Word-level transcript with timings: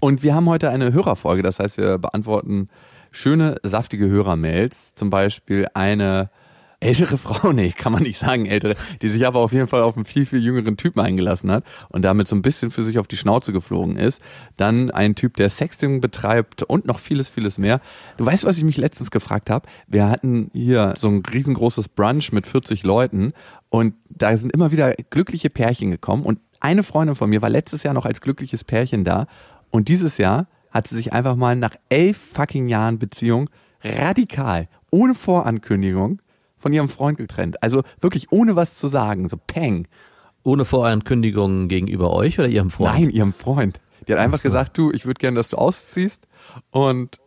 Und 0.00 0.22
wir 0.22 0.34
haben 0.34 0.48
heute 0.48 0.70
eine 0.70 0.92
Hörerfolge, 0.92 1.42
das 1.42 1.58
heißt, 1.58 1.78
wir 1.78 1.98
beantworten 1.98 2.68
schöne, 3.10 3.56
saftige 3.62 4.08
Hörermails. 4.08 4.94
Zum 4.94 5.10
Beispiel 5.10 5.66
eine 5.74 6.30
ältere 6.80 7.18
Frau, 7.18 7.52
nee, 7.52 7.72
kann 7.72 7.92
man 7.92 8.02
nicht 8.02 8.18
sagen 8.18 8.46
ältere, 8.46 8.76
die 9.02 9.10
sich 9.10 9.26
aber 9.26 9.40
auf 9.40 9.52
jeden 9.52 9.66
Fall 9.66 9.82
auf 9.82 9.96
einen 9.96 10.04
viel, 10.04 10.26
viel 10.26 10.38
jüngeren 10.38 10.76
Typen 10.76 11.00
eingelassen 11.00 11.50
hat 11.50 11.64
und 11.88 12.02
damit 12.02 12.28
so 12.28 12.36
ein 12.36 12.42
bisschen 12.42 12.70
für 12.70 12.84
sich 12.84 12.98
auf 12.98 13.08
die 13.08 13.16
Schnauze 13.16 13.52
geflogen 13.52 13.96
ist. 13.96 14.22
Dann 14.56 14.90
ein 14.90 15.14
Typ, 15.14 15.36
der 15.36 15.50
Sexting 15.50 16.00
betreibt 16.00 16.62
und 16.62 16.86
noch 16.86 17.00
vieles, 17.00 17.28
vieles 17.28 17.58
mehr. 17.58 17.80
Du 18.16 18.24
weißt, 18.24 18.44
was 18.44 18.58
ich 18.58 18.64
mich 18.64 18.76
letztens 18.76 19.10
gefragt 19.10 19.50
habe? 19.50 19.68
Wir 19.88 20.08
hatten 20.08 20.50
hier 20.52 20.94
so 20.96 21.08
ein 21.08 21.22
riesengroßes 21.24 21.88
Brunch 21.88 22.32
mit 22.32 22.46
40 22.46 22.84
Leuten 22.84 23.32
und 23.70 23.94
da 24.08 24.36
sind 24.36 24.52
immer 24.52 24.70
wieder 24.70 24.94
glückliche 25.10 25.50
Pärchen 25.50 25.90
gekommen 25.90 26.22
und 26.22 26.38
eine 26.60 26.82
Freundin 26.82 27.14
von 27.14 27.30
mir 27.30 27.42
war 27.42 27.50
letztes 27.50 27.82
Jahr 27.82 27.94
noch 27.94 28.06
als 28.06 28.20
glückliches 28.20 28.64
Pärchen 28.64 29.04
da 29.04 29.26
und 29.70 29.88
dieses 29.88 30.18
Jahr 30.18 30.46
hat 30.70 30.86
sie 30.86 30.96
sich 30.96 31.12
einfach 31.12 31.36
mal 31.36 31.56
nach 31.56 31.74
elf 31.88 32.16
fucking 32.16 32.68
Jahren 32.68 32.98
Beziehung 32.98 33.48
radikal, 33.82 34.68
ohne 34.90 35.14
Vorankündigung, 35.14 36.20
von 36.58 36.72
ihrem 36.72 36.88
Freund 36.88 37.18
getrennt. 37.18 37.62
Also 37.62 37.82
wirklich 38.00 38.32
ohne 38.32 38.56
was 38.56 38.74
zu 38.74 38.88
sagen, 38.88 39.28
so 39.28 39.36
peng. 39.36 39.86
Ohne 40.42 40.64
Vorankündigung 40.64 41.68
gegenüber 41.68 42.12
euch 42.12 42.38
oder 42.38 42.48
ihrem 42.48 42.70
Freund? 42.70 42.94
Nein, 42.94 43.10
ihrem 43.10 43.32
Freund. 43.32 43.80
Die 44.06 44.12
hat 44.12 44.20
einfach 44.20 44.42
gesagt, 44.42 44.78
du, 44.78 44.90
ich 44.92 45.04
würde 45.04 45.18
gerne, 45.18 45.36
dass 45.36 45.50
du 45.50 45.56
ausziehst. 45.56 46.26
Und 46.70 47.18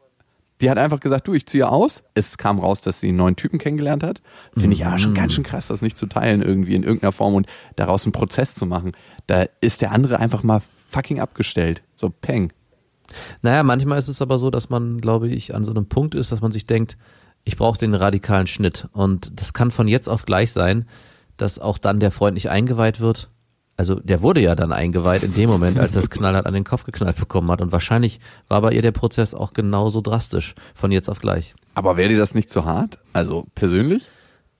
die 0.61 0.69
hat 0.69 0.77
einfach 0.77 0.99
gesagt, 0.99 1.27
du, 1.27 1.33
ich 1.33 1.47
ziehe 1.47 1.67
aus. 1.67 2.03
Es 2.13 2.37
kam 2.37 2.59
raus, 2.59 2.81
dass 2.81 2.99
sie 2.99 3.09
einen 3.09 3.17
neuen 3.17 3.35
Typen 3.35 3.57
kennengelernt 3.57 4.03
hat. 4.03 4.21
Finde 4.55 4.75
ich 4.75 4.85
aber 4.85 4.99
schon 4.99 5.13
ganz 5.13 5.33
schön 5.33 5.43
krass, 5.43 5.67
das 5.67 5.81
nicht 5.81 5.97
zu 5.97 6.05
teilen 6.05 6.41
irgendwie 6.41 6.75
in 6.75 6.83
irgendeiner 6.83 7.11
Form 7.11 7.35
und 7.35 7.47
daraus 7.75 8.05
einen 8.05 8.11
Prozess 8.11 8.53
zu 8.55 8.65
machen. 8.65 8.91
Da 9.27 9.45
ist 9.59 9.81
der 9.81 9.91
andere 9.91 10.19
einfach 10.19 10.43
mal 10.43 10.61
fucking 10.89 11.19
abgestellt. 11.19 11.81
So 11.95 12.09
peng. 12.09 12.53
Naja, 13.41 13.63
manchmal 13.63 13.99
ist 13.99 14.07
es 14.07 14.21
aber 14.21 14.37
so, 14.37 14.49
dass 14.49 14.69
man, 14.69 15.01
glaube 15.01 15.29
ich, 15.29 15.53
an 15.55 15.65
so 15.65 15.71
einem 15.71 15.87
Punkt 15.87 16.15
ist, 16.15 16.31
dass 16.31 16.41
man 16.41 16.51
sich 16.51 16.65
denkt, 16.65 16.97
ich 17.43 17.57
brauche 17.57 17.79
den 17.79 17.93
radikalen 17.93 18.47
Schnitt. 18.47 18.87
Und 18.93 19.31
das 19.39 19.53
kann 19.53 19.71
von 19.71 19.87
jetzt 19.87 20.07
auf 20.07 20.25
gleich 20.25 20.51
sein, 20.51 20.85
dass 21.37 21.59
auch 21.59 21.77
dann 21.77 21.99
der 21.99 22.11
Freund 22.11 22.35
nicht 22.35 22.49
eingeweiht 22.49 22.99
wird. 22.99 23.29
Also 23.81 23.95
der 23.95 24.21
wurde 24.21 24.41
ja 24.41 24.53
dann 24.53 24.71
eingeweiht 24.71 25.23
in 25.23 25.33
dem 25.33 25.49
Moment, 25.49 25.79
als 25.79 25.95
er 25.95 26.01
das 26.01 26.11
knallhart 26.11 26.45
an 26.45 26.53
den 26.53 26.63
Kopf 26.63 26.83
geknallt 26.83 27.17
bekommen 27.17 27.49
hat. 27.49 27.61
Und 27.61 27.71
wahrscheinlich 27.71 28.19
war 28.47 28.61
bei 28.61 28.73
ihr 28.73 28.83
der 28.83 28.91
Prozess 28.91 29.33
auch 29.33 29.53
genauso 29.53 30.01
drastisch, 30.01 30.53
von 30.75 30.91
jetzt 30.91 31.09
auf 31.09 31.19
gleich. 31.19 31.55
Aber 31.73 31.97
wäre 31.97 32.09
dir 32.09 32.19
das 32.19 32.35
nicht 32.35 32.51
zu 32.51 32.65
hart? 32.65 32.99
Also 33.11 33.47
persönlich? 33.55 34.07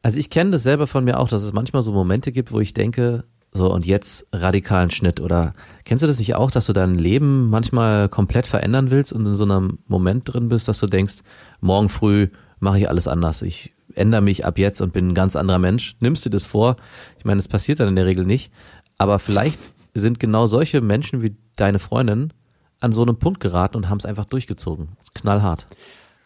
Also 0.02 0.18
ich 0.18 0.32
kenne 0.32 0.50
das 0.50 0.64
selber 0.64 0.88
von 0.88 1.04
mir 1.04 1.20
auch, 1.20 1.30
dass 1.30 1.44
es 1.44 1.54
manchmal 1.54 1.84
so 1.84 1.92
Momente 1.92 2.32
gibt, 2.32 2.52
wo 2.52 2.60
ich 2.62 2.74
denke, 2.74 3.24
so 3.52 3.72
und 3.72 3.86
jetzt 3.86 4.26
radikalen 4.34 4.90
Schnitt 4.90 5.20
oder 5.20 5.54
kennst 5.86 6.02
du 6.02 6.08
das 6.08 6.18
nicht 6.18 6.34
auch, 6.34 6.50
dass 6.50 6.66
du 6.66 6.74
dein 6.74 6.96
Leben 6.96 7.52
manchmal 7.52 8.10
komplett 8.10 8.48
verändern 8.48 8.90
willst 8.90 9.14
und 9.14 9.28
in 9.28 9.36
so 9.36 9.44
einem 9.44 9.78
Moment 9.88 10.34
drin 10.34 10.50
bist, 10.50 10.68
dass 10.68 10.80
du 10.80 10.88
denkst, 10.88 11.18
morgen 11.60 11.90
früh 11.90 12.30
mache 12.60 12.80
ich 12.80 12.90
alles 12.90 13.08
anders. 13.08 13.44
Ich 13.44 13.76
ändere 13.94 14.22
mich 14.22 14.46
ab 14.46 14.58
jetzt 14.58 14.82
und 14.82 14.94
bin 14.94 15.10
ein 15.10 15.14
ganz 15.14 15.36
anderer 15.36 15.60
Mensch. 15.60 15.96
Nimmst 16.00 16.26
du 16.26 16.32
das 16.32 16.46
vor? 16.46 16.78
Ich 17.20 17.26
meine, 17.26 17.38
das 17.38 17.48
passiert 17.48 17.80
dann 17.80 17.88
in 17.88 17.96
der 17.96 18.06
Regel 18.08 18.26
nicht, 18.26 18.52
aber 19.02 19.18
vielleicht 19.18 19.60
sind 19.96 20.20
genau 20.20 20.46
solche 20.46 20.80
Menschen 20.80 21.24
wie 21.24 21.36
deine 21.56 21.80
Freundin 21.80 22.32
an 22.82 22.94
so 22.94 23.02
einem 23.02 23.18
Punkt 23.18 23.40
geraten 23.40 23.76
und 23.76 23.90
haben 23.90 23.98
es 23.98 24.06
einfach 24.06 24.26
durchgezogen. 24.26 24.90
Knallhart. 25.16 25.66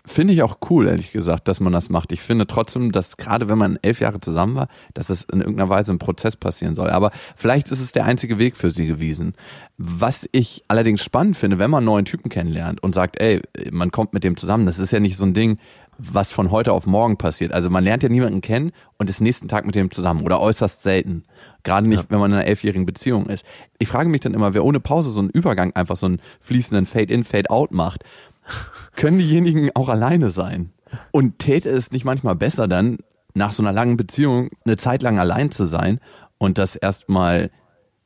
Finde 0.04 0.34
ich 0.34 0.44
auch 0.44 0.58
cool, 0.70 0.86
ehrlich 0.86 1.14
gesagt, 1.14 1.48
dass 1.48 1.62
man 1.62 1.72
das 1.72 1.90
macht. 1.90 2.12
Ich 2.12 2.20
finde 2.20 2.48
trotzdem, 2.48 2.92
dass 2.92 3.16
gerade 3.16 3.48
wenn 3.48 3.58
man 3.58 3.80
elf 3.82 4.02
Jahre 4.02 4.20
zusammen 4.20 4.56
war, 4.56 4.68
dass 4.94 5.10
es 5.10 5.22
in 5.24 5.40
irgendeiner 5.40 5.70
Weise 5.70 5.94
im 5.94 6.00
Prozess 6.00 6.36
passieren 6.36 6.76
soll. 6.76 6.90
Aber 6.90 7.12
vielleicht 7.38 7.72
ist 7.72 7.80
es 7.80 7.94
der 7.94 8.04
einzige 8.04 8.40
Weg 8.40 8.58
für 8.58 8.72
sie 8.72 8.88
gewesen. 8.88 9.36
Was 9.78 10.28
ich 10.34 10.66
allerdings 10.68 11.02
spannend 11.02 11.38
finde, 11.38 11.60
wenn 11.60 11.72
man 11.72 11.78
einen 11.78 11.86
neuen 11.86 12.06
Typen 12.06 12.28
kennenlernt 12.28 12.84
und 12.84 12.94
sagt, 12.94 13.22
ey, 13.22 13.42
man 13.72 13.92
kommt 13.92 14.14
mit 14.14 14.26
dem 14.26 14.36
zusammen, 14.36 14.66
das 14.66 14.80
ist 14.80 14.92
ja 14.92 15.00
nicht 15.00 15.16
so 15.16 15.24
ein 15.24 15.34
Ding, 15.34 15.60
was 15.98 16.34
von 16.34 16.52
heute 16.52 16.74
auf 16.74 16.86
morgen 16.86 17.18
passiert. 17.18 17.54
Also 17.54 17.70
man 17.70 17.86
lernt 17.86 18.04
ja 18.04 18.10
niemanden 18.10 18.42
kennen 18.42 18.74
und 18.98 19.10
ist 19.10 19.22
nächsten 19.22 19.48
Tag 19.48 19.66
mit 19.66 19.76
dem 19.76 19.92
zusammen 19.92 20.24
oder 20.24 20.42
äußerst 20.42 20.84
selten. 20.84 21.24
Gerade 21.66 21.90
nicht, 21.90 22.04
Ja. 22.04 22.06
wenn 22.10 22.20
man 22.20 22.32
in 22.32 22.38
einer 22.38 22.48
elfjährigen 22.48 22.86
Beziehung 22.86 23.26
ist. 23.26 23.44
Ich 23.80 23.90
frage 23.90 24.08
mich 24.08 24.22
dann 24.22 24.34
immer, 24.34 24.54
wer 24.54 24.64
ohne 24.64 24.80
Pause 24.80 25.10
so 25.12 25.20
einen 25.20 25.30
Übergang 25.32 25.76
einfach 25.76 25.98
so 25.98 26.06
einen 26.06 26.22
fließenden 26.40 26.86
Fade-in, 26.86 27.26
Fade-out 27.26 27.72
macht, 27.74 28.06
können 28.96 29.18
diejenigen 29.18 29.72
auch 29.76 29.90
alleine 29.90 30.32
sein? 30.32 30.72
Und 31.12 31.40
täte 31.40 31.70
es 31.70 31.92
nicht 31.92 32.06
manchmal 32.06 32.36
besser 32.36 32.70
dann, 32.70 33.00
nach 33.34 33.52
so 33.52 33.62
einer 33.62 33.74
langen 33.74 33.98
Beziehung 33.98 34.50
eine 34.64 34.78
Zeit 34.78 35.02
lang 35.02 35.20
allein 35.20 35.52
zu 35.52 35.66
sein 35.66 36.00
und 36.38 36.58
das 36.58 36.78
erstmal 36.78 37.50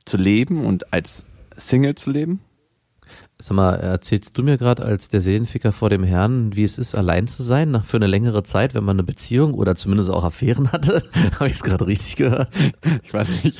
zu 0.05 0.17
leben 0.17 0.65
und 0.65 0.91
als 0.91 1.25
Single 1.55 1.93
zu 1.95 2.09
leben? 2.09 2.39
Sag 3.41 3.55
mal, 3.55 3.75
erzählst 3.75 4.37
du 4.37 4.43
mir 4.43 4.57
gerade 4.57 4.83
als 4.83 5.07
der 5.07 5.21
Seelenficker 5.21 5.71
vor 5.71 5.89
dem 5.89 6.03
Herrn, 6.03 6.57
wie 6.57 6.63
es 6.65 6.77
ist, 6.77 6.93
allein 6.93 7.25
zu 7.25 7.41
sein, 7.41 7.71
nach, 7.71 7.85
für 7.85 7.95
eine 7.95 8.07
längere 8.07 8.43
Zeit, 8.43 8.75
wenn 8.75 8.83
man 8.83 8.97
eine 8.97 9.03
Beziehung 9.03 9.53
oder 9.53 9.75
zumindest 9.75 10.09
auch 10.09 10.25
Affären 10.25 10.73
hatte? 10.73 11.03
Habe 11.35 11.47
ich 11.47 11.53
es 11.53 11.63
gerade 11.63 11.87
richtig 11.87 12.17
gehört? 12.17 12.49
Ich 13.01 13.13
weiß 13.13 13.45
nicht. 13.45 13.57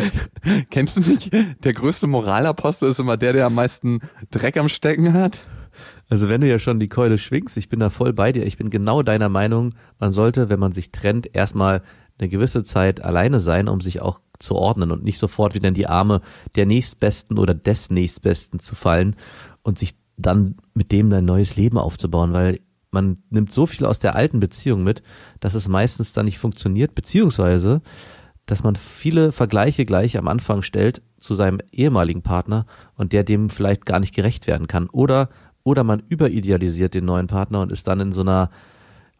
Kennst 0.70 0.96
du 0.96 1.00
nicht? 1.00 1.32
Der 1.64 1.72
größte 1.72 2.06
Moralapostel 2.06 2.88
ist 2.88 3.00
immer 3.00 3.16
der, 3.16 3.32
der 3.32 3.46
am 3.46 3.54
meisten 3.56 3.98
Dreck 4.30 4.56
am 4.56 4.68
Stecken 4.68 5.12
hat. 5.12 5.40
Also 6.08 6.28
wenn 6.28 6.40
du 6.40 6.48
ja 6.48 6.60
schon 6.60 6.78
die 6.78 6.88
Keule 6.88 7.18
schwingst, 7.18 7.56
ich 7.56 7.68
bin 7.68 7.80
da 7.80 7.90
voll 7.90 8.12
bei 8.12 8.30
dir, 8.30 8.46
ich 8.46 8.58
bin 8.58 8.70
genau 8.70 9.02
deiner 9.02 9.28
Meinung, 9.28 9.74
man 9.98 10.12
sollte, 10.12 10.48
wenn 10.50 10.60
man 10.60 10.70
sich 10.70 10.92
trennt, 10.92 11.34
erstmal 11.34 11.82
eine 12.20 12.28
gewisse 12.28 12.62
Zeit 12.62 13.02
alleine 13.02 13.40
sein, 13.40 13.68
um 13.68 13.80
sich 13.80 14.00
auch 14.00 14.20
zu 14.38 14.54
ordnen 14.56 14.90
und 14.90 15.04
nicht 15.04 15.18
sofort 15.18 15.54
wieder 15.54 15.68
in 15.68 15.74
die 15.74 15.86
Arme 15.86 16.20
der 16.54 16.66
nächstbesten 16.66 17.38
oder 17.38 17.54
des 17.54 17.90
nächstbesten 17.90 18.60
zu 18.60 18.74
fallen 18.74 19.16
und 19.62 19.78
sich 19.78 19.96
dann 20.16 20.56
mit 20.74 20.92
dem 20.92 21.12
ein 21.12 21.24
neues 21.24 21.56
Leben 21.56 21.78
aufzubauen, 21.78 22.32
weil 22.32 22.60
man 22.90 23.18
nimmt 23.30 23.52
so 23.52 23.66
viel 23.66 23.86
aus 23.86 23.98
der 24.00 24.16
alten 24.16 24.40
Beziehung 24.40 24.82
mit, 24.82 25.02
dass 25.38 25.54
es 25.54 25.68
meistens 25.68 26.12
dann 26.12 26.26
nicht 26.26 26.38
funktioniert, 26.38 26.94
beziehungsweise 26.94 27.82
dass 28.46 28.64
man 28.64 28.74
viele 28.74 29.30
Vergleiche 29.30 29.84
gleich 29.84 30.18
am 30.18 30.26
Anfang 30.26 30.62
stellt 30.62 31.02
zu 31.20 31.34
seinem 31.34 31.60
ehemaligen 31.70 32.22
Partner 32.22 32.66
und 32.96 33.12
der 33.12 33.22
dem 33.22 33.48
vielleicht 33.48 33.86
gar 33.86 34.00
nicht 34.00 34.14
gerecht 34.14 34.48
werden 34.48 34.66
kann. 34.66 34.88
Oder, 34.88 35.28
oder 35.62 35.84
man 35.84 36.02
überidealisiert 36.08 36.94
den 36.94 37.04
neuen 37.04 37.28
Partner 37.28 37.60
und 37.60 37.70
ist 37.70 37.86
dann 37.86 38.00
in 38.00 38.12
so 38.12 38.22
einer 38.22 38.50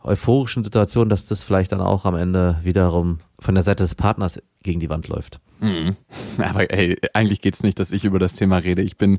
euphorischen 0.02 0.64
Situation, 0.64 1.08
dass 1.08 1.26
das 1.26 1.42
vielleicht 1.42 1.72
dann 1.72 1.80
auch 1.80 2.04
am 2.04 2.14
Ende 2.14 2.58
wiederum 2.62 3.18
von 3.38 3.54
der 3.54 3.64
Seite 3.64 3.84
des 3.84 3.94
Partners 3.94 4.42
gegen 4.62 4.80
die 4.80 4.90
Wand 4.90 5.08
läuft. 5.08 5.40
Mhm. 5.60 5.96
Aber 6.38 6.70
ey, 6.72 6.96
eigentlich 7.12 7.40
geht's 7.40 7.62
nicht, 7.62 7.78
dass 7.78 7.92
ich 7.92 8.04
über 8.04 8.18
das 8.18 8.34
Thema 8.34 8.56
rede. 8.58 8.82
Ich 8.82 8.96
bin 8.96 9.18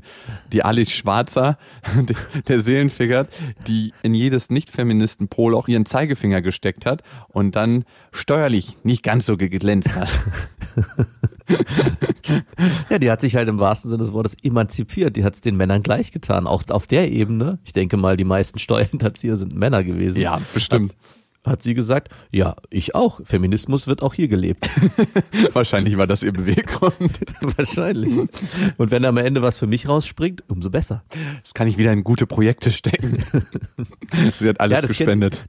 die 0.52 0.62
Alice 0.64 0.90
Schwarzer, 0.90 1.56
der- 2.48 2.60
Seelenficker, 2.62 3.26
die 3.66 3.92
in 4.02 4.14
jedes 4.14 4.50
Nicht-Feministen-Pol 4.50 5.54
auch 5.54 5.68
ihren 5.68 5.86
Zeigefinger 5.86 6.42
gesteckt 6.42 6.84
hat 6.86 7.02
und 7.28 7.56
dann 7.56 7.84
steuerlich 8.12 8.76
nicht 8.82 9.02
ganz 9.02 9.26
so 9.26 9.36
geglänzt 9.36 9.94
hat. 9.94 10.10
Ja, 12.88 12.98
die 12.98 13.10
hat 13.10 13.20
sich 13.20 13.36
halt 13.36 13.48
im 13.48 13.58
wahrsten 13.58 13.90
Sinne 13.90 14.02
des 14.02 14.12
Wortes 14.12 14.36
emanzipiert. 14.42 15.16
Die 15.16 15.24
hat 15.24 15.34
es 15.34 15.40
den 15.40 15.56
Männern 15.56 15.82
gleich 15.82 16.12
getan. 16.12 16.46
Auch 16.46 16.62
auf 16.68 16.86
der 16.86 17.10
Ebene. 17.10 17.58
Ich 17.64 17.72
denke 17.72 17.96
mal, 17.96 18.16
die 18.16 18.24
meisten 18.24 18.58
Steuerhinterzieher 18.58 19.36
sind 19.36 19.54
Männer 19.54 19.82
gewesen. 19.84 20.20
Ja, 20.20 20.40
bestimmt. 20.54 20.92
Hat, 20.92 20.96
hat 21.44 21.62
sie 21.62 21.74
gesagt, 21.74 22.08
ja, 22.30 22.56
ich 22.70 22.94
auch. 22.94 23.20
Feminismus 23.24 23.86
wird 23.86 24.02
auch 24.02 24.14
hier 24.14 24.28
gelebt. 24.28 24.68
Wahrscheinlich 25.52 25.96
war 25.96 26.06
das 26.06 26.22
ihr 26.22 26.32
Beweggrund. 26.32 27.20
Wahrscheinlich. 27.56 28.28
Und 28.76 28.90
wenn 28.90 29.04
am 29.04 29.16
Ende 29.16 29.42
was 29.42 29.58
für 29.58 29.66
mich 29.66 29.88
rausspringt, 29.88 30.44
umso 30.48 30.70
besser. 30.70 31.02
Das 31.42 31.54
kann 31.54 31.66
ich 31.66 31.78
wieder 31.78 31.92
in 31.92 32.04
gute 32.04 32.26
Projekte 32.26 32.70
stecken. 32.70 33.18
Sie 34.38 34.48
hat 34.48 34.60
alles 34.60 34.80
Ja, 34.80 34.86
gespendet. 34.86 35.44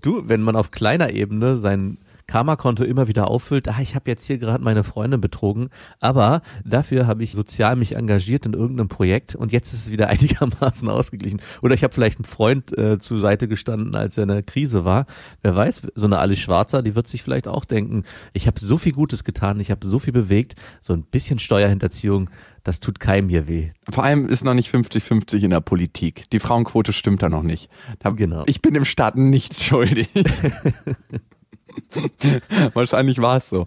Du, 0.00 0.28
wenn 0.28 0.42
man 0.42 0.56
auf 0.56 0.70
kleiner 0.70 1.10
Ebene 1.10 1.56
seinen 1.56 1.98
Karma-Konto 2.32 2.82
immer 2.84 3.08
wieder 3.08 3.28
auffüllt, 3.28 3.68
ah, 3.68 3.76
ich 3.82 3.94
habe 3.94 4.08
jetzt 4.08 4.24
hier 4.26 4.38
gerade 4.38 4.64
meine 4.64 4.84
Freundin 4.84 5.20
betrogen, 5.20 5.68
aber 6.00 6.40
dafür 6.64 7.06
habe 7.06 7.22
ich 7.22 7.32
sozial 7.32 7.76
mich 7.76 7.94
engagiert 7.94 8.46
in 8.46 8.54
irgendeinem 8.54 8.88
Projekt 8.88 9.34
und 9.34 9.52
jetzt 9.52 9.74
ist 9.74 9.80
es 9.80 9.92
wieder 9.92 10.06
einigermaßen 10.08 10.88
ausgeglichen. 10.88 11.42
Oder 11.60 11.74
ich 11.74 11.84
habe 11.84 11.92
vielleicht 11.92 12.16
einen 12.16 12.24
Freund 12.24 12.76
äh, 12.78 12.98
zur 12.98 13.18
Seite 13.18 13.48
gestanden, 13.48 13.94
als 13.94 14.16
er 14.16 14.22
in 14.22 14.30
der 14.30 14.42
Krise 14.42 14.86
war. 14.86 15.04
Wer 15.42 15.54
weiß, 15.54 15.82
so 15.94 16.06
eine 16.06 16.20
Alice 16.20 16.38
Schwarzer, 16.38 16.82
die 16.82 16.94
wird 16.94 17.06
sich 17.06 17.22
vielleicht 17.22 17.46
auch 17.46 17.66
denken, 17.66 18.04
ich 18.32 18.46
habe 18.46 18.58
so 18.58 18.78
viel 18.78 18.92
Gutes 18.92 19.24
getan, 19.24 19.60
ich 19.60 19.70
habe 19.70 19.86
so 19.86 19.98
viel 19.98 20.14
bewegt, 20.14 20.54
so 20.80 20.94
ein 20.94 21.02
bisschen 21.02 21.38
Steuerhinterziehung, 21.38 22.30
das 22.64 22.80
tut 22.80 22.98
keinem 22.98 23.28
hier 23.28 23.46
weh. 23.46 23.72
Vor 23.90 24.04
allem 24.04 24.26
ist 24.26 24.42
noch 24.42 24.54
nicht 24.54 24.72
50-50 24.72 25.42
in 25.42 25.50
der 25.50 25.60
Politik. 25.60 26.30
Die 26.30 26.38
Frauenquote 26.38 26.94
stimmt 26.94 27.22
da 27.22 27.28
noch 27.28 27.42
nicht. 27.42 27.68
Da, 27.98 28.08
Genau. 28.10 28.44
Ich 28.46 28.62
bin 28.62 28.74
im 28.74 28.86
Staat 28.86 29.16
nichts 29.16 29.62
schuldig. 29.64 30.08
Wahrscheinlich 32.74 33.20
war 33.20 33.36
es 33.38 33.48
so. 33.48 33.66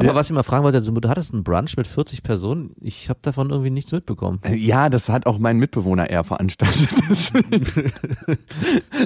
Aber 0.00 0.08
Ja. 0.08 0.14
was 0.14 0.28
ich 0.30 0.34
mal 0.34 0.42
fragen 0.42 0.64
wollte, 0.64 0.78
also, 0.78 0.92
du 0.92 1.08
hattest 1.08 1.34
einen 1.34 1.44
Brunch 1.44 1.76
mit 1.76 1.86
40 1.86 2.22
Personen. 2.22 2.70
Ich 2.80 3.08
habe 3.10 3.18
davon 3.22 3.50
irgendwie 3.50 3.70
nichts 3.70 3.92
mitbekommen. 3.92 4.40
Äh, 4.42 4.54
Ja, 4.56 4.88
das 4.88 5.08
hat 5.10 5.26
auch 5.26 5.38
mein 5.38 5.58
Mitbewohner 5.58 6.08
eher 6.08 6.24
veranstaltet. 6.24 6.88
Deswegen. 7.10 7.62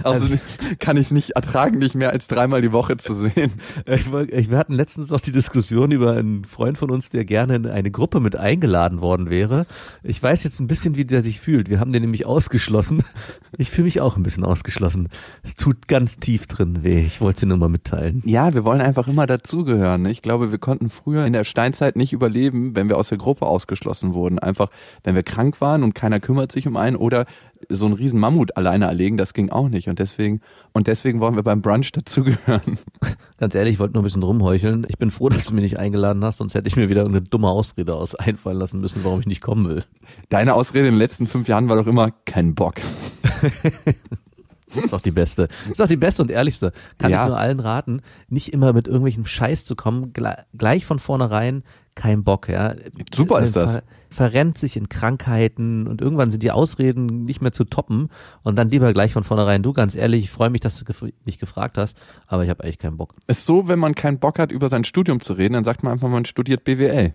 also 0.05 0.37
kann 0.79 0.97
ich 0.97 1.07
es 1.07 1.11
nicht 1.11 1.31
ertragen, 1.31 1.81
dich 1.81 1.95
mehr 1.95 2.11
als 2.11 2.27
dreimal 2.29 2.63
die 2.63 2.73
Woche 2.73 2.97
zu 2.97 3.15
sehen. 3.15 3.53
Ich, 3.87 4.11
war- 4.13 4.29
ich, 4.33 4.51
wir 4.51 4.59
hatten 4.59 4.75
letztens 4.75 5.13
auch 5.13 5.21
die 5.21 5.33
Diskussion 5.33 5.91
über 5.91 6.13
einen 6.13 6.45
Freund 6.45 6.79
von 6.79 6.91
uns, 6.91 7.11
der 7.11 7.25
gerne 7.25 7.57
in 7.57 7.67
eine 7.67 7.91
Gruppe 7.91 8.21
mit 8.21 8.37
eingeladen 8.37 9.01
worden 9.01 9.31
wäre. 9.31 9.67
Ich 10.03 10.23
weiß 10.23 10.45
jetzt 10.45 10.61
ein 10.61 10.67
bisschen, 10.69 10.97
wie 10.97 11.05
der 11.05 11.23
sich 11.23 11.41
fühlt. 11.41 11.69
Wir 11.69 11.81
haben 11.81 11.93
den 11.93 12.03
nämlich 12.03 12.27
ausgeschlossen. 12.27 13.03
Ich 13.57 13.71
fühle 13.71 13.85
mich 13.85 14.01
auch 14.01 14.17
ein 14.17 14.25
bisschen 14.25 14.43
ausgeschlossen. 14.45 15.09
Es 15.45 15.55
tut 15.55 15.87
ganz 15.87 16.17
tief 16.19 16.49
drin 16.49 16.83
weh. 16.83 17.05
Ich 17.05 17.21
wollte 17.21 17.37
es 17.37 17.41
dir 17.43 17.47
nur 17.47 17.57
mal 17.57 17.69
mitteilen. 17.69 18.21
Ja, 18.27 18.53
wir 18.53 18.65
wollen 18.65 18.81
einfach 18.81 19.07
immer 19.07 19.29
dazugehören. 19.29 20.03
ne? 20.03 20.11
Ich 20.11 20.23
glaube, 20.23 20.51
wir 20.51 20.59
konnten 20.59 20.84
früher 20.91 21.27
in 21.27 21.33
der 21.33 21.45
Steinzeit 21.45 21.97
nicht 21.97 22.13
überleben, 22.13 22.75
wenn 22.77 22.89
wir 22.89 22.99
aus 22.99 23.09
der 23.09 23.19
Gruppe 23.19 23.47
ausgeschlossen 23.47 24.15
wurden. 24.15 24.39
Einfach, 24.39 24.71
wenn 25.03 25.15
wir 25.15 25.23
krank 25.23 25.61
waren 25.61 25.83
und 25.83 25.95
keiner 25.95 26.21
kümmert 26.21 26.53
sich 26.53 26.67
um 26.67 26.77
einen 26.77 26.97
oder 26.97 27.27
so 27.69 27.87
einen 27.87 27.95
riesen 27.95 28.21
Mammut 28.21 28.57
alleine 28.57 28.87
erlegen, 28.87 29.17
das 29.17 29.35
ging 29.35 29.51
auch 29.51 29.69
nicht. 29.69 29.89
Und 29.89 29.99
deswegen, 29.99 30.41
und 30.73 30.87
deswegen 30.87 31.21
wollen 31.21 31.37
wir 31.37 31.43
beim 31.43 31.63
Brunch 31.63 31.93
dazugehören. 31.93 32.79
Ganz 33.39 33.55
ehrlich, 33.55 33.75
ich 33.75 33.79
wollte 33.79 33.95
nur 33.95 34.03
ein 34.03 34.05
bisschen 34.05 34.23
rumheucheln. 34.23 34.87
Ich 34.89 34.99
bin 34.99 35.11
froh, 35.11 35.29
dass 35.29 35.47
du 35.47 35.55
mich 35.55 35.63
nicht 35.63 35.79
eingeladen 35.79 36.25
hast, 36.25 36.39
sonst 36.39 36.55
hätte 36.55 36.69
ich 36.69 36.77
mir 36.77 36.89
wieder 36.89 37.03
irgendeine 37.03 37.27
dumme 37.29 37.49
Ausrede 37.49 37.95
aus 37.95 38.15
einfallen 38.15 38.59
lassen 38.59 38.81
müssen, 38.81 39.05
warum 39.05 39.21
ich 39.21 39.27
nicht 39.27 39.41
kommen 39.41 39.69
will. 39.69 39.85
Deine 40.29 40.55
Ausrede 40.55 40.87
in 40.87 40.95
den 40.95 40.99
letzten 40.99 41.27
fünf 41.27 41.49
Jahren 41.49 41.69
war 41.69 41.77
doch 41.77 41.87
immer 41.87 42.11
kein 42.25 42.55
Bock. 42.55 42.75
Ist 44.67 44.95
auch 44.95 45.01
die 45.03 45.11
beste. 45.11 45.49
Ist 45.71 45.81
auch 45.83 45.87
die 45.87 45.97
beste 45.97 46.23
und 46.23 46.31
ehrlichste. 46.31 46.73
Kann 46.99 47.11
Ja. 47.11 47.23
ich 47.23 47.29
nur 47.29 47.39
allen 47.39 47.61
raten, 47.61 48.01
nicht 48.29 48.53
immer 48.53 48.73
mit 48.73 48.87
irgendwelchen 48.87 49.27
Scheiß 49.27 49.65
zu 49.65 49.77
kommen, 49.77 50.13
gle 50.13 50.37
gleich 50.57 50.87
von 50.87 50.99
vornherein 50.99 51.63
kein 51.95 52.25
Bock, 52.25 52.49
ja. 52.49 52.75
Super 53.15 53.41
ist 53.41 53.55
das. 53.55 53.73
Ver 53.73 53.83
verrennt 54.11 54.59
sich 54.59 54.77
in 54.77 54.89
Krankheiten 54.89 55.89
und 55.89 56.01
irgendwann 56.01 56.31
sind 56.31 56.43
die 56.45 56.53
Ausreden 56.53 57.25
nicht 57.25 57.41
mehr 57.43 57.51
zu 57.53 57.65
toppen 57.65 58.11
und 58.45 58.57
dann 58.57 58.71
lieber 58.71 58.93
gleich 58.93 59.13
von 59.13 59.25
vornherein, 59.25 59.65
du 59.65 59.73
ganz 59.73 59.97
ehrlich, 59.97 60.25
ich 60.25 60.31
freue 60.31 60.51
mich, 60.51 60.61
dass 60.61 60.77
du 60.79 60.85
gef 60.85 61.05
mich 61.25 61.39
gefragt 61.41 61.77
hast, 61.79 61.97
aber 62.29 62.45
ich 62.45 62.51
habe 62.51 62.63
eigentlich 62.63 62.79
keinen 62.79 62.97
Bock. 62.97 63.15
Ist 63.27 63.45
so, 63.45 63.67
wenn 63.67 63.81
man 63.81 63.97
keinen 63.97 64.21
Bock 64.21 64.39
hat, 64.39 64.53
über 64.53 64.69
sein 64.69 64.85
Studium 64.85 65.21
zu 65.21 65.33
reden, 65.33 65.55
dann 65.55 65.65
sagt 65.65 65.83
man 65.83 65.93
einfach, 65.95 66.09
man 66.09 66.25
studiert 66.27 66.63
BWL. 66.63 67.15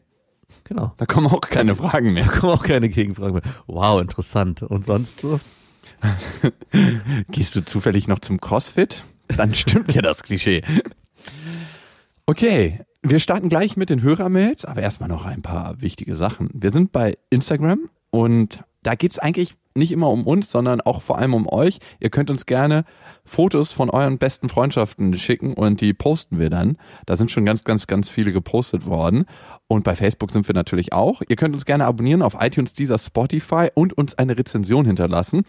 Genau. 0.66 0.92
Da 0.98 1.06
kommen 1.06 1.28
auch 1.28 1.42
keine 1.42 1.76
Fragen 1.76 2.12
mehr. 2.14 2.26
Da 2.26 2.32
kommen 2.32 2.54
auch 2.54 2.64
keine 2.64 2.90
Gegenfragen 2.90 3.34
mehr. 3.34 3.44
Wow, 3.68 4.02
interessant. 4.02 4.62
Und 4.64 4.84
sonst 4.84 5.22
so? 5.22 5.40
Gehst 7.30 7.56
du 7.56 7.66
zufällig 7.66 8.08
noch 8.08 8.20
zum 8.20 8.40
CrossFit? 8.40 9.04
Dann 9.28 9.54
stimmt 9.54 9.94
ja 9.94 10.02
das 10.02 10.24
Klischee. 10.24 10.64
Okay, 12.26 12.82
wir 13.02 13.20
starten 13.20 13.50
gleich 13.50 13.78
mit 13.78 13.90
den 13.90 14.02
Hörermails, 14.02 14.66
aber 14.66 14.82
erstmal 14.82 15.10
noch 15.10 15.26
ein 15.26 15.42
paar 15.42 15.82
wichtige 15.82 16.16
Sachen. 16.16 16.50
Wir 16.54 16.72
sind 16.72 16.92
bei 16.92 17.18
Instagram 17.30 17.90
und 18.12 18.64
da 18.84 18.96
geht's 18.96 19.20
eigentlich 19.20 19.56
nicht 19.76 19.92
immer 19.92 20.10
um 20.10 20.26
uns, 20.26 20.52
sondern 20.52 20.82
auch 20.82 21.02
vor 21.02 21.18
allem 21.18 21.34
um 21.34 21.48
euch. 21.48 21.80
Ihr 22.00 22.10
könnt 22.10 22.30
uns 22.30 22.46
gerne 22.46 22.86
Fotos 23.24 23.72
von 23.72 23.90
euren 23.90 24.18
besten 24.18 24.50
Freundschaften 24.50 25.16
schicken 25.18 25.54
und 25.54 25.82
die 25.82 25.94
posten 25.94 26.40
wir 26.40 26.50
dann. 26.50 26.78
Da 27.06 27.16
sind 27.16 27.32
schon 27.32 27.46
ganz, 27.46 27.64
ganz, 27.64 27.88
ganz 27.88 28.10
viele 28.10 28.34
gepostet 28.34 28.86
worden. 28.86 29.26
Und 29.68 29.84
bei 29.84 29.96
Facebook 29.96 30.32
sind 30.32 30.48
wir 30.48 30.56
natürlich 30.56 30.94
auch. 30.94 31.22
Ihr 31.28 31.36
könnt 31.36 31.54
uns 31.54 31.66
gerne 31.66 31.86
abonnieren 31.86 32.22
auf 32.22 32.36
iTunes, 32.40 32.74
dieser 32.74 32.98
Spotify 32.98 33.70
und 33.76 33.94
uns 33.98 34.18
eine 34.18 34.38
Rezension 34.38 34.86
hinterlassen. 34.86 35.44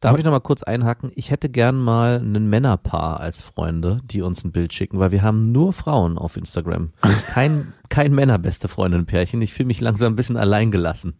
Darf 0.00 0.18
ich 0.18 0.24
noch 0.24 0.30
mal 0.30 0.40
kurz 0.40 0.62
einhaken? 0.62 1.10
Ich 1.14 1.30
hätte 1.30 1.48
gern 1.48 1.78
mal 1.78 2.18
einen 2.18 2.50
Männerpaar 2.50 3.18
als 3.18 3.40
Freunde, 3.40 4.00
die 4.04 4.20
uns 4.20 4.44
ein 4.44 4.52
Bild 4.52 4.74
schicken, 4.74 4.98
weil 4.98 5.10
wir 5.10 5.22
haben 5.22 5.52
nur 5.52 5.72
Frauen 5.72 6.18
auf 6.18 6.36
Instagram. 6.36 6.92
Kein, 7.28 7.72
kein 7.88 8.14
Männerbeste 8.14 8.68
Freundin-Pärchen. 8.68 9.40
Ich 9.42 9.54
fühle 9.54 9.68
mich 9.68 9.80
langsam 9.80 10.12
ein 10.12 10.16
bisschen 10.16 10.36
allein 10.36 10.70
gelassen. 10.70 11.14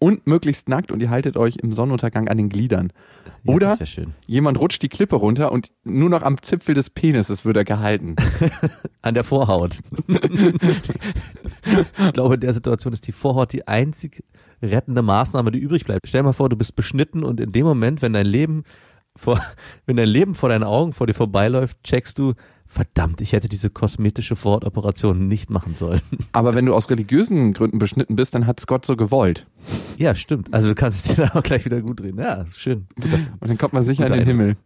und 0.00 0.26
möglichst 0.26 0.68
nackt 0.68 0.90
und 0.90 1.00
ihr 1.00 1.08
haltet 1.08 1.36
euch 1.36 1.56
im 1.56 1.72
Sonnenuntergang 1.72 2.28
an 2.28 2.36
den 2.36 2.48
Gliedern. 2.48 2.92
Oder 3.46 3.76
schön. 3.86 4.14
jemand 4.26 4.58
rutscht 4.58 4.82
die 4.82 4.88
Klippe 4.88 5.16
runter 5.16 5.52
und 5.52 5.70
nur 5.84 6.10
noch 6.10 6.22
am 6.22 6.42
Zipfel 6.42 6.74
des 6.74 6.90
Penises 6.90 7.44
wird 7.44 7.56
er 7.56 7.64
gehalten. 7.64 8.16
An 9.02 9.14
der 9.14 9.22
Vorhaut. 9.22 9.78
ich 10.08 10.22
glaube, 12.12 12.34
in 12.34 12.40
der 12.40 12.54
Situation 12.54 12.92
ist 12.94 13.06
die 13.06 13.12
Vorhaut 13.12 13.52
die 13.52 13.68
einzig 13.68 14.24
rettende 14.64 15.02
Maßnahme, 15.02 15.50
die 15.50 15.58
übrig 15.58 15.84
bleibt. 15.84 16.08
Stell 16.08 16.20
dir 16.20 16.24
mal 16.26 16.32
vor, 16.32 16.48
du 16.48 16.56
bist 16.56 16.76
beschnitten 16.76 17.24
und 17.24 17.40
in 17.40 17.52
dem 17.52 17.64
Moment, 17.66 18.02
wenn 18.02 18.12
dein 18.12 18.26
Leben 18.26 18.64
vor, 19.16 19.40
wenn 19.86 19.96
dein 19.96 20.08
Leben 20.08 20.34
vor 20.34 20.48
deinen 20.48 20.64
Augen 20.64 20.92
vor 20.92 21.06
dir 21.06 21.14
vorbeiläuft, 21.14 21.82
checkst 21.84 22.18
du, 22.18 22.34
verdammt, 22.66 23.20
ich 23.20 23.32
hätte 23.32 23.48
diese 23.48 23.70
kosmetische 23.70 24.34
Vorhautoperation 24.34 25.28
nicht 25.28 25.48
machen 25.50 25.74
sollen. 25.74 26.00
Aber 26.32 26.54
wenn 26.54 26.66
du 26.66 26.74
aus 26.74 26.90
religiösen 26.90 27.52
Gründen 27.52 27.78
beschnitten 27.78 28.16
bist, 28.16 28.34
dann 28.34 28.46
hat's 28.46 28.66
Gott 28.66 28.84
so 28.84 28.96
gewollt. 28.96 29.46
Ja, 29.96 30.14
stimmt. 30.14 30.52
Also 30.52 30.68
du 30.68 30.74
kannst 30.74 30.98
es 30.98 31.02
dir 31.16 31.22
dann 31.22 31.38
auch 31.38 31.42
gleich 31.42 31.64
wieder 31.64 31.80
gut 31.80 32.00
drehen. 32.00 32.18
Ja, 32.18 32.46
schön. 32.52 32.86
Guter- 33.00 33.18
Und 33.40 33.48
dann 33.48 33.58
kommt 33.58 33.74
man 33.74 33.82
sicher 33.84 34.06
in 34.06 34.12
den. 34.12 34.26
Himmel. 34.26 34.56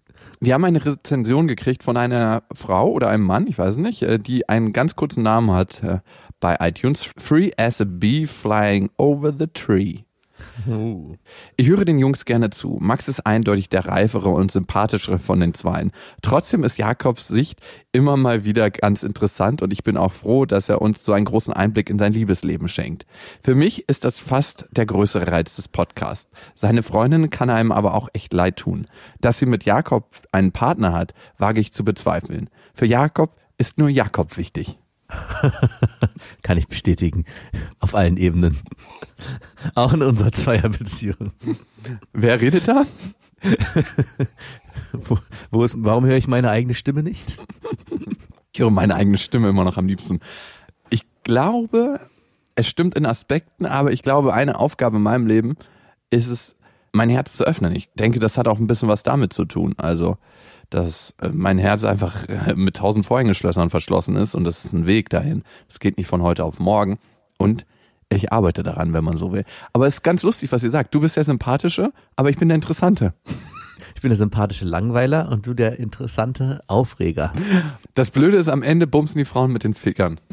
Wir 0.40 0.54
haben 0.54 0.64
eine 0.64 0.84
Rezension 0.84 1.46
gekriegt 1.46 1.82
von 1.82 1.96
einer 1.96 2.42
Frau 2.52 2.90
oder 2.90 3.08
einem 3.08 3.24
Mann, 3.24 3.46
ich 3.46 3.58
weiß 3.58 3.76
nicht, 3.76 4.02
äh, 4.02 4.18
die 4.18 4.48
einen 4.48 4.72
ganz 4.72 4.96
kurzen 4.96 5.22
Namen 5.22 5.50
hat 5.52 5.82
äh, 5.82 5.98
bei 6.40 6.56
iTunes. 6.60 7.04
Free 7.18 7.50
as 7.56 7.80
a 7.80 7.84
bee 7.84 8.26
flying 8.26 8.90
over 8.96 9.32
the 9.32 9.46
tree. 9.46 10.04
Ich 11.56 11.68
höre 11.68 11.84
den 11.84 11.98
Jungs 11.98 12.24
gerne 12.24 12.50
zu. 12.50 12.78
Max 12.80 13.08
ist 13.08 13.26
eindeutig 13.26 13.68
der 13.68 13.86
reifere 13.86 14.28
und 14.28 14.52
sympathischere 14.52 15.18
von 15.18 15.40
den 15.40 15.54
Zweien. 15.54 15.92
Trotzdem 16.22 16.64
ist 16.64 16.78
Jakobs 16.78 17.28
Sicht 17.28 17.60
immer 17.92 18.16
mal 18.16 18.44
wieder 18.44 18.70
ganz 18.70 19.02
interessant 19.02 19.62
und 19.62 19.72
ich 19.72 19.82
bin 19.82 19.96
auch 19.96 20.12
froh, 20.12 20.46
dass 20.46 20.68
er 20.68 20.82
uns 20.82 21.04
so 21.04 21.12
einen 21.12 21.24
großen 21.24 21.52
Einblick 21.52 21.90
in 21.90 21.98
sein 21.98 22.12
Liebesleben 22.12 22.68
schenkt. 22.68 23.06
Für 23.42 23.54
mich 23.54 23.88
ist 23.88 24.04
das 24.04 24.18
fast 24.18 24.66
der 24.70 24.86
größere 24.86 25.28
Reiz 25.28 25.56
des 25.56 25.68
Podcasts. 25.68 26.30
Seine 26.54 26.82
Freundin 26.82 27.30
kann 27.30 27.50
einem 27.50 27.72
aber 27.72 27.94
auch 27.94 28.08
echt 28.12 28.32
leid 28.32 28.56
tun. 28.56 28.86
Dass 29.20 29.38
sie 29.38 29.46
mit 29.46 29.64
Jakob 29.64 30.10
einen 30.32 30.52
Partner 30.52 30.92
hat, 30.92 31.14
wage 31.38 31.60
ich 31.60 31.72
zu 31.72 31.84
bezweifeln. 31.84 32.50
Für 32.74 32.86
Jakob 32.86 33.36
ist 33.56 33.78
nur 33.78 33.88
Jakob 33.88 34.36
wichtig. 34.36 34.78
Kann 36.42 36.58
ich 36.58 36.68
bestätigen. 36.68 37.24
Auf 37.80 37.94
allen 37.94 38.16
Ebenen. 38.16 38.58
Auch 39.74 39.92
in 39.92 40.02
unserer 40.02 40.32
Zweierbeziehung. 40.32 41.32
Wer 42.12 42.40
redet 42.40 42.68
da? 42.68 42.84
Wo, 44.92 45.18
wo 45.50 45.64
ist, 45.64 45.76
warum 45.78 46.04
höre 46.04 46.16
ich 46.16 46.28
meine 46.28 46.50
eigene 46.50 46.74
Stimme 46.74 47.02
nicht? 47.02 47.38
Ich 48.54 48.60
höre 48.60 48.70
meine 48.70 48.96
eigene 48.96 49.18
Stimme 49.18 49.50
immer 49.50 49.62
noch 49.62 49.76
am 49.76 49.86
liebsten. 49.86 50.18
Ich 50.90 51.02
glaube, 51.22 52.00
es 52.56 52.66
stimmt 52.66 52.96
in 52.96 53.06
Aspekten, 53.06 53.66
aber 53.66 53.92
ich 53.92 54.02
glaube, 54.02 54.34
eine 54.34 54.58
Aufgabe 54.58 54.96
in 54.96 55.02
meinem 55.02 55.28
Leben 55.28 55.56
ist 56.10 56.26
es, 56.26 56.56
mein 56.92 57.08
Herz 57.08 57.36
zu 57.36 57.44
öffnen. 57.44 57.76
Ich 57.76 57.88
denke, 57.92 58.18
das 58.18 58.36
hat 58.36 58.48
auch 58.48 58.58
ein 58.58 58.66
bisschen 58.66 58.88
was 58.88 59.04
damit 59.04 59.32
zu 59.32 59.44
tun. 59.44 59.74
Also, 59.76 60.16
dass 60.70 61.14
äh, 61.20 61.28
mein 61.28 61.58
Herz 61.58 61.84
einfach 61.84 62.28
äh, 62.28 62.54
mit 62.54 62.76
tausend 62.76 63.06
Vorhängeschlössern 63.06 63.70
verschlossen 63.70 64.16
ist 64.16 64.34
und 64.34 64.44
das 64.44 64.64
ist 64.64 64.72
ein 64.72 64.86
Weg 64.86 65.10
dahin. 65.10 65.42
Das 65.66 65.80
geht 65.80 65.96
nicht 65.96 66.08
von 66.08 66.22
heute 66.22 66.44
auf 66.44 66.60
morgen. 66.60 66.98
Und 67.38 67.64
ich 68.10 68.32
arbeite 68.32 68.62
daran, 68.62 68.92
wenn 68.92 69.04
man 69.04 69.16
so 69.16 69.32
will. 69.32 69.44
Aber 69.72 69.86
es 69.86 69.94
ist 69.94 70.02
ganz 70.02 70.22
lustig, 70.22 70.50
was 70.52 70.62
ihr 70.62 70.70
sagt. 70.70 70.94
Du 70.94 71.00
bist 71.00 71.16
der 71.16 71.24
Sympathische, 71.24 71.92
aber 72.16 72.30
ich 72.30 72.38
bin 72.38 72.48
der 72.48 72.56
Interessante. 72.56 73.12
Ich 73.94 74.02
bin 74.02 74.10
der 74.10 74.16
sympathische 74.16 74.64
Langweiler 74.64 75.28
und 75.30 75.46
du 75.46 75.54
der 75.54 75.78
interessante 75.78 76.62
Aufreger. 76.66 77.32
Das 77.94 78.10
Blöde 78.10 78.36
ist, 78.36 78.48
am 78.48 78.62
Ende 78.62 78.86
bumsen 78.86 79.18
die 79.18 79.24
Frauen 79.24 79.52
mit 79.52 79.64
den 79.64 79.74
Fickern. 79.74 80.20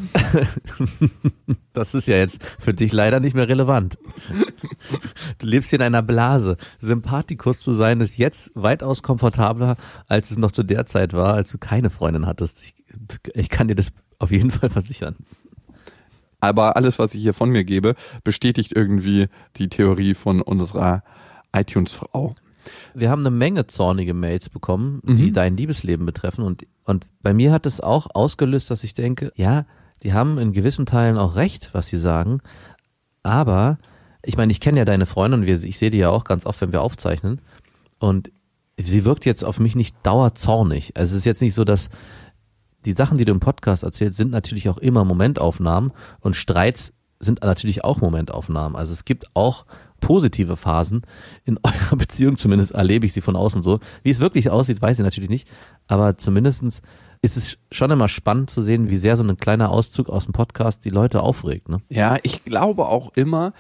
Das 1.74 1.94
ist 1.94 2.08
ja 2.08 2.16
jetzt 2.16 2.42
für 2.58 2.74
dich 2.74 2.94
leider 2.94 3.20
nicht 3.20 3.36
mehr 3.36 3.50
relevant. 3.50 3.98
Du 5.40 5.46
lebst 5.46 5.72
hier 5.72 5.80
in 5.80 5.86
einer 5.86 6.02
Blase. 6.02 6.56
Sympathikus 6.80 7.60
zu 7.60 7.74
sein 7.74 8.00
ist 8.00 8.18
jetzt 8.18 8.52
weitaus 8.56 9.04
komfortabler, 9.04 9.76
als 10.08 10.32
es 10.32 10.38
noch 10.38 10.52
zu 10.52 10.64
der 10.64 10.86
Zeit 10.86 11.12
war, 11.12 11.34
als 11.34 11.52
du 11.52 11.58
keine 11.58 11.90
Freundin 11.90 12.26
hattest. 12.26 12.64
Ich, 12.64 12.76
ich 13.34 13.50
kann 13.50 13.68
dir 13.68 13.76
das 13.76 13.92
auf 14.20 14.32
jeden 14.32 14.52
Fall 14.52 14.70
versichern. 14.70 15.18
Aber 16.40 16.76
alles, 16.76 16.98
was 16.98 17.14
ich 17.14 17.22
hier 17.22 17.34
von 17.34 17.50
mir 17.50 17.64
gebe, 17.64 17.96
bestätigt 18.24 18.72
irgendwie 18.74 19.28
die 19.58 19.68
Theorie 19.68 20.14
von 20.14 20.42
unserer 20.42 21.04
iTunes-Frau. 21.54 22.36
Wir 22.94 23.10
haben 23.10 23.22
eine 23.22 23.32
Menge 23.32 23.68
zornige 23.68 24.14
Mails 24.14 24.50
bekommen, 24.50 25.02
die 25.04 25.30
Mhm. 25.30 25.34
dein 25.34 25.58
Liebesleben 25.58 26.06
betreffen 26.06 26.44
und, 26.44 26.66
und 26.84 27.06
bei 27.22 27.34
mir 27.34 27.52
hat 27.52 27.66
es 27.66 27.82
auch 27.82 28.08
ausgelöst, 28.14 28.70
dass 28.72 28.84
ich 28.84 28.94
denke, 28.94 29.32
ja, 29.36 29.66
die 30.04 30.14
haben 30.14 30.38
in 30.38 30.54
gewissen 30.54 30.86
Teilen 30.86 31.18
auch 31.18 31.36
recht, 31.36 31.70
was 31.74 31.88
sie 31.88 31.98
sagen, 31.98 32.40
aber 33.24 33.78
ich 34.24 34.38
meine, 34.38 34.52
ich 34.52 34.60
kenne 34.60 34.80
ja 34.80 34.86
deine 34.86 35.06
Freundin 35.06 35.42
und 35.42 35.46
wir, 35.46 35.62
ich 35.64 35.78
sehe 35.78 35.92
die 35.92 36.00
ja 36.00 36.10
auch 36.10 36.24
ganz 36.24 36.46
oft, 36.46 36.62
wenn 36.62 36.72
wir 36.72 36.82
aufzeichnen 36.82 37.42
und 38.00 38.32
sie 38.78 39.06
wirkt 39.06 39.26
jetzt 39.26 39.44
auf 39.46 39.60
mich 39.60 39.76
nicht 39.76 39.96
dauerzornig. 40.04 40.98
Also 40.98 41.14
es 41.14 41.20
ist 41.20 41.26
jetzt 41.26 41.42
nicht 41.42 41.54
so, 41.54 41.64
dass 41.64 41.90
die 42.86 42.92
Sachen, 42.92 43.18
die 43.18 43.26
du 43.26 43.32
im 43.32 43.40
Podcast 43.40 43.84
erzählst, 43.84 44.18
sind 44.18 44.32
natürlich 44.32 44.70
auch 44.70 44.78
immer 44.78 45.06
Momentaufnahmen 45.06 45.92
und 46.20 46.36
Streits 46.36 46.94
sind 47.20 47.42
natürlich 47.44 47.84
auch 47.84 48.02
Momentaufnahmen. 48.02 48.76
Also 48.76 48.92
es 48.94 49.06
gibt 49.06 49.26
auch 49.36 49.66
positive 50.06 50.56
Phasen 50.56 51.02
in 51.46 51.58
eurer 51.64 51.96
Beziehung, 51.98 52.38
zumindest 52.38 52.72
erlebe 52.72 53.08
ich 53.08 53.14
sie 53.14 53.22
von 53.22 53.36
außen 53.36 53.64
so. 53.64 53.80
Wie 54.04 54.12
es 54.12 54.20
wirklich 54.20 54.52
aussieht, 54.52 54.80
weiß 54.80 55.00
ich 55.00 55.04
natürlich 55.04 55.32
nicht, 55.32 55.48
aber 55.88 56.20
zumindestens 56.20 56.84
ist 57.24 57.38
es 57.38 57.58
schon 57.72 57.90
immer 57.90 58.08
spannend 58.08 58.52
zu 58.52 58.62
sehen, 58.62 58.92
wie 58.92 59.00
sehr 59.00 59.18
so 59.18 59.24
ein 59.24 59.38
kleiner 59.38 59.72
Auszug 59.72 60.10
aus 60.10 60.26
dem 60.26 60.34
Podcast 60.34 60.86
die 60.86 60.92
Leute 60.92 61.22
aufregt. 61.22 61.70
Ne? 61.70 61.78
Ja, 61.90 62.18
ich 62.22 62.46
glaube 62.46 62.88
auch 62.88 63.14
immer, 63.16 63.54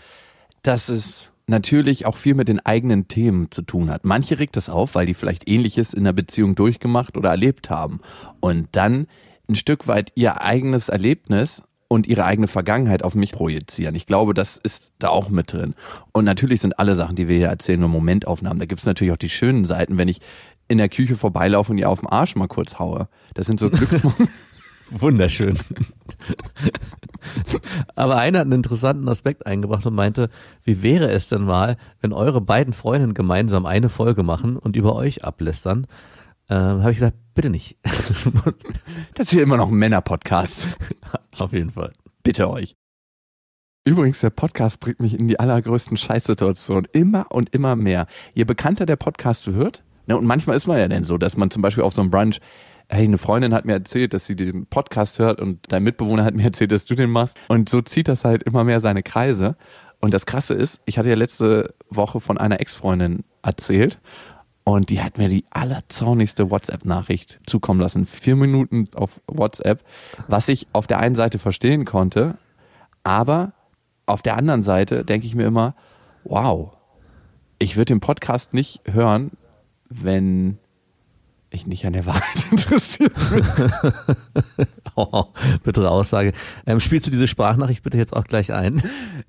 dass 0.61 0.87
es 0.87 1.29
natürlich 1.47 2.05
auch 2.05 2.15
viel 2.15 2.35
mit 2.35 2.47
den 2.47 2.63
eigenen 2.63 3.07
Themen 3.07 3.49
zu 3.49 3.63
tun 3.63 3.89
hat. 3.89 4.05
Manche 4.05 4.37
regt 4.37 4.55
das 4.55 4.69
auf, 4.69 4.93
weil 4.93 5.07
die 5.07 5.15
vielleicht 5.15 5.49
ähnliches 5.49 5.93
in 5.93 6.03
der 6.03 6.13
Beziehung 6.13 6.53
durchgemacht 6.53 7.17
oder 7.17 7.31
erlebt 7.31 7.71
haben 7.71 8.01
und 8.39 8.67
dann 8.73 9.07
ein 9.49 9.55
Stück 9.55 9.87
weit 9.87 10.11
ihr 10.13 10.41
eigenes 10.41 10.89
Erlebnis 10.89 11.63
und 11.87 12.07
ihre 12.07 12.25
eigene 12.25 12.47
Vergangenheit 12.47 13.03
auf 13.03 13.15
mich 13.15 13.31
projizieren. 13.31 13.95
Ich 13.95 14.05
glaube, 14.05 14.33
das 14.33 14.57
ist 14.57 14.91
da 14.99 15.09
auch 15.09 15.29
mit 15.29 15.53
drin. 15.53 15.75
Und 16.11 16.25
natürlich 16.25 16.61
sind 16.61 16.79
alle 16.79 16.95
Sachen, 16.95 17.15
die 17.15 17.27
wir 17.27 17.37
hier 17.37 17.47
erzählen, 17.47 17.79
nur 17.79 17.89
Momentaufnahmen. 17.89 18.59
Da 18.59 18.65
gibt 18.65 18.79
es 18.79 18.85
natürlich 18.85 19.13
auch 19.13 19.17
die 19.17 19.29
schönen 19.29 19.65
Seiten, 19.65 19.97
wenn 19.97 20.07
ich 20.07 20.19
in 20.67 20.77
der 20.77 20.89
Küche 20.89 21.15
vorbeilaufe 21.15 21.71
und 21.71 21.77
ihr 21.77 21.89
auf 21.89 21.99
den 21.99 22.09
Arsch 22.09 22.35
mal 22.35 22.47
kurz 22.47 22.79
haue. 22.79 23.07
Das 23.33 23.45
sind 23.45 23.59
so 23.59 23.69
Glücksmomente. 23.69 24.27
Wunderschön. 24.91 25.57
Aber 27.95 28.17
einer 28.17 28.39
hat 28.39 28.45
einen 28.45 28.53
interessanten 28.53 29.09
Aspekt 29.09 29.45
eingebracht 29.45 29.85
und 29.85 29.95
meinte, 29.95 30.29
wie 30.63 30.83
wäre 30.83 31.09
es 31.09 31.29
denn 31.29 31.43
mal, 31.43 31.77
wenn 32.01 32.13
eure 32.13 32.39
beiden 32.39 32.73
Freundinnen 32.73 33.15
gemeinsam 33.15 33.65
eine 33.65 33.89
Folge 33.89 34.21
machen 34.21 34.57
und 34.57 34.75
über 34.75 34.95
euch 34.95 35.23
ablästern? 35.23 35.87
Ähm, 36.49 36.81
Habe 36.81 36.91
ich 36.91 36.97
gesagt, 36.97 37.17
bitte 37.35 37.49
nicht. 37.49 37.77
Das 39.13 39.27
ist 39.27 39.31
hier 39.31 39.43
immer 39.43 39.57
noch 39.57 39.69
ein 39.69 39.75
Männer-Podcast. 39.75 40.67
Auf 41.37 41.53
jeden 41.53 41.69
Fall. 41.69 41.93
Bitte 42.23 42.49
euch. 42.49 42.75
Übrigens, 43.85 44.19
der 44.19 44.29
Podcast 44.29 44.79
bringt 44.79 44.99
mich 44.99 45.17
in 45.17 45.27
die 45.27 45.39
allergrößten 45.39 45.95
Scheißsituationen. 45.95 46.87
Immer 46.91 47.27
und 47.31 47.53
immer 47.53 47.75
mehr. 47.75 48.07
Je 48.33 48.43
bekannter 48.43 48.85
der 48.85 48.95
Podcast 48.95 49.53
wird, 49.53 49.83
ne, 50.07 50.17
und 50.17 50.25
manchmal 50.25 50.57
ist 50.57 50.67
man 50.67 50.79
ja 50.79 50.87
denn 50.87 51.03
so, 51.03 51.17
dass 51.17 51.37
man 51.37 51.51
zum 51.51 51.61
Beispiel 51.61 51.83
auf 51.83 51.93
so 51.93 52.01
einem 52.01 52.11
Brunch, 52.11 52.39
hey, 52.89 53.05
eine 53.05 53.17
Freundin 53.17 53.53
hat 53.53 53.65
mir 53.65 53.73
erzählt, 53.73 54.13
dass 54.13 54.25
sie 54.25 54.35
den 54.35 54.65
Podcast 54.65 55.19
hört 55.19 55.39
und 55.39 55.71
dein 55.71 55.83
Mitbewohner 55.83 56.25
hat 56.25 56.35
mir 56.35 56.43
erzählt, 56.43 56.71
dass 56.71 56.85
du 56.85 56.95
den 56.95 57.09
machst. 57.09 57.37
Und 57.47 57.69
so 57.69 57.81
zieht 57.81 58.07
das 58.07 58.25
halt 58.25 58.43
immer 58.43 58.63
mehr 58.63 58.79
seine 58.79 59.03
Kreise. 59.03 59.55
Und 59.99 60.13
das 60.13 60.25
Krasse 60.25 60.53
ist, 60.53 60.81
ich 60.85 60.97
hatte 60.97 61.09
ja 61.09 61.15
letzte 61.15 61.73
Woche 61.89 62.19
von 62.19 62.37
einer 62.37 62.59
Ex-Freundin 62.59 63.23
erzählt 63.43 63.99
und 64.65 64.89
die 64.89 65.01
hat 65.01 65.17
mir 65.17 65.29
die 65.29 65.45
allerzornigste 65.51 66.49
WhatsApp-Nachricht 66.49 67.39
zukommen 67.45 67.79
lassen. 67.79 68.07
Vier 68.07 68.35
Minuten 68.35 68.89
auf 68.95 69.21
WhatsApp, 69.27 69.85
was 70.27 70.49
ich 70.49 70.67
auf 70.73 70.87
der 70.87 70.99
einen 70.99 71.15
Seite 71.15 71.39
verstehen 71.39 71.85
konnte, 71.85 72.37
aber 73.03 73.53
auf 74.07 74.23
der 74.23 74.35
anderen 74.35 74.63
Seite 74.63 75.05
denke 75.05 75.27
ich 75.27 75.35
mir 75.35 75.45
immer, 75.45 75.75
wow, 76.23 76.75
ich 77.59 77.77
würde 77.77 77.93
den 77.93 77.99
Podcast 77.99 78.53
nicht 78.53 78.81
hören, 78.91 79.31
wenn 79.87 80.57
ich 81.55 81.67
nicht 81.67 81.85
an 81.85 81.93
der 81.93 82.05
Wahrheit 82.05 82.45
interessiert 82.51 83.13
bin. 83.29 83.45
Oh, 84.97 85.25
bittere 85.65 85.89
Aussage. 85.91 86.31
Ähm, 86.65 86.79
spielst 86.79 87.05
du 87.05 87.11
diese 87.11 87.27
Sprachnachricht 87.27 87.83
bitte 87.83 87.97
jetzt 87.97 88.15
auch 88.15 88.23
gleich 88.23 88.53
ein? 88.53 88.81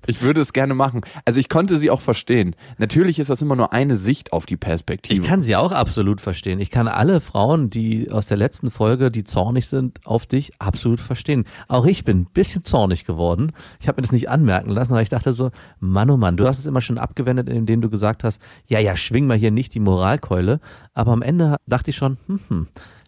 Ich 0.05 0.21
würde 0.21 0.39
es 0.39 0.53
gerne 0.53 0.73
machen. 0.73 1.01
Also 1.25 1.41
ich 1.41 1.49
konnte 1.49 1.77
sie 1.77 1.89
auch 1.89 1.99
verstehen. 1.99 2.55
Natürlich 2.77 3.19
ist 3.19 3.29
das 3.29 3.41
immer 3.41 3.57
nur 3.57 3.73
eine 3.73 3.97
Sicht 3.97 4.31
auf 4.31 4.45
die 4.45 4.55
Perspektive. 4.55 5.21
Ich 5.21 5.27
kann 5.27 5.41
sie 5.41 5.57
auch 5.57 5.73
absolut 5.73 6.21
verstehen. 6.21 6.61
Ich 6.61 6.71
kann 6.71 6.87
alle 6.87 7.19
Frauen, 7.19 7.69
die 7.69 8.09
aus 8.09 8.27
der 8.27 8.37
letzten 8.37 8.71
Folge, 8.71 9.11
die 9.11 9.25
zornig 9.25 9.67
sind 9.67 9.99
auf 10.05 10.25
dich, 10.25 10.53
absolut 10.59 11.01
verstehen. 11.01 11.43
Auch 11.67 11.85
ich 11.85 12.05
bin 12.05 12.21
ein 12.21 12.27
bisschen 12.33 12.63
zornig 12.63 13.03
geworden. 13.03 13.51
Ich 13.81 13.89
habe 13.89 13.97
mir 13.97 14.03
das 14.03 14.13
nicht 14.13 14.29
anmerken 14.29 14.69
lassen, 14.69 14.93
aber 14.93 15.01
ich 15.01 15.09
dachte 15.09 15.33
so, 15.33 15.51
Mann, 15.81 16.09
oh 16.09 16.15
Mann, 16.15 16.37
du 16.37 16.47
hast 16.47 16.59
es 16.59 16.65
immer 16.65 16.81
schon 16.81 16.97
abgewendet, 16.97 17.49
indem 17.49 17.81
du 17.81 17.89
gesagt 17.89 18.23
hast, 18.23 18.41
ja, 18.67 18.79
ja, 18.79 18.95
schwing 18.95 19.27
mal 19.27 19.37
hier 19.37 19.51
nicht 19.51 19.73
die 19.73 19.81
Moralkeule. 19.81 20.61
Aber 20.97 21.11
am 21.11 21.21
Ende 21.21 21.57
dachte 21.67 21.91
ich 21.91 21.95
schon, 21.95 22.17
hm, 22.25 22.39
hm, 22.47 22.67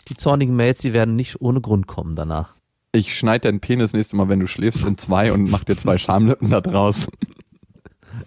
die 0.10 0.16
zornigen 0.16 0.56
Mails, 0.56 0.80
die 0.80 0.94
werden 0.94 1.16
nicht 1.16 1.42
ohne 1.42 1.60
Grund 1.60 1.88
kommen 1.88 2.16
danach. 2.16 2.54
Ich 2.92 3.18
schneide 3.18 3.48
deinen 3.48 3.62
Penis 3.62 3.94
nächstes 3.94 4.16
Mal, 4.16 4.30
wenn 4.30 4.40
du 4.40 4.46
schläfst, 4.46 4.86
in 4.86 5.00
zwei 5.00 5.34
und 5.34 5.50
mach 5.50 5.64
dir 5.64 5.76
zwei 5.76 5.98
Schamlippen 5.98 6.52
da 6.52 6.62
draus. 6.62 7.08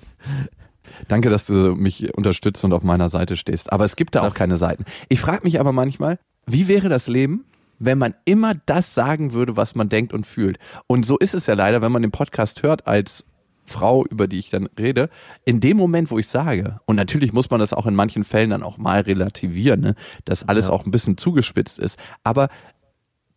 Danke, 1.09 1.31
dass 1.31 1.47
du 1.47 1.76
mich 1.76 2.12
unterstützt 2.12 2.64
und 2.64 2.73
auf 2.73 2.83
meiner 2.83 3.09
Seite 3.09 3.37
stehst. 3.37 3.73
Aber 3.73 3.85
es 3.85 3.95
gibt 3.95 4.16
da 4.16 4.26
auch 4.26 4.35
keine 4.35 4.57
Seiten. 4.57 4.85
Ich 5.09 5.21
frage 5.21 5.45
mich 5.45 5.61
aber 5.61 5.73
manchmal, 5.73 6.19
wie 6.45 6.66
wäre 6.66 6.88
das 6.88 7.07
Leben, 7.07 7.45
wenn 7.78 7.99
man 7.99 8.14
immer 8.25 8.54
das 8.66 8.95
sagen 8.95 9.33
würde, 9.33 9.57
was 9.57 9.76
man 9.76 9.88
denkt 9.88 10.12
und 10.12 10.26
fühlt? 10.26 10.59
Und 10.88 11.07
so 11.07 11.19
ist 11.19 11.35
es 11.35 11.47
ja 11.47 11.54
leider, 11.54 11.83
wenn 11.83 11.92
man 11.92 12.02
den 12.02 12.11
Podcast 12.11 12.64
hört 12.64 12.88
als 12.88 13.25
Frau, 13.64 14.04
über 14.07 14.26
die 14.26 14.38
ich 14.38 14.50
dann 14.50 14.69
rede, 14.78 15.09
in 15.45 15.61
dem 15.61 15.76
Moment, 15.76 16.11
wo 16.11 16.19
ich 16.19 16.26
sage, 16.26 16.81
und 16.85 16.97
natürlich 16.97 17.33
muss 17.33 17.50
man 17.50 17.61
das 17.61 17.73
auch 17.73 17.87
in 17.87 17.95
manchen 17.95 18.25
Fällen 18.25 18.50
dann 18.50 18.62
auch 18.62 18.78
mal 18.78 19.00
relativieren, 19.00 19.81
ne, 19.81 19.95
dass 20.25 20.49
alles 20.49 20.66
Ja. 20.66 20.73
auch 20.73 20.85
ein 20.85 20.90
bisschen 20.90 21.16
zugespitzt 21.16 21.78
ist. 21.78 21.97
Aber 22.25 22.49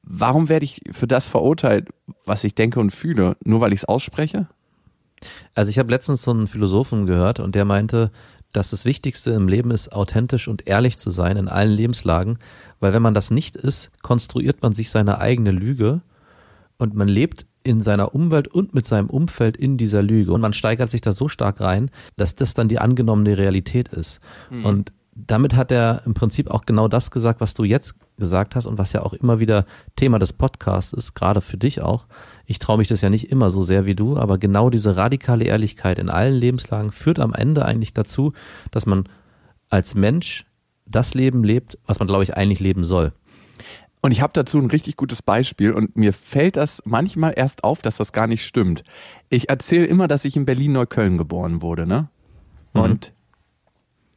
warum 0.04 0.50
werde 0.50 0.66
ich 0.66 0.82
für 0.92 1.08
das 1.08 1.26
verurteilt, 1.26 1.90
was 2.26 2.44
ich 2.44 2.56
denke 2.56 2.80
und 2.80 2.92
fühle, 2.92 3.38
nur 3.44 3.62
weil 3.62 3.74
ich 3.74 3.82
es 3.82 3.86
ausspreche? 3.86 4.48
Also 5.54 5.70
ich 5.70 5.80
habe 5.80 5.92
letztens 5.92 6.24
so 6.24 6.32
einen 6.32 6.48
Philosophen 6.48 7.06
gehört 7.06 7.40
und 7.40 7.56
der 7.56 7.66
meinte, 7.66 8.12
dass 8.52 8.70
das 8.70 8.86
Wichtigste 8.86 9.32
im 9.32 9.48
Leben 9.48 9.72
ist, 9.72 9.92
authentisch 9.92 10.48
und 10.48 10.68
ehrlich 10.68 10.98
zu 10.98 11.10
sein 11.10 11.38
in 11.38 11.48
allen 11.50 11.72
Lebenslagen, 11.72 12.40
weil 12.80 12.94
wenn 12.94 13.02
man 13.02 13.14
das 13.14 13.32
nicht 13.32 13.56
ist, 13.56 13.92
konstruiert 14.02 14.62
man 14.62 14.74
sich 14.74 14.90
seine 14.90 15.20
eigene 15.20 15.52
Lüge 15.52 16.02
und 16.78 16.94
man 16.94 17.08
lebt 17.08 17.46
in 17.66 17.82
seiner 17.82 18.14
Umwelt 18.14 18.48
und 18.48 18.74
mit 18.74 18.86
seinem 18.86 19.10
Umfeld 19.10 19.58
in 19.58 19.78
dieser 19.78 20.04
Lüge 20.04 20.32
und 20.32 20.42
man 20.42 20.54
steigert 20.54 20.92
sich 20.92 21.02
da 21.02 21.14
so 21.14 21.28
stark 21.28 21.60
rein, 21.60 21.90
dass 22.16 22.36
das 22.36 22.54
dann 22.54 22.68
die 22.68 22.80
angenommene 22.80 23.38
Realität 23.38 23.90
ist. 23.90 24.22
Und 24.64 24.94
damit 25.16 25.56
hat 25.56 25.72
er 25.72 26.02
im 26.06 26.14
Prinzip 26.14 26.52
auch 26.52 26.66
genau 26.66 26.88
das 26.88 27.10
gesagt, 27.10 27.40
was 27.42 27.54
du 27.54 27.64
jetzt 27.64 27.96
gesagt 28.18 28.56
hast 28.56 28.66
und 28.66 28.78
was 28.78 28.94
ja 28.94 29.02
auch 29.02 29.14
immer 29.14 29.40
wieder 29.40 29.66
Thema 29.96 30.20
des 30.20 30.34
Podcasts 30.34 30.94
ist, 30.94 31.16
gerade 31.16 31.42
für 31.42 31.58
dich 31.58 31.82
auch. 31.82 32.06
Ich 32.46 32.60
traue 32.60 32.78
mich 32.78 32.90
das 32.90 33.02
ja 33.02 33.10
nicht 33.10 33.32
immer 33.32 33.50
so 33.50 33.64
sehr 33.64 33.86
wie 33.86 33.96
du, 33.96 34.18
aber 34.18 34.38
genau 34.38 34.70
diese 34.70 34.98
radikale 34.98 35.46
Ehrlichkeit 35.46 36.00
in 36.00 36.10
allen 36.10 36.36
Lebenslagen 36.36 36.92
führt 36.92 37.20
am 37.20 37.34
Ende 37.34 37.66
eigentlich 37.66 37.94
dazu, 37.94 38.34
dass 38.72 38.86
man 38.86 39.08
als 39.70 39.96
Mensch 39.96 40.46
das 40.86 41.14
Leben 41.14 41.44
lebt, 41.44 41.80
was 41.88 41.98
man, 41.98 42.08
glaube 42.08 42.24
ich, 42.24 42.38
eigentlich 42.38 42.60
leben 42.60 42.84
soll. 42.84 43.14
Und 44.06 44.12
ich 44.12 44.22
habe 44.22 44.34
dazu 44.34 44.60
ein 44.60 44.68
richtig 44.68 44.98
gutes 44.98 45.24
Beispiel 45.24 45.74
und 45.74 45.96
mir 45.96 46.14
fällt 46.14 46.58
das 46.58 46.80
manchmal 46.86 47.34
erst 47.36 47.64
auf, 47.64 47.82
dass 47.82 47.98
das 47.98 48.14
gar 48.14 48.28
nicht 48.28 48.46
stimmt. 48.46 48.84
Ich 49.30 49.50
erzähle 49.50 49.88
immer, 49.88 50.08
dass 50.08 50.26
ich 50.26 50.36
in 50.36 50.46
Berlin-Neukölln 50.46 51.18
geboren 51.18 51.64
wurde, 51.64 51.88
ne? 51.88 52.08
Und 52.72 53.14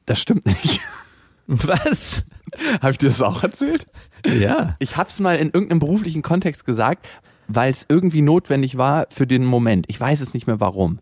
das 0.05 0.19
stimmt 0.21 0.45
nicht. 0.45 0.81
Was? 1.47 2.27
habe 2.83 2.91
ich 2.91 2.99
dir 2.99 3.09
das 3.09 3.23
auch 3.23 3.43
erzählt? 3.43 3.87
Ja. 4.27 4.77
Ich 4.79 4.99
habe 4.99 5.09
es 5.09 5.21
mal 5.21 5.37
in 5.37 5.53
irgendeinem 5.53 5.79
beruflichen 5.79 6.21
Kontext 6.21 6.67
gesagt, 6.67 7.09
weil 7.47 7.73
es 7.73 7.87
irgendwie 7.89 8.21
notwendig 8.21 8.77
war 8.77 9.07
für 9.09 9.27
den 9.27 9.47
Moment. 9.47 9.87
Ich 9.89 9.99
weiß 9.99 10.21
es 10.21 10.35
nicht 10.35 10.47
mehr 10.47 10.61
warum. 10.61 11.01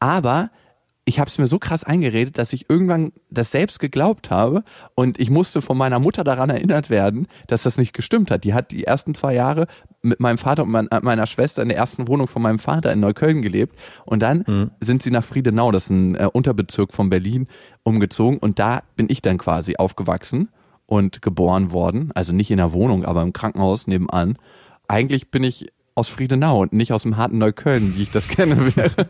Aber 0.00 0.50
ich 1.04 1.18
habe 1.18 1.28
es 1.28 1.38
mir 1.38 1.46
so 1.46 1.58
krass 1.58 1.84
eingeredet, 1.84 2.38
dass 2.38 2.52
ich 2.52 2.70
irgendwann 2.70 3.12
das 3.30 3.50
selbst 3.50 3.78
geglaubt 3.78 4.30
habe 4.30 4.64
und 4.94 5.20
ich 5.20 5.30
musste 5.30 5.60
von 5.60 5.76
meiner 5.76 5.98
Mutter 5.98 6.24
daran 6.24 6.50
erinnert 6.50 6.90
werden, 6.90 7.28
dass 7.46 7.64
das 7.64 7.76
nicht 7.76 7.92
gestimmt 7.92 8.30
hat. 8.30 8.44
Die 8.44 8.54
hat 8.54 8.70
die 8.70 8.84
ersten 8.84 9.14
zwei 9.14 9.34
Jahre 9.34 9.66
mit 10.02 10.20
meinem 10.20 10.38
Vater 10.38 10.62
und 10.62 10.74
äh, 10.74 11.00
meiner 11.02 11.26
Schwester 11.26 11.62
in 11.62 11.68
der 11.68 11.76
ersten 11.76 12.08
Wohnung 12.08 12.26
von 12.26 12.42
meinem 12.42 12.58
Vater 12.58 12.92
in 12.92 13.00
Neukölln 13.00 13.42
gelebt 13.42 13.78
und 14.04 14.20
dann 14.20 14.70
sind 14.80 15.02
sie 15.02 15.10
nach 15.10 15.24
Friedenau, 15.24 15.70
das 15.72 15.84
ist 15.84 15.90
ein 15.90 16.14
äh, 16.14 16.28
Unterbezirk 16.32 16.92
von 16.92 17.10
Berlin, 17.10 17.48
umgezogen 17.82 18.38
und 18.38 18.58
da 18.58 18.82
bin 18.96 19.08
ich 19.10 19.22
dann 19.22 19.38
quasi 19.38 19.76
aufgewachsen 19.76 20.48
und 20.86 21.22
geboren 21.22 21.72
worden. 21.72 22.10
Also 22.14 22.32
nicht 22.32 22.50
in 22.50 22.58
der 22.58 22.72
Wohnung, 22.72 23.04
aber 23.04 23.22
im 23.22 23.32
Krankenhaus 23.32 23.86
nebenan. 23.86 24.38
Eigentlich 24.88 25.30
bin 25.30 25.44
ich 25.44 25.72
aus 25.94 26.08
Friedenau 26.08 26.62
und 26.62 26.72
nicht 26.72 26.92
aus 26.92 27.02
dem 27.02 27.16
harten 27.16 27.38
Neukölln, 27.38 27.96
wie 27.96 28.02
ich 28.02 28.10
das 28.10 28.28
kenne 28.28 28.76
wäre. 28.76 29.08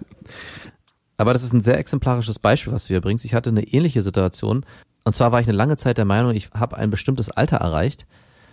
Aber 1.16 1.32
das 1.32 1.42
ist 1.42 1.52
ein 1.52 1.62
sehr 1.62 1.78
exemplarisches 1.78 2.38
Beispiel, 2.38 2.72
was 2.72 2.84
du 2.84 2.88
hier 2.88 3.00
bringst. 3.00 3.24
Ich 3.24 3.34
hatte 3.34 3.50
eine 3.50 3.64
ähnliche 3.64 4.02
Situation. 4.02 4.64
Und 5.04 5.14
zwar 5.14 5.32
war 5.32 5.40
ich 5.40 5.48
eine 5.48 5.56
lange 5.56 5.76
Zeit 5.76 5.98
der 5.98 6.04
Meinung, 6.04 6.34
ich 6.34 6.50
habe 6.50 6.76
ein 6.76 6.90
bestimmtes 6.90 7.30
Alter 7.30 7.58
erreicht, 7.58 8.06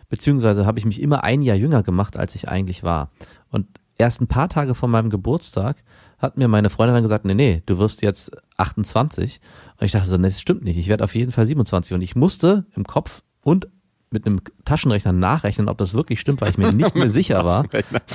beziehungsweise 0.09 0.65
habe 0.65 0.79
ich 0.79 0.85
mich 0.85 1.01
immer 1.01 1.23
ein 1.23 1.41
Jahr 1.41 1.55
jünger 1.55 1.81
gemacht, 1.81 2.17
als 2.17 2.35
ich 2.35 2.49
eigentlich 2.49 2.83
war. 2.83 3.09
Und 3.49 3.67
erst 3.97 4.21
ein 4.21 4.27
paar 4.27 4.49
Tage 4.49 4.75
vor 4.75 4.89
meinem 4.89 5.09
Geburtstag 5.09 5.77
hat 6.17 6.37
mir 6.37 6.47
meine 6.47 6.69
Freundin 6.69 6.95
dann 6.95 7.03
gesagt, 7.03 7.25
nee, 7.25 7.33
nee, 7.33 7.63
du 7.65 7.79
wirst 7.79 8.01
jetzt 8.01 8.31
28. 8.57 9.39
Und 9.79 9.85
ich 9.85 9.93
dachte 9.93 10.07
so, 10.07 10.17
nee, 10.17 10.27
das 10.27 10.41
stimmt 10.41 10.63
nicht. 10.63 10.77
Ich 10.77 10.87
werde 10.87 11.03
auf 11.03 11.15
jeden 11.15 11.31
Fall 11.31 11.45
27. 11.45 11.93
Und 11.93 12.01
ich 12.01 12.15
musste 12.15 12.65
im 12.75 12.83
Kopf 12.83 13.23
und 13.41 13.67
mit 14.11 14.25
einem 14.25 14.41
Taschenrechner 14.65 15.13
nachrechnen, 15.13 15.69
ob 15.69 15.77
das 15.77 15.93
wirklich 15.93 16.19
stimmt, 16.19 16.41
weil 16.41 16.49
ich 16.49 16.57
mir 16.57 16.73
nicht 16.73 16.95
mehr 16.95 17.07
sicher 17.07 17.45
war, 17.45 17.65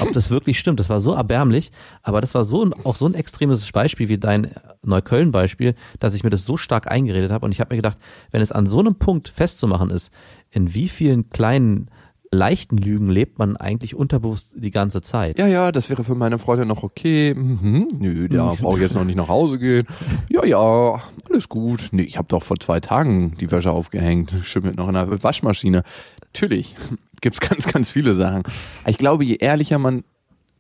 ob 0.01 0.13
das 0.13 0.31
wirklich 0.31 0.59
stimmt. 0.59 0.79
Das 0.79 0.91
war 0.91 1.01
so 1.01 1.15
erbärmlich, 1.15 1.73
aber 2.03 2.21
das 2.21 2.35
war 2.35 2.45
so 2.45 2.71
auch 2.85 2.97
so 2.97 3.07
ein 3.07 3.15
extremes 3.15 3.71
Beispiel 3.73 4.09
wie 4.09 4.19
dein 4.19 4.51
Neukölln-Beispiel, 4.83 5.75
dass 5.99 6.15
ich 6.15 6.23
mir 6.23 6.31
das 6.31 6.45
so 6.45 6.57
stark 6.57 6.91
eingeredet 6.91 7.33
habe 7.33 7.47
und 7.47 7.53
ich 7.53 7.61
habe 7.61 7.75
mir 7.75 7.79
gedacht, 7.79 7.99
wenn 8.31 8.43
es 8.43 8.53
an 8.53 8.67
so 8.67 8.79
einem 8.79 8.97
Punkt 8.97 9.29
festzumachen 9.29 9.91
ist, 9.91 10.13
in 10.51 10.75
wie 10.75 10.89
vielen 10.89 11.31
kleinen 11.31 11.91
leichten 12.37 12.77
Lügen 12.77 13.09
lebt 13.09 13.39
man 13.39 13.57
eigentlich 13.57 13.95
unterbewusst 13.95 14.55
die 14.57 14.71
ganze 14.71 15.03
Zeit. 15.03 15.39
Ja, 15.39 15.47
ja, 15.47 15.73
das 15.73 15.91
wäre 15.91 16.05
für 16.05 16.15
meine 16.15 16.39
Freundin 16.39 16.69
noch 16.69 16.83
okay. 16.83 17.35
Mhm, 17.35 17.89
nö, 17.99 18.29
der 18.29 18.55
braucht 18.61 18.81
jetzt 18.81 18.95
noch 18.95 19.05
nicht 19.05 19.17
nach 19.17 19.29
Hause 19.29 19.59
gehen. 19.59 19.87
Ja, 20.29 20.45
ja, 20.45 21.03
alles 21.31 21.49
gut. 21.49 21.89
Nee, 21.93 22.03
ich 22.03 22.17
habe 22.17 22.29
doch 22.29 22.43
vor 22.43 22.59
zwei 22.59 22.81
Tagen 22.81 23.37
die 23.39 23.51
Wäsche 23.51 23.71
aufgehängt. 23.71 24.33
Schimmelt 24.43 24.77
noch 24.77 24.89
in 24.89 24.95
der 24.95 25.23
Waschmaschine. 25.23 25.83
Natürlich 26.21 26.77
gibt's 27.21 27.41
ganz, 27.41 27.67
ganz 27.67 27.91
viele 27.91 28.15
Sachen. 28.15 28.43
Ich 28.87 28.99
glaube, 28.99 29.25
je 29.25 29.37
ehrlicher 29.37 29.79
man 29.79 30.05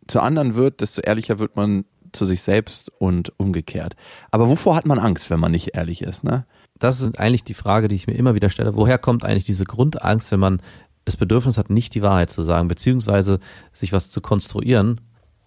zu 0.06 0.20
anderen 0.20 0.54
wird, 0.54 0.80
desto 0.80 1.02
ehrlicher 1.02 1.38
wird 1.38 1.56
man 1.56 1.84
zu 2.12 2.24
sich 2.24 2.42
selbst 2.42 2.90
und 2.98 3.32
umgekehrt. 3.38 3.96
Aber 4.30 4.48
wovor 4.48 4.76
hat 4.76 4.86
man 4.86 4.98
Angst, 4.98 5.30
wenn 5.30 5.40
man 5.40 5.52
nicht 5.52 5.74
ehrlich 5.74 6.02
ist, 6.02 6.24
ne? 6.24 6.46
Das 6.78 7.00
ist 7.00 7.18
eigentlich 7.18 7.44
die 7.44 7.54
Frage, 7.54 7.88
die 7.88 7.94
ich 7.94 8.06
mir 8.06 8.14
immer 8.14 8.34
wieder 8.34 8.50
stelle. 8.50 8.76
Woher 8.76 8.98
kommt 8.98 9.24
eigentlich 9.24 9.44
diese 9.44 9.64
Grundangst, 9.64 10.30
wenn 10.30 10.40
man 10.40 10.60
das 11.06 11.16
Bedürfnis 11.16 11.56
hat, 11.56 11.70
nicht 11.70 11.94
die 11.94 12.02
Wahrheit 12.02 12.30
zu 12.30 12.42
sagen, 12.42 12.68
beziehungsweise 12.68 13.40
sich 13.72 13.94
was 13.94 14.10
zu 14.10 14.20
konstruieren, 14.20 15.00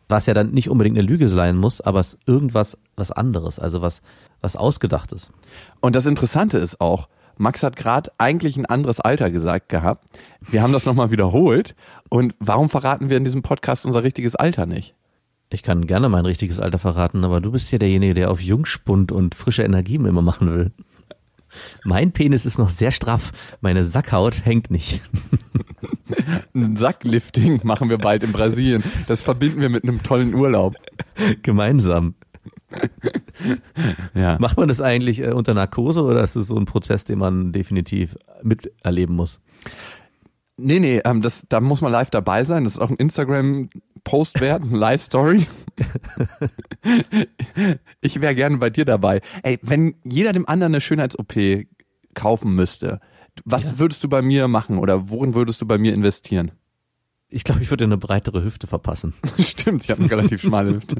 was 0.07 0.25
ja 0.25 0.33
dann 0.33 0.49
nicht 0.49 0.69
unbedingt 0.69 0.97
eine 0.97 1.07
Lüge 1.07 1.29
sein 1.29 1.55
muss, 1.55 1.81
aber 1.81 1.99
es 1.99 2.17
irgendwas 2.25 2.79
was 2.95 3.11
anderes, 3.11 3.59
also 3.59 3.83
was 3.83 4.01
was 4.41 4.55
ausgedachtes. 4.55 5.31
Und 5.81 5.95
das 5.95 6.05
Interessante 6.05 6.57
ist 6.57 6.81
auch, 6.81 7.09
Max 7.37 7.63
hat 7.63 7.75
gerade 7.75 8.11
eigentlich 8.17 8.57
ein 8.57 8.65
anderes 8.65 8.99
Alter 8.99 9.31
gesagt 9.31 9.69
gehabt. 9.69 10.05
Wir 10.41 10.61
haben 10.61 10.73
das 10.73 10.85
nochmal 10.85 11.11
wiederholt. 11.11 11.75
Und 12.09 12.35
warum 12.39 12.69
verraten 12.69 13.09
wir 13.09 13.17
in 13.17 13.23
diesem 13.23 13.43
Podcast 13.43 13.85
unser 13.85 14.03
richtiges 14.03 14.35
Alter 14.35 14.65
nicht? 14.65 14.93
Ich 15.49 15.63
kann 15.63 15.87
gerne 15.87 16.09
mein 16.09 16.25
richtiges 16.25 16.59
Alter 16.59 16.77
verraten, 16.77 17.23
aber 17.23 17.41
du 17.41 17.51
bist 17.51 17.71
ja 17.71 17.79
derjenige, 17.79 18.13
der 18.13 18.29
auf 18.29 18.41
Jungspund 18.41 19.11
und 19.11 19.35
frische 19.35 19.63
Energien 19.63 20.05
immer 20.05 20.21
machen 20.21 20.53
will. 20.53 20.71
Mein 21.83 22.11
Penis 22.11 22.45
ist 22.45 22.59
noch 22.59 22.69
sehr 22.69 22.91
straff, 22.91 23.31
meine 23.61 23.83
Sackhaut 23.83 24.45
hängt 24.45 24.71
nicht. 24.71 25.01
Ein 26.53 26.75
Sacklifting 26.75 27.61
machen 27.63 27.89
wir 27.89 27.97
bald 27.97 28.23
in 28.23 28.31
Brasilien. 28.31 28.83
Das 29.07 29.21
verbinden 29.21 29.61
wir 29.61 29.69
mit 29.69 29.83
einem 29.83 30.03
tollen 30.03 30.33
Urlaub. 30.33 30.75
Gemeinsam. 31.43 32.15
Ja. 34.13 34.37
Macht 34.39 34.57
man 34.57 34.67
das 34.67 34.81
eigentlich 34.81 35.21
äh, 35.21 35.31
unter 35.31 35.53
Narkose 35.53 36.03
oder 36.03 36.23
ist 36.23 36.35
es 36.35 36.47
so 36.47 36.57
ein 36.57 36.65
Prozess, 36.65 37.05
den 37.05 37.19
man 37.19 37.51
definitiv 37.51 38.15
miterleben 38.43 39.15
muss? 39.15 39.39
Nee, 40.61 40.79
nee, 40.79 41.01
ähm, 41.05 41.21
das, 41.21 41.45
da 41.49 41.61
muss 41.61 41.81
man 41.81 41.91
live 41.91 42.09
dabei 42.09 42.43
sein. 42.43 42.63
Das 42.63 42.73
ist 42.75 42.79
auch 42.79 42.89
ein 42.89 42.95
Instagram-Post 42.97 44.41
wert, 44.41 44.63
eine 44.63 44.77
Live-Story. 44.77 45.45
ich 48.01 48.21
wäre 48.21 48.35
gerne 48.35 48.57
bei 48.57 48.69
dir 48.69 48.85
dabei. 48.85 49.21
Ey, 49.43 49.59
wenn 49.61 49.95
jeder 50.03 50.33
dem 50.33 50.47
anderen 50.47 50.73
eine 50.73 50.81
Schönheits-OP 50.81 51.65
kaufen 52.13 52.55
müsste, 52.55 52.99
was 53.45 53.71
Ja. 53.71 53.79
würdest 53.79 54.03
du 54.03 54.09
bei 54.09 54.21
mir 54.21 54.47
machen 54.47 54.77
oder 54.77 55.09
worin 55.09 55.33
würdest 55.33 55.61
du 55.61 55.65
bei 55.65 55.77
mir 55.77 55.93
investieren? 55.93 56.51
Ich 57.31 57.43
glaube, 57.43 57.61
ich 57.61 57.69
würde 57.69 57.83
eine 57.83 57.97
breitere 57.97 58.43
Hüfte 58.43 58.65
verpassen. 58.65 59.13
Stimmt, 59.39 59.83
ich 59.83 59.91
habe 59.91 60.01
eine 60.01 60.09
relativ 60.09 60.41
schmale 60.41 60.73
Hüfte. 60.73 60.95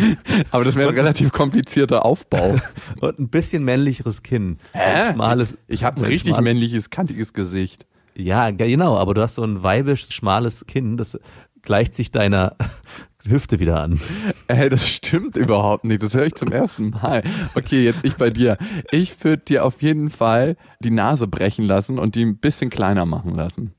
Aber 0.50 0.64
das 0.64 0.74
wäre 0.74 0.88
ein 0.88 0.94
relativ 0.96 1.30
komplizierter 1.30 2.04
Aufbau. 2.04 2.56
Und 3.00 3.20
ein 3.20 3.28
bisschen 3.28 3.62
männlicheres 3.62 4.24
Kinn. 4.24 4.58
Hä? 4.72 4.80
Ein 4.80 5.14
schmales. 5.14 5.56
Ich 5.68 5.84
habe 5.84 6.00
ein 6.00 6.04
ein 6.04 6.08
richtig 6.08 6.36
männliches, 6.40 6.90
kantiges 6.90 7.32
Gesicht. 7.32 7.86
Ja, 8.18 8.50
ge- 8.50 8.68
genau, 8.70 8.96
aber 8.96 9.14
du 9.14 9.22
hast 9.22 9.36
so 9.36 9.44
ein 9.44 9.62
weibisch 9.62 10.06
schmales 10.10 10.64
Kinn, 10.66 10.96
das 10.96 11.18
gleicht 11.62 11.94
sich 11.94 12.10
deiner 12.10 12.56
Hüfte 13.24 13.60
wieder 13.60 13.80
an. 13.80 14.00
Ey, 14.46 14.68
das 14.70 14.88
stimmt 14.88 15.36
überhaupt 15.36 15.84
nicht. 15.84 16.02
Das 16.02 16.14
höre 16.14 16.26
ich 16.26 16.34
zum 16.34 16.50
ersten 16.50 16.90
Mal. 16.90 17.22
Okay, 17.54 17.84
jetzt 17.84 18.04
ich 18.04 18.16
bei 18.16 18.30
dir. 18.30 18.56
Ich 18.90 19.22
würde 19.22 19.42
dir 19.44 19.64
auf 19.64 19.82
jeden 19.82 20.10
Fall 20.10 20.56
die 20.80 20.90
Nase 20.90 21.26
brechen 21.28 21.64
lassen 21.64 21.98
und 21.98 22.14
die 22.14 22.24
ein 22.24 22.38
bisschen 22.38 22.70
kleiner 22.70 23.06
machen 23.06 23.34
lassen. 23.34 23.74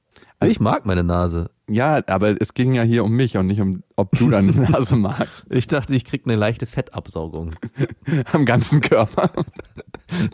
Ich 0.46 0.60
mag 0.60 0.86
meine 0.86 1.03
Nase. 1.03 1.50
Ja, 1.70 2.02
aber 2.08 2.42
es 2.42 2.54
ging 2.54 2.74
ja 2.74 2.84
hier 2.84 3.04
um 3.04 3.12
mich 3.12 3.38
und 3.38 3.48
nicht 3.48 3.62
um, 3.62 3.84
ob 3.96 4.12
du 4.18 4.30
deine 4.30 4.52
Nase 4.70 4.96
magst. 4.96 5.46
Ich 5.50 5.68
dachte, 5.68 5.96
ich 5.96 6.04
krieg 6.04 6.24
eine 6.26 6.36
leichte 6.36 6.66
Fettabsaugung. 6.66 7.56
Am 8.32 8.46
ganzen 8.46 8.82
Körper. 8.82 9.32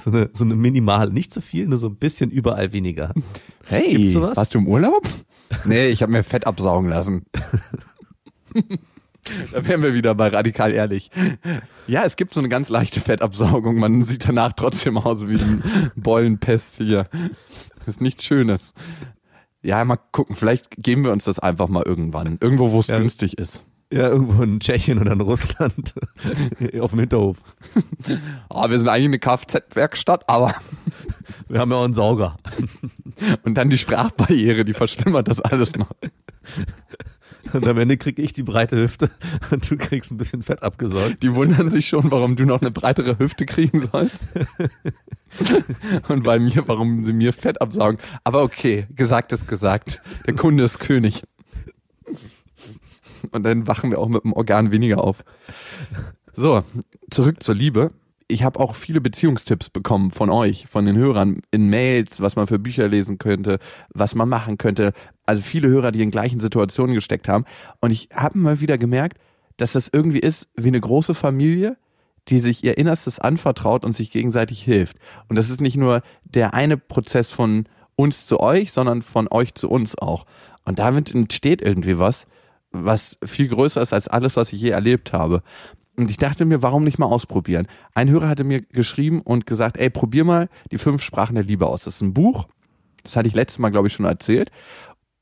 So 0.02 0.10
eine, 0.10 0.30
so 0.32 0.46
eine 0.46 0.56
minimal, 0.56 1.10
nicht 1.10 1.34
zu 1.34 1.42
viel, 1.42 1.68
nur 1.68 1.78
so 1.78 1.88
ein 1.88 1.98
bisschen 1.98 2.32
überall 2.32 2.72
weniger. 2.72 3.14
Hey, 3.66 3.94
Gibt's 3.94 4.14
sowas? 4.14 4.38
warst 4.38 4.54
du 4.54 4.60
im 4.60 4.70
Urlaub? 4.70 5.06
Nee, 5.66 5.88
ich 5.88 6.02
habe 6.02 6.14
mir 6.14 6.24
Fett 6.24 6.48
absaugen 6.48 6.90
lassen. 6.90 7.26
Da 9.52 9.68
wären 9.68 9.84
wir 9.84 9.94
wieder 9.94 10.16
bei 10.16 10.30
radikal 10.30 10.72
ehrlich. 10.72 11.12
Ja, 11.88 12.06
es 12.06 12.16
gibt 12.16 12.34
so 12.34 12.40
eine 12.40 12.48
ganz 12.48 12.70
leichte 12.70 13.02
Fettabsaugung. 13.02 13.76
Man 13.78 14.06
sieht 14.06 14.30
danach 14.30 14.54
trotzdem 14.54 14.98
aus 14.98 15.28
wie 15.28 15.38
ein 15.38 15.92
Beulenpest 15.98 16.78
hier. 16.78 17.10
Das 17.80 17.90
ist 17.90 18.02
nichts 18.02 18.24
Schönes. 18.24 18.74
Ja, 19.66 19.84
mal 19.84 19.98
gucken. 20.12 20.36
Vielleicht 20.36 20.70
geben 20.78 21.04
wir 21.04 21.12
uns 21.12 21.26
das 21.26 21.40
einfach 21.40 21.68
mal 21.68 21.84
irgendwann. 21.84 22.38
Irgendwo, 22.40 22.72
wo 22.72 22.80
es 22.80 22.88
Ja. 22.88 23.00
günstig 23.00 23.38
ist. 23.38 23.64
Ja, 23.92 24.10
irgendwo 24.10 24.42
in 24.44 24.60
Tschechien 24.60 25.00
oder 25.00 25.12
in 25.14 25.22
Russland 25.22 25.94
auf 26.80 26.92
dem 26.92 27.00
Hinterhof. 27.00 27.38
Ah, 28.50 28.70
wir 28.70 28.78
sind 28.80 28.90
eigentlich 28.90 29.06
eine 29.06 29.20
Kfz-Werkstatt, 29.20 30.28
aber 30.28 30.56
Wir 31.48 31.60
haben 31.60 31.72
ja 31.72 31.78
auch 31.78 31.84
einen 31.86 31.94
Sauger. 31.94 32.38
und 33.44 33.56
dann 33.56 33.70
die 33.70 33.78
Sprachbarriere, 33.78 34.66
die 34.66 34.74
verschlimmert 34.74 35.28
das 35.28 35.40
alles 35.40 35.76
noch. 35.76 35.92
Und 37.62 37.68
am 37.68 37.78
Ende 37.78 37.96
krieg 37.96 38.20
ich 38.20 38.34
die 38.34 38.44
breite 38.44 38.76
Hüfte 38.76 39.10
und 39.52 39.70
du 39.70 39.78
kriegst 39.78 40.12
ein 40.12 40.18
bisschen 40.18 40.44
Fett 40.44 40.62
abgesaugt. 40.62 41.24
Die 41.24 41.34
wundern 41.34 41.72
sich 41.72 41.88
schon, 41.88 42.12
warum 42.12 42.36
du 42.36 42.44
noch 42.44 42.60
eine 42.62 42.72
breitere 42.72 43.18
Hüfte 43.18 43.46
kriegen 43.46 43.88
sollst. 43.92 44.26
Und 46.08 46.24
bei 46.24 46.40
mir, 46.40 46.68
warum 46.68 47.06
sie 47.06 47.14
mir 47.14 47.34
Fett 47.34 47.62
absaugen. 47.62 48.00
Aber 48.24 48.44
okay, 48.44 48.88
gesagt 48.96 49.32
ist 49.32 49.48
gesagt. 49.48 50.02
Der 50.26 50.34
Kunde 50.34 50.64
ist 50.64 50.80
König. 50.80 51.24
Und 53.32 53.44
dann 53.44 53.68
wachen 53.68 53.92
wir 53.92 54.00
auch 54.00 54.10
mit 54.10 54.24
dem 54.24 54.34
Organ 54.34 54.72
weniger 54.72 55.04
auf. 55.04 55.24
So, 56.36 56.64
zurück 57.10 57.42
zur 57.42 57.56
Liebe. 57.56 57.92
Ich 58.28 58.44
habe 58.44 58.60
auch 58.60 58.76
viele 58.76 59.02
Beziehungstipps 59.02 59.70
bekommen 59.70 60.10
von 60.10 60.32
euch, 60.32 60.66
von 60.68 60.86
den 60.86 60.98
Hörern 60.98 61.42
in 61.52 61.70
Mails, 61.70 62.22
was 62.22 62.36
man 62.36 62.48
für 62.48 62.58
Bücher 62.58 62.88
lesen 62.88 63.20
könnte, 63.20 63.60
was 63.94 64.16
man 64.16 64.28
machen 64.28 64.58
könnte. 64.58 64.94
Also 65.26 65.44
viele 65.44 65.68
Hörer, 65.68 65.92
die 65.92 66.02
in 66.02 66.10
gleichen 66.10 66.40
Situationen 66.40 66.96
gesteckt 66.96 67.28
haben. 67.28 67.46
Und 67.82 67.92
ich 67.92 68.10
habe 68.14 68.40
mal 68.40 68.62
wieder 68.62 68.80
gemerkt, 68.80 69.20
dass 69.58 69.74
das 69.74 69.90
irgendwie 69.92 70.20
ist 70.20 70.48
wie 70.56 70.70
eine 70.70 70.82
große 70.82 71.14
Familie, 71.14 71.78
die 72.28 72.40
sich 72.40 72.64
ihr 72.64 72.78
Innerstes 72.78 73.20
anvertraut 73.20 73.86
und 73.86 73.92
sich 73.92 74.12
gegenseitig 74.12 74.64
hilft. 74.64 74.98
Und 75.30 75.36
das 75.36 75.50
ist 75.50 75.62
nicht 75.62 75.78
nur 75.78 76.02
der 76.24 76.54
eine 76.54 76.78
Prozess 76.78 77.30
von 77.30 77.66
uns 77.96 78.26
zu 78.26 78.40
euch, 78.40 78.72
sondern 78.72 79.02
von 79.02 79.28
euch 79.30 79.54
zu 79.54 79.70
uns 79.70 79.98
auch. 79.98 80.26
Und 80.66 80.80
damit 80.80 81.14
entsteht 81.14 81.62
irgendwie 81.62 82.00
was, 82.00 82.26
was 82.72 83.18
viel 83.24 83.48
größer 83.48 83.82
ist 83.82 83.94
als 83.94 84.08
alles, 84.08 84.36
was 84.36 84.52
ich 84.52 84.60
je 84.60 84.70
erlebt 84.70 85.14
habe. 85.14 85.44
Und 85.98 86.10
ich 86.10 86.18
dachte 86.18 86.46
mir, 86.46 86.62
warum 86.62 86.84
nicht 86.84 87.00
mal 87.00 87.06
ausprobieren? 87.06 87.68
Ein 87.94 88.10
Hörer 88.10 88.28
hatte 88.28 88.44
mir 88.44 88.62
geschrieben 88.62 89.22
und 89.22 89.46
gesagt, 89.46 89.78
ey, 89.78 89.90
probier 89.90 90.26
mal 90.26 90.50
die 90.72 90.78
fünf 90.78 91.02
Sprachen 91.02 91.36
der 91.36 91.44
Liebe 91.44 91.68
aus. 91.68 91.84
Das 91.84 91.96
ist 91.96 92.02
ein 92.02 92.14
Buch. 92.14 92.48
Das 93.04 93.16
hatte 93.16 93.28
ich 93.28 93.36
letztes 93.36 93.60
Mal, 93.60 93.70
glaube 93.70 93.88
ich, 93.88 93.94
schon 93.94 94.06
erzählt. 94.06 94.52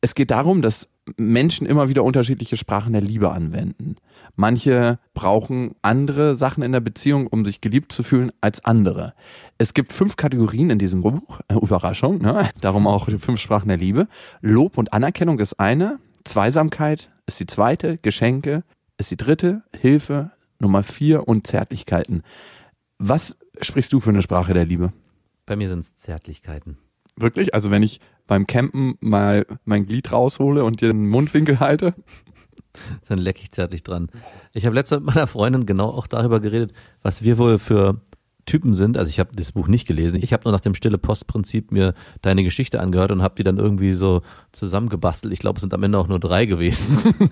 Es 0.01 0.15
geht 0.15 0.31
darum, 0.31 0.61
dass 0.61 0.89
Menschen 1.17 1.67
immer 1.67 1.89
wieder 1.89 2.03
unterschiedliche 2.03 2.57
Sprachen 2.57 2.93
der 2.93 3.01
Liebe 3.01 3.31
anwenden. 3.31 3.97
Manche 4.35 4.99
brauchen 5.13 5.75
andere 5.81 6.35
Sachen 6.35 6.63
in 6.63 6.71
der 6.71 6.79
Beziehung, 6.79 7.27
um 7.27 7.45
sich 7.45 7.61
geliebt 7.61 7.91
zu 7.91 8.03
fühlen, 8.03 8.31
als 8.41 8.63
andere. 8.65 9.13
Es 9.57 9.73
gibt 9.73 9.93
fünf 9.93 10.15
Kategorien 10.15 10.69
in 10.69 10.79
diesem 10.79 11.01
Buch. 11.01 11.39
Überraschung, 11.51 12.19
ne? 12.19 12.49
Darum 12.61 12.87
auch 12.87 13.07
die 13.07 13.19
fünf 13.19 13.39
Sprachen 13.39 13.67
der 13.67 13.77
Liebe. 13.77 14.07
Lob 14.41 14.77
und 14.77 14.93
Anerkennung 14.93 15.39
ist 15.39 15.59
eine. 15.59 15.99
Zweisamkeit 16.23 17.09
ist 17.25 17.39
die 17.39 17.47
zweite. 17.47 17.97
Geschenke 18.01 18.63
ist 18.97 19.11
die 19.11 19.17
dritte. 19.17 19.63
Hilfe 19.77 20.31
Nummer 20.63 20.81
vier 20.83 21.27
und 21.27 21.45
Zärtlichkeiten. 21.45 22.23
Was 22.97 23.37
sprichst 23.61 23.93
du 23.93 23.99
für 23.99 24.09
eine 24.09 24.21
Sprache 24.21 24.53
der 24.53 24.65
Liebe? 24.65 24.93
Bei 25.45 25.55
mir 25.55 25.69
sind 25.69 25.79
es 25.79 25.95
Zärtlichkeiten. 25.95 26.77
Wirklich? 27.15 27.53
Also 27.53 27.69
wenn 27.69 27.83
ich 27.83 27.99
beim 28.25 28.47
Campen 28.47 28.95
mal 29.01 29.45
mein 29.65 29.85
Glied 29.85 30.11
raushole 30.11 30.63
und 30.63 30.81
dir 30.81 30.87
den 30.87 31.07
Mundwinkel 31.07 31.59
halte? 31.59 31.93
Dann 33.07 33.19
lecke 33.19 33.41
ich 33.41 33.51
zärtlich 33.51 33.83
dran. 33.83 34.09
Ich 34.53 34.65
habe 34.65 34.75
letzte 34.75 34.95
mit 34.95 35.13
meiner 35.13 35.27
Freundin 35.27 35.65
genau 35.65 35.89
auch 35.89 36.07
darüber 36.07 36.39
geredet, 36.39 36.73
was 37.03 37.21
wir 37.21 37.37
wohl 37.37 37.59
für 37.59 38.01
Typen 38.45 38.75
sind, 38.75 38.97
also 38.97 39.09
ich 39.09 39.19
habe 39.19 39.35
das 39.35 39.53
Buch 39.53 39.67
nicht 39.67 39.87
gelesen, 39.87 40.19
ich 40.21 40.33
habe 40.33 40.43
nur 40.43 40.51
nach 40.51 40.61
dem 40.61 40.75
stille 40.75 40.97
Postprinzip 40.97 41.71
mir 41.71 41.93
deine 42.21 42.43
Geschichte 42.43 42.81
angehört 42.81 43.11
und 43.11 43.21
habe 43.21 43.35
die 43.35 43.43
dann 43.43 43.57
irgendwie 43.57 43.93
so 43.93 44.21
zusammengebastelt. 44.51 45.33
Ich 45.33 45.39
glaube, 45.39 45.57
es 45.57 45.61
sind 45.61 45.73
am 45.73 45.83
Ende 45.83 45.97
auch 45.97 46.07
nur 46.07 46.19
drei 46.19 46.45
gewesen. 46.45 46.97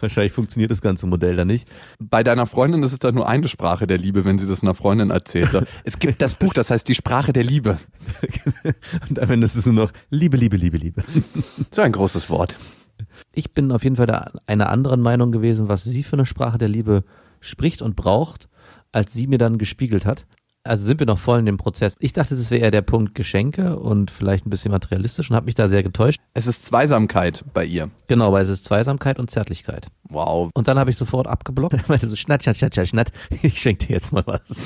Wahrscheinlich 0.00 0.32
funktioniert 0.32 0.70
das 0.70 0.80
ganze 0.80 1.06
Modell 1.06 1.36
da 1.36 1.44
nicht. 1.44 1.68
Bei 1.98 2.22
deiner 2.22 2.46
Freundin 2.46 2.82
ist 2.82 2.92
es 2.92 2.98
dann 2.98 3.14
nur 3.14 3.28
eine 3.28 3.48
Sprache 3.48 3.86
der 3.86 3.98
Liebe, 3.98 4.24
wenn 4.24 4.38
sie 4.38 4.46
das 4.46 4.62
einer 4.62 4.74
Freundin 4.74 5.10
erzählt. 5.10 5.46
Es 5.84 5.98
gibt 5.98 6.20
das 6.20 6.34
Buch, 6.34 6.52
das 6.52 6.70
heißt 6.70 6.88
die 6.88 6.94
Sprache 6.94 7.32
der 7.32 7.44
Liebe. 7.44 7.78
und 9.08 9.20
am 9.20 9.30
Ende 9.30 9.44
ist 9.44 9.56
es 9.56 9.66
nur 9.66 9.74
noch 9.74 9.92
Liebe, 10.10 10.36
Liebe, 10.36 10.56
Liebe, 10.56 10.78
Liebe. 10.78 11.02
So 11.70 11.82
ein 11.82 11.92
großes 11.92 12.28
Wort. 12.30 12.56
Ich 13.32 13.52
bin 13.52 13.72
auf 13.72 13.84
jeden 13.84 13.96
Fall 13.96 14.06
da 14.06 14.30
einer 14.46 14.68
anderen 14.70 15.00
Meinung 15.00 15.32
gewesen, 15.32 15.68
was 15.68 15.84
sie 15.84 16.02
für 16.02 16.14
eine 16.14 16.26
Sprache 16.26 16.58
der 16.58 16.68
Liebe 16.68 17.04
spricht 17.40 17.82
und 17.82 17.96
braucht 17.96 18.48
als 18.96 19.12
sie 19.12 19.26
mir 19.26 19.36
dann 19.36 19.58
gespiegelt 19.58 20.06
hat. 20.06 20.24
Also 20.64 20.84
sind 20.84 20.98
wir 20.98 21.06
noch 21.06 21.18
voll 21.18 21.38
in 21.38 21.46
dem 21.46 21.58
Prozess. 21.58 21.96
Ich 22.00 22.14
dachte, 22.14 22.34
das 22.34 22.50
wäre 22.50 22.62
eher 22.62 22.70
der 22.70 22.80
Punkt 22.80 23.14
Geschenke 23.14 23.78
und 23.78 24.10
vielleicht 24.10 24.46
ein 24.46 24.50
bisschen 24.50 24.72
materialistisch 24.72 25.30
und 25.30 25.36
habe 25.36 25.44
mich 25.44 25.54
da 25.54 25.68
sehr 25.68 25.82
getäuscht. 25.82 26.20
Es 26.32 26.46
ist 26.46 26.64
Zweisamkeit 26.64 27.44
bei 27.52 27.64
ihr. 27.66 27.90
Genau, 28.08 28.32
weil 28.32 28.42
es 28.42 28.48
ist 28.48 28.64
Zweisamkeit 28.64 29.18
und 29.18 29.30
Zärtlichkeit. 29.30 29.88
Wow. 30.08 30.50
Und 30.54 30.66
dann 30.66 30.78
habe 30.78 30.88
ich 30.90 30.96
sofort 30.96 31.26
abgeblockt. 31.26 31.74
Ich 31.80 31.88
meinte 31.88 32.08
so, 32.08 32.16
schnatt, 32.16 32.42
schnatt, 32.42 32.56
schnatt, 32.56 32.74
schnatt, 32.74 32.88
schnatt. 32.88 33.12
Ich 33.42 33.60
schenke 33.60 33.86
dir 33.86 33.92
jetzt 33.92 34.12
mal 34.12 34.24
was. 34.26 34.62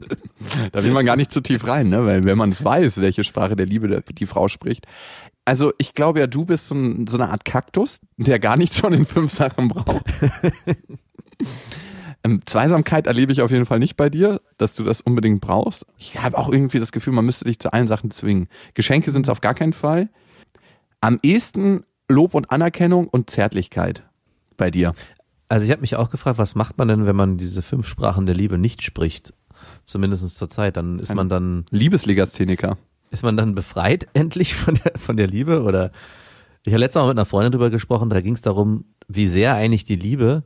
da 0.72 0.82
will 0.82 0.92
man 0.92 1.04
gar 1.04 1.16
nicht 1.16 1.30
zu 1.30 1.42
tief 1.42 1.66
rein, 1.66 1.90
ne? 1.90 2.04
weil 2.06 2.24
wenn 2.24 2.38
man 2.38 2.50
es 2.50 2.64
weiß, 2.64 2.96
welche 3.02 3.24
Sprache 3.24 3.56
der 3.56 3.66
Liebe 3.66 4.02
die 4.02 4.26
Frau 4.26 4.48
spricht. 4.48 4.86
Also 5.44 5.74
ich 5.76 5.92
glaube 5.92 6.20
ja, 6.20 6.26
du 6.26 6.46
bist 6.46 6.68
so, 6.68 6.74
ein, 6.74 7.06
so 7.06 7.18
eine 7.18 7.28
Art 7.28 7.44
Kaktus, 7.44 8.00
der 8.16 8.38
gar 8.38 8.56
nichts 8.56 8.80
von 8.80 8.92
den 8.92 9.04
fünf 9.04 9.32
Sachen 9.32 9.68
braucht. 9.68 10.02
Ähm, 12.22 12.42
Zweisamkeit 12.44 13.06
erlebe 13.06 13.32
ich 13.32 13.40
auf 13.40 13.50
jeden 13.50 13.66
Fall 13.66 13.78
nicht 13.78 13.96
bei 13.96 14.10
dir, 14.10 14.40
dass 14.58 14.74
du 14.74 14.84
das 14.84 15.00
unbedingt 15.00 15.40
brauchst. 15.40 15.86
Ich 15.96 16.20
habe 16.20 16.36
auch 16.36 16.50
irgendwie 16.50 16.78
das 16.78 16.92
Gefühl, 16.92 17.14
man 17.14 17.24
müsste 17.24 17.46
dich 17.46 17.58
zu 17.58 17.72
allen 17.72 17.86
Sachen 17.86 18.10
zwingen. 18.10 18.48
Geschenke 18.74 19.10
sind 19.10 19.26
es 19.26 19.30
auf 19.30 19.40
gar 19.40 19.54
keinen 19.54 19.72
Fall. 19.72 20.08
Am 21.00 21.18
ehesten 21.22 21.84
Lob 22.08 22.34
und 22.34 22.50
Anerkennung 22.50 23.08
und 23.08 23.30
Zärtlichkeit 23.30 24.02
bei 24.56 24.70
dir. 24.70 24.92
Also 25.48 25.64
ich 25.64 25.70
habe 25.70 25.80
mich 25.80 25.96
auch 25.96 26.10
gefragt, 26.10 26.38
was 26.38 26.54
macht 26.54 26.76
man 26.76 26.88
denn, 26.88 27.06
wenn 27.06 27.16
man 27.16 27.38
diese 27.38 27.62
fünf 27.62 27.88
Sprachen 27.88 28.26
der 28.26 28.34
Liebe 28.34 28.58
nicht 28.58 28.82
spricht? 28.82 29.32
Zumindest 29.84 30.36
zur 30.36 30.50
Zeit. 30.50 30.76
Dann 30.76 30.98
ist 30.98 31.10
Ein 31.10 31.16
man 31.16 31.28
dann. 31.28 31.64
Liebeslegastheniker. 31.70 32.76
Ist 33.10 33.22
man 33.22 33.36
dann 33.36 33.54
befreit 33.54 34.08
endlich 34.14 34.54
von 34.54 34.74
der, 34.74 34.92
von 34.96 35.16
der 35.16 35.26
Liebe? 35.26 35.62
Oder 35.62 35.90
ich 36.64 36.72
habe 36.72 36.80
letztes 36.80 37.00
Mal 37.00 37.08
mit 37.08 37.16
einer 37.16 37.24
Freundin 37.24 37.52
drüber 37.52 37.70
gesprochen, 37.70 38.10
da 38.10 38.20
ging 38.20 38.34
es 38.34 38.42
darum, 38.42 38.84
wie 39.08 39.26
sehr 39.26 39.54
eigentlich 39.54 39.84
die 39.84 39.96
Liebe 39.96 40.44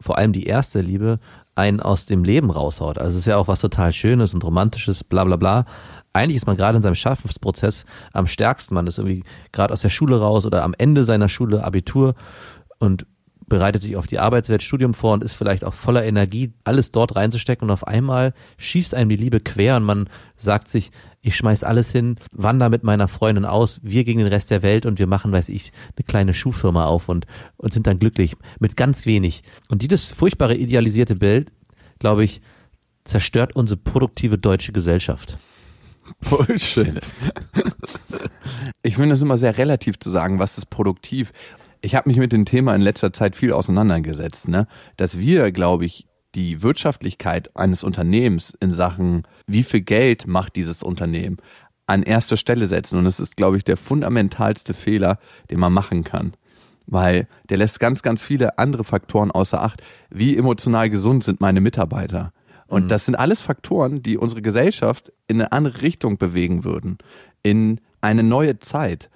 vor 0.00 0.18
allem 0.18 0.32
die 0.32 0.44
erste 0.44 0.80
Liebe, 0.80 1.18
einen 1.54 1.80
aus 1.80 2.06
dem 2.06 2.24
Leben 2.24 2.50
raushaut. 2.50 2.98
Also 2.98 3.12
es 3.12 3.20
ist 3.20 3.26
ja 3.26 3.36
auch 3.36 3.48
was 3.48 3.60
total 3.60 3.92
Schönes 3.92 4.34
und 4.34 4.44
Romantisches, 4.44 5.04
bla 5.04 5.24
bla 5.24 5.36
bla. 5.36 5.66
Eigentlich 6.14 6.36
ist 6.36 6.46
man 6.46 6.56
gerade 6.56 6.76
in 6.76 6.82
seinem 6.82 6.94
Schaffensprozess 6.94 7.84
am 8.12 8.26
stärksten. 8.26 8.74
Man 8.74 8.86
ist 8.86 8.98
irgendwie 8.98 9.24
gerade 9.52 9.72
aus 9.72 9.82
der 9.82 9.88
Schule 9.88 10.20
raus 10.20 10.46
oder 10.46 10.62
am 10.62 10.74
Ende 10.76 11.04
seiner 11.04 11.28
Schule 11.28 11.64
Abitur 11.64 12.14
und 12.78 13.06
bereitet 13.52 13.82
sich 13.82 13.96
auf 13.96 14.06
die 14.06 14.18
Arbeitswelt, 14.18 14.62
Studium 14.62 14.94
vor 14.94 15.12
und 15.12 15.22
ist 15.22 15.34
vielleicht 15.34 15.62
auch 15.62 15.74
voller 15.74 16.04
Energie, 16.04 16.54
alles 16.64 16.90
dort 16.90 17.16
reinzustecken 17.16 17.68
und 17.68 17.70
auf 17.70 17.86
einmal 17.86 18.32
schießt 18.56 18.94
einem 18.94 19.10
die 19.10 19.16
Liebe 19.16 19.40
quer 19.40 19.76
und 19.76 19.84
man 19.84 20.08
sagt 20.36 20.68
sich, 20.68 20.90
ich 21.20 21.36
schmeiß 21.36 21.62
alles 21.62 21.92
hin, 21.92 22.16
wander 22.32 22.70
mit 22.70 22.82
meiner 22.82 23.08
Freundin 23.08 23.44
aus, 23.44 23.78
wir 23.82 24.04
gegen 24.04 24.20
den 24.20 24.28
Rest 24.28 24.50
der 24.50 24.62
Welt 24.62 24.86
und 24.86 24.98
wir 24.98 25.06
machen, 25.06 25.32
weiß 25.32 25.50
ich, 25.50 25.70
eine 25.94 26.04
kleine 26.06 26.32
Schuhfirma 26.32 26.86
auf 26.86 27.10
und, 27.10 27.26
und 27.58 27.74
sind 27.74 27.86
dann 27.86 27.98
glücklich 27.98 28.36
mit 28.58 28.74
ganz 28.78 29.04
wenig. 29.04 29.42
Und 29.68 29.82
dieses 29.82 30.12
furchtbare 30.12 30.54
idealisierte 30.54 31.16
Bild, 31.16 31.52
glaube 31.98 32.24
ich, 32.24 32.40
zerstört 33.04 33.54
unsere 33.54 33.78
produktive 33.78 34.38
deutsche 34.38 34.72
Gesellschaft. 34.72 35.36
Bullshit. 36.30 37.02
Ich 38.84 38.96
finde 38.96 39.14
es 39.14 39.22
immer 39.22 39.38
sehr 39.38 39.56
relativ 39.58 40.00
zu 40.00 40.10
sagen, 40.10 40.40
was 40.40 40.58
ist 40.58 40.66
produktiv. 40.66 41.32
Ich 41.82 41.94
habe 41.94 42.08
mich 42.08 42.16
mit 42.16 42.32
dem 42.32 42.44
Thema 42.44 42.74
in 42.74 42.80
letzter 42.80 43.12
Zeit 43.12 43.36
viel 43.36 43.52
auseinandergesetzt, 43.52 44.48
ne? 44.48 44.66
dass 44.96 45.18
wir, 45.18 45.50
glaube 45.50 45.84
ich, 45.84 46.06
die 46.34 46.62
Wirtschaftlichkeit 46.62 47.54
eines 47.56 47.82
Unternehmens 47.84 48.54
in 48.60 48.72
Sachen, 48.72 49.26
wie 49.46 49.64
viel 49.64 49.82
Geld 49.82 50.26
macht 50.26 50.56
dieses 50.56 50.82
Unternehmen, 50.82 51.38
an 51.86 52.02
erster 52.02 52.36
Stelle 52.36 52.68
setzen. 52.68 52.98
Und 52.98 53.04
das 53.04 53.20
ist, 53.20 53.36
glaube 53.36 53.56
ich, 53.56 53.64
der 53.64 53.76
fundamentalste 53.76 54.74
Fehler, 54.74 55.18
den 55.50 55.60
man 55.60 55.72
machen 55.72 56.04
kann. 56.04 56.32
Weil 56.86 57.26
der 57.48 57.58
lässt 57.58 57.80
ganz, 57.80 58.02
ganz 58.02 58.22
viele 58.22 58.58
andere 58.58 58.84
Faktoren 58.84 59.30
außer 59.30 59.62
Acht. 59.62 59.82
Wie 60.08 60.36
emotional 60.36 60.88
gesund 60.88 61.24
sind 61.24 61.40
meine 61.40 61.60
Mitarbeiter? 61.60 62.32
Und 62.66 62.84
mhm. 62.84 62.88
das 62.88 63.04
sind 63.04 63.14
alles 63.16 63.42
Faktoren, 63.42 64.02
die 64.02 64.16
unsere 64.16 64.40
Gesellschaft 64.40 65.12
in 65.28 65.40
eine 65.40 65.52
andere 65.52 65.82
Richtung 65.82 66.16
bewegen 66.16 66.64
würden. 66.64 66.98
In 67.42 67.80
eine 68.00 68.22
neue 68.22 68.58
Zeit. 68.60 69.10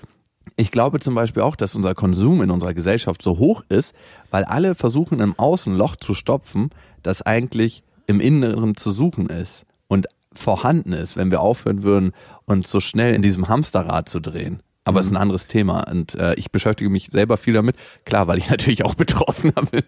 Ich 0.56 0.70
glaube 0.70 1.00
zum 1.00 1.14
Beispiel 1.14 1.42
auch, 1.42 1.54
dass 1.54 1.74
unser 1.74 1.94
Konsum 1.94 2.42
in 2.42 2.50
unserer 2.50 2.72
Gesellschaft 2.72 3.20
so 3.22 3.38
hoch 3.38 3.62
ist, 3.68 3.94
weil 4.30 4.44
alle 4.44 4.74
versuchen, 4.74 5.20
im 5.20 5.38
Außen 5.38 5.74
Loch 5.74 5.96
zu 5.96 6.14
stopfen, 6.14 6.70
das 7.02 7.20
eigentlich 7.22 7.82
im 8.06 8.20
Inneren 8.20 8.76
zu 8.76 8.90
suchen 8.90 9.28
ist 9.28 9.66
und 9.88 10.06
vorhanden 10.32 10.92
ist, 10.92 11.16
wenn 11.16 11.30
wir 11.30 11.40
aufhören 11.40 11.82
würden, 11.82 12.12
uns 12.46 12.70
so 12.70 12.80
schnell 12.80 13.14
in 13.14 13.22
diesem 13.22 13.48
Hamsterrad 13.48 14.08
zu 14.08 14.20
drehen. 14.20 14.60
Aber 14.84 15.00
es 15.00 15.06
mhm. 15.06 15.12
ist 15.12 15.16
ein 15.16 15.22
anderes 15.22 15.46
Thema 15.46 15.80
und 15.90 16.14
äh, 16.14 16.34
ich 16.34 16.50
beschäftige 16.52 16.88
mich 16.88 17.08
selber 17.08 17.36
viel 17.36 17.54
damit. 17.54 17.76
Klar, 18.04 18.26
weil 18.28 18.38
ich 18.38 18.48
natürlich 18.50 18.84
auch 18.84 18.94
Betroffener 18.94 19.62
bin. 19.70 19.84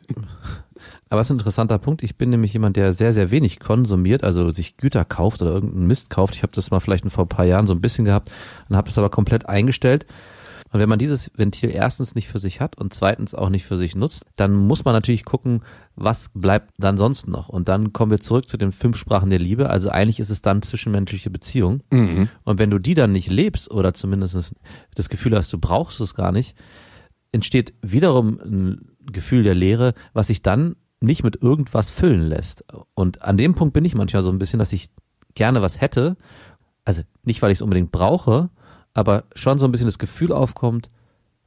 Aber 1.09 1.20
es 1.20 1.28
ist 1.28 1.31
ein 1.31 1.38
interessanter 1.38 1.78
Punkt. 1.78 2.02
Ich 2.02 2.16
bin 2.16 2.31
nämlich 2.31 2.52
jemand, 2.52 2.76
der 2.76 2.92
sehr, 2.92 3.12
sehr 3.12 3.31
wenig 3.31 3.61
konsumiert, 3.61 4.22
also 4.24 4.50
sich 4.50 4.76
Güter 4.76 5.04
kauft 5.04 5.40
oder 5.40 5.52
irgendeinen 5.52 5.87
Mist 5.87 6.11
kauft. 6.11 6.35
Ich 6.35 6.42
habe 6.42 6.52
das 6.54 6.70
mal 6.70 6.81
vielleicht 6.81 7.11
vor 7.11 7.24
ein 7.24 7.28
paar 7.28 7.46
Jahren 7.46 7.66
so 7.66 7.74
ein 7.74 7.81
bisschen 7.81 8.04
gehabt 8.04 8.31
und 8.68 8.76
habe 8.76 8.88
das 8.88 8.98
aber 8.98 9.09
komplett 9.09 9.48
eingestellt. 9.48 10.04
Und 10.70 10.81
wenn 10.81 10.88
man 10.88 10.98
dieses 10.98 11.31
Ventil 11.35 11.70
erstens 11.70 12.14
nicht 12.14 12.28
für 12.28 12.38
sich 12.38 12.61
hat 12.61 12.76
und 12.76 12.92
zweitens 12.92 13.35
auch 13.35 13.48
nicht 13.48 13.64
für 13.64 13.76
sich 13.76 13.94
nutzt, 13.96 14.26
dann 14.37 14.54
muss 14.54 14.85
man 14.85 14.94
natürlich 14.94 15.24
gucken, 15.24 15.62
was 15.96 16.31
bleibt 16.35 16.74
dann 16.78 16.98
sonst 16.98 17.26
noch. 17.26 17.48
Und 17.48 17.68
dann 17.68 17.92
kommen 17.92 18.11
wir 18.11 18.20
zurück 18.20 18.48
zu 18.48 18.57
den 18.57 18.72
fünf 18.72 18.96
Sprachen 18.96 19.31
der 19.31 19.38
Liebe. 19.38 19.70
Also 19.70 19.90
eigentlich 19.90 20.20
ist 20.20 20.31
es 20.31 20.42
dann 20.42 20.62
zwischenmenschliche 20.62 21.31
Beziehung. 21.31 21.83
Mhm. 21.90 22.28
Und 22.44 22.59
wenn 22.59 22.70
du 22.70 22.78
die 22.78 22.94
dann 22.94 23.12
nicht 23.12 23.31
lebst 23.31 23.70
oder 23.70 23.94
zumindest 23.94 24.54
das 24.94 25.09
Gefühl 25.09 25.35
hast, 25.35 25.52
du 25.52 25.59
brauchst 25.59 26.00
es 26.00 26.14
gar 26.14 26.33
nicht, 26.33 26.54
entsteht 27.33 27.74
wiederum 27.83 28.38
ein 28.40 28.96
Gefühl 29.11 29.42
der 29.42 29.54
Leere, 29.54 29.94
was 30.12 30.26
sich 30.26 30.42
dann 30.42 30.76
nicht 31.00 31.24
mit 31.24 31.40
irgendwas 31.42 31.90
füllen 31.90 32.22
lässt. 32.22 32.64
Und 32.94 33.22
an 33.22 33.37
dem 33.37 33.54
Punkt 33.54 33.74
bin 33.74 33.85
ich 33.85 33.94
manchmal 33.94 34.22
so 34.22 34.31
ein 34.31 34.38
bisschen, 34.38 34.59
dass 34.59 34.72
ich 34.72 34.88
gerne 35.35 35.62
was 35.62 35.81
hätte. 35.81 36.16
Also 36.85 37.02
nicht, 37.22 37.42
weil 37.42 37.52
ich 37.52 37.59
es 37.59 37.62
unbedingt 37.62 37.92
brauche, 37.92 38.50
aber 38.98 39.24
schon 39.37 39.61
so 39.61 39.64
ein 39.64 39.70
bisschen 39.70 39.87
das 39.87 40.00
Gefühl 40.00 40.32
aufkommt, 40.32 40.88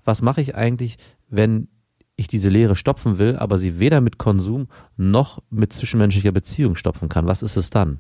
was 0.05 0.21
mache 0.21 0.39
ich 0.39 0.55
eigentlich, 0.55 0.97
wenn 1.27 1.67
ich 2.15 2.29
diese 2.29 2.47
Leere 2.47 2.77
stopfen 2.77 3.17
will, 3.17 3.35
aber 3.35 3.57
sie 3.57 3.77
weder 3.77 3.99
mit 3.99 4.17
Konsum 4.17 4.69
noch 4.95 5.39
mit 5.49 5.73
zwischenmenschlicher 5.73 6.31
Beziehung 6.31 6.77
stopfen 6.77 7.09
kann. 7.09 7.27
Was 7.27 7.43
ist 7.43 7.57
es 7.57 7.69
dann? 7.69 7.99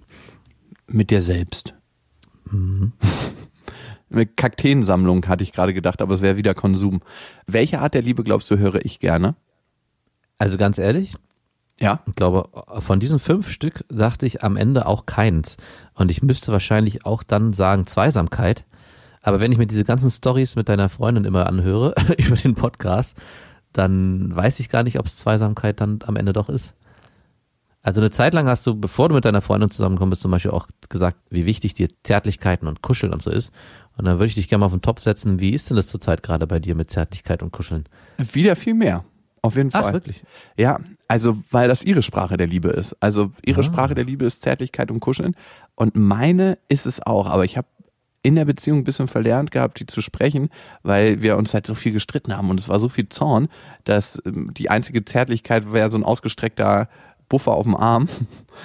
Mit 0.87 1.11
dir 1.11 1.21
selbst. 1.21 1.73
Mhm. 2.49 2.93
Eine 4.09 4.25
Kakteensammlung 4.25 5.27
hatte 5.27 5.43
ich 5.43 5.51
gerade 5.51 5.73
gedacht, 5.73 6.01
aber 6.01 6.13
es 6.13 6.21
wäre 6.21 6.37
wieder 6.37 6.53
Konsum. 6.53 7.01
Welche 7.45 7.79
Art 7.79 7.93
der 7.93 8.03
Liebe 8.03 8.23
glaubst 8.23 8.49
du, 8.51 8.57
höre 8.57 8.85
ich 8.85 8.99
gerne? 8.99 9.35
Also 10.37 10.57
ganz 10.57 10.77
ehrlich, 10.77 11.15
ja. 11.77 11.99
Ich 12.07 12.15
glaube, 12.15 12.47
von 12.79 13.01
diesen 13.01 13.19
fünf 13.19 13.49
Stück 13.49 13.83
dachte 13.89 14.25
ich 14.25 14.43
am 14.43 14.55
Ende 14.55 14.85
auch 14.85 15.05
keins. 15.05 15.57
Und 15.93 16.09
ich 16.09 16.23
müsste 16.23 16.53
wahrscheinlich 16.53 17.05
auch 17.05 17.23
dann 17.23 17.51
sagen 17.51 17.85
Zweisamkeit, 17.85 18.65
aber 19.21 19.39
wenn 19.39 19.51
ich 19.51 19.57
mir 19.57 19.67
diese 19.67 19.85
ganzen 19.85 20.09
Stories 20.09 20.55
mit 20.55 20.69
deiner 20.69 20.89
Freundin 20.89 21.25
immer 21.25 21.47
anhöre 21.47 21.93
über 22.17 22.35
den 22.35 22.55
Podcast, 22.55 23.17
dann 23.73 24.35
weiß 24.35 24.59
ich 24.59 24.69
gar 24.69 24.83
nicht, 24.83 24.99
ob 24.99 25.05
es 25.05 25.17
Zweisamkeit 25.17 25.79
dann 25.79 25.99
am 26.05 26.15
Ende 26.15 26.33
doch 26.33 26.49
ist. 26.49 26.73
Also 27.83 27.99
eine 27.99 28.11
Zeit 28.11 28.33
lang 28.33 28.47
hast 28.47 28.65
du, 28.67 28.75
bevor 28.75 29.09
du 29.09 29.15
mit 29.15 29.25
deiner 29.25 29.41
Freundin 29.41 29.71
zusammenkommst, 29.71 30.21
zum 30.21 30.29
Beispiel 30.29 30.51
auch 30.51 30.67
gesagt, 30.89 31.17
wie 31.31 31.45
wichtig 31.45 31.73
dir 31.73 31.87
Zärtlichkeiten 32.03 32.67
und 32.67 32.81
Kuscheln 32.83 33.11
und 33.11 33.23
so 33.23 33.31
ist. 33.31 33.51
Und 33.97 34.05
dann 34.05 34.15
würde 34.15 34.27
ich 34.27 34.35
dich 34.35 34.47
gerne 34.49 34.59
mal 34.59 34.65
auf 34.67 34.71
den 34.71 34.81
Topf 34.81 35.01
setzen. 35.01 35.39
Wie 35.39 35.51
ist 35.51 35.69
denn 35.69 35.77
das 35.77 35.87
zurzeit 35.87 36.21
gerade 36.21 36.45
bei 36.45 36.59
dir 36.59 36.75
mit 36.75 36.91
Zärtlichkeit 36.91 37.41
und 37.41 37.51
Kuscheln? 37.51 37.85
Wieder 38.17 38.55
viel 38.55 38.75
mehr. 38.75 39.03
Auf 39.41 39.55
jeden 39.55 39.71
Fall. 39.71 39.85
Ach, 39.87 39.93
wirklich? 39.93 40.21
Ja, 40.57 40.79
also 41.07 41.41
weil 41.49 41.67
das 41.67 41.83
ihre 41.83 42.03
Sprache 42.03 42.37
der 42.37 42.45
Liebe 42.45 42.69
ist. 42.69 42.95
Also 42.99 43.31
ihre 43.43 43.61
ah. 43.61 43.63
Sprache 43.63 43.95
der 43.95 44.03
Liebe 44.03 44.25
ist 44.25 44.43
Zärtlichkeit 44.43 44.91
und 44.91 44.99
Kuscheln. 44.99 45.35
Und 45.73 45.95
meine 45.95 46.59
ist 46.69 46.85
es 46.85 47.01
auch. 47.01 47.25
Aber 47.25 47.45
ich 47.45 47.57
habe 47.57 47.67
in 48.23 48.35
der 48.35 48.45
Beziehung 48.45 48.79
ein 48.79 48.83
bisschen 48.83 49.07
verlernt 49.07 49.51
gehabt, 49.51 49.79
die 49.79 49.85
zu 49.85 50.01
sprechen, 50.01 50.49
weil 50.83 51.21
wir 51.21 51.37
uns 51.37 51.53
halt 51.53 51.65
so 51.65 51.73
viel 51.73 51.91
gestritten 51.91 52.35
haben 52.35 52.49
und 52.49 52.59
es 52.59 52.69
war 52.69 52.79
so 52.79 52.89
viel 52.89 53.09
Zorn, 53.09 53.49
dass 53.83 54.21
ähm, 54.25 54.51
die 54.53 54.69
einzige 54.69 55.03
Zärtlichkeit 55.05 55.73
wäre 55.73 55.89
so 55.89 55.97
ein 55.97 56.03
ausgestreckter 56.03 56.87
Buffer 57.31 57.53
auf 57.53 57.63
dem 57.63 57.77
Arm, 57.77 58.09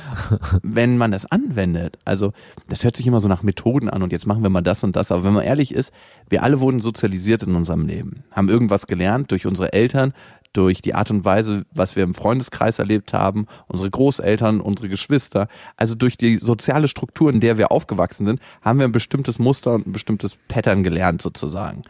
wenn 0.62 0.98
man 0.98 1.12
das 1.12 1.24
anwendet. 1.24 1.98
Also 2.04 2.32
das 2.68 2.82
hört 2.82 2.96
sich 2.96 3.06
immer 3.06 3.20
so 3.20 3.28
nach 3.28 3.44
Methoden 3.44 3.88
an 3.88 4.02
und 4.02 4.12
jetzt 4.12 4.26
machen 4.26 4.42
wir 4.42 4.50
mal 4.50 4.60
das 4.60 4.82
und 4.82 4.96
das. 4.96 5.12
Aber 5.12 5.22
wenn 5.22 5.34
man 5.34 5.44
ehrlich 5.44 5.72
ist, 5.72 5.92
wir 6.28 6.42
alle 6.42 6.58
wurden 6.58 6.80
sozialisiert 6.80 7.44
in 7.44 7.54
unserem 7.54 7.86
Leben, 7.86 8.24
haben 8.32 8.48
irgendwas 8.48 8.88
gelernt 8.88 9.30
durch 9.30 9.46
unsere 9.46 9.72
Eltern, 9.72 10.14
durch 10.56 10.80
die 10.80 10.94
Art 10.94 11.10
und 11.10 11.24
Weise, 11.24 11.64
was 11.72 11.96
wir 11.96 12.04
im 12.04 12.14
Freundeskreis 12.14 12.78
erlebt 12.78 13.12
haben, 13.12 13.46
unsere 13.68 13.90
Großeltern, 13.90 14.60
unsere 14.60 14.88
Geschwister, 14.88 15.48
also 15.76 15.94
durch 15.94 16.16
die 16.16 16.38
soziale 16.38 16.88
Struktur, 16.88 17.30
in 17.30 17.40
der 17.40 17.58
wir 17.58 17.70
aufgewachsen 17.70 18.26
sind, 18.26 18.40
haben 18.62 18.78
wir 18.78 18.86
ein 18.86 18.92
bestimmtes 18.92 19.38
Muster 19.38 19.74
und 19.74 19.86
ein 19.86 19.92
bestimmtes 19.92 20.38
Pattern 20.48 20.82
gelernt 20.82 21.20
sozusagen. 21.20 21.82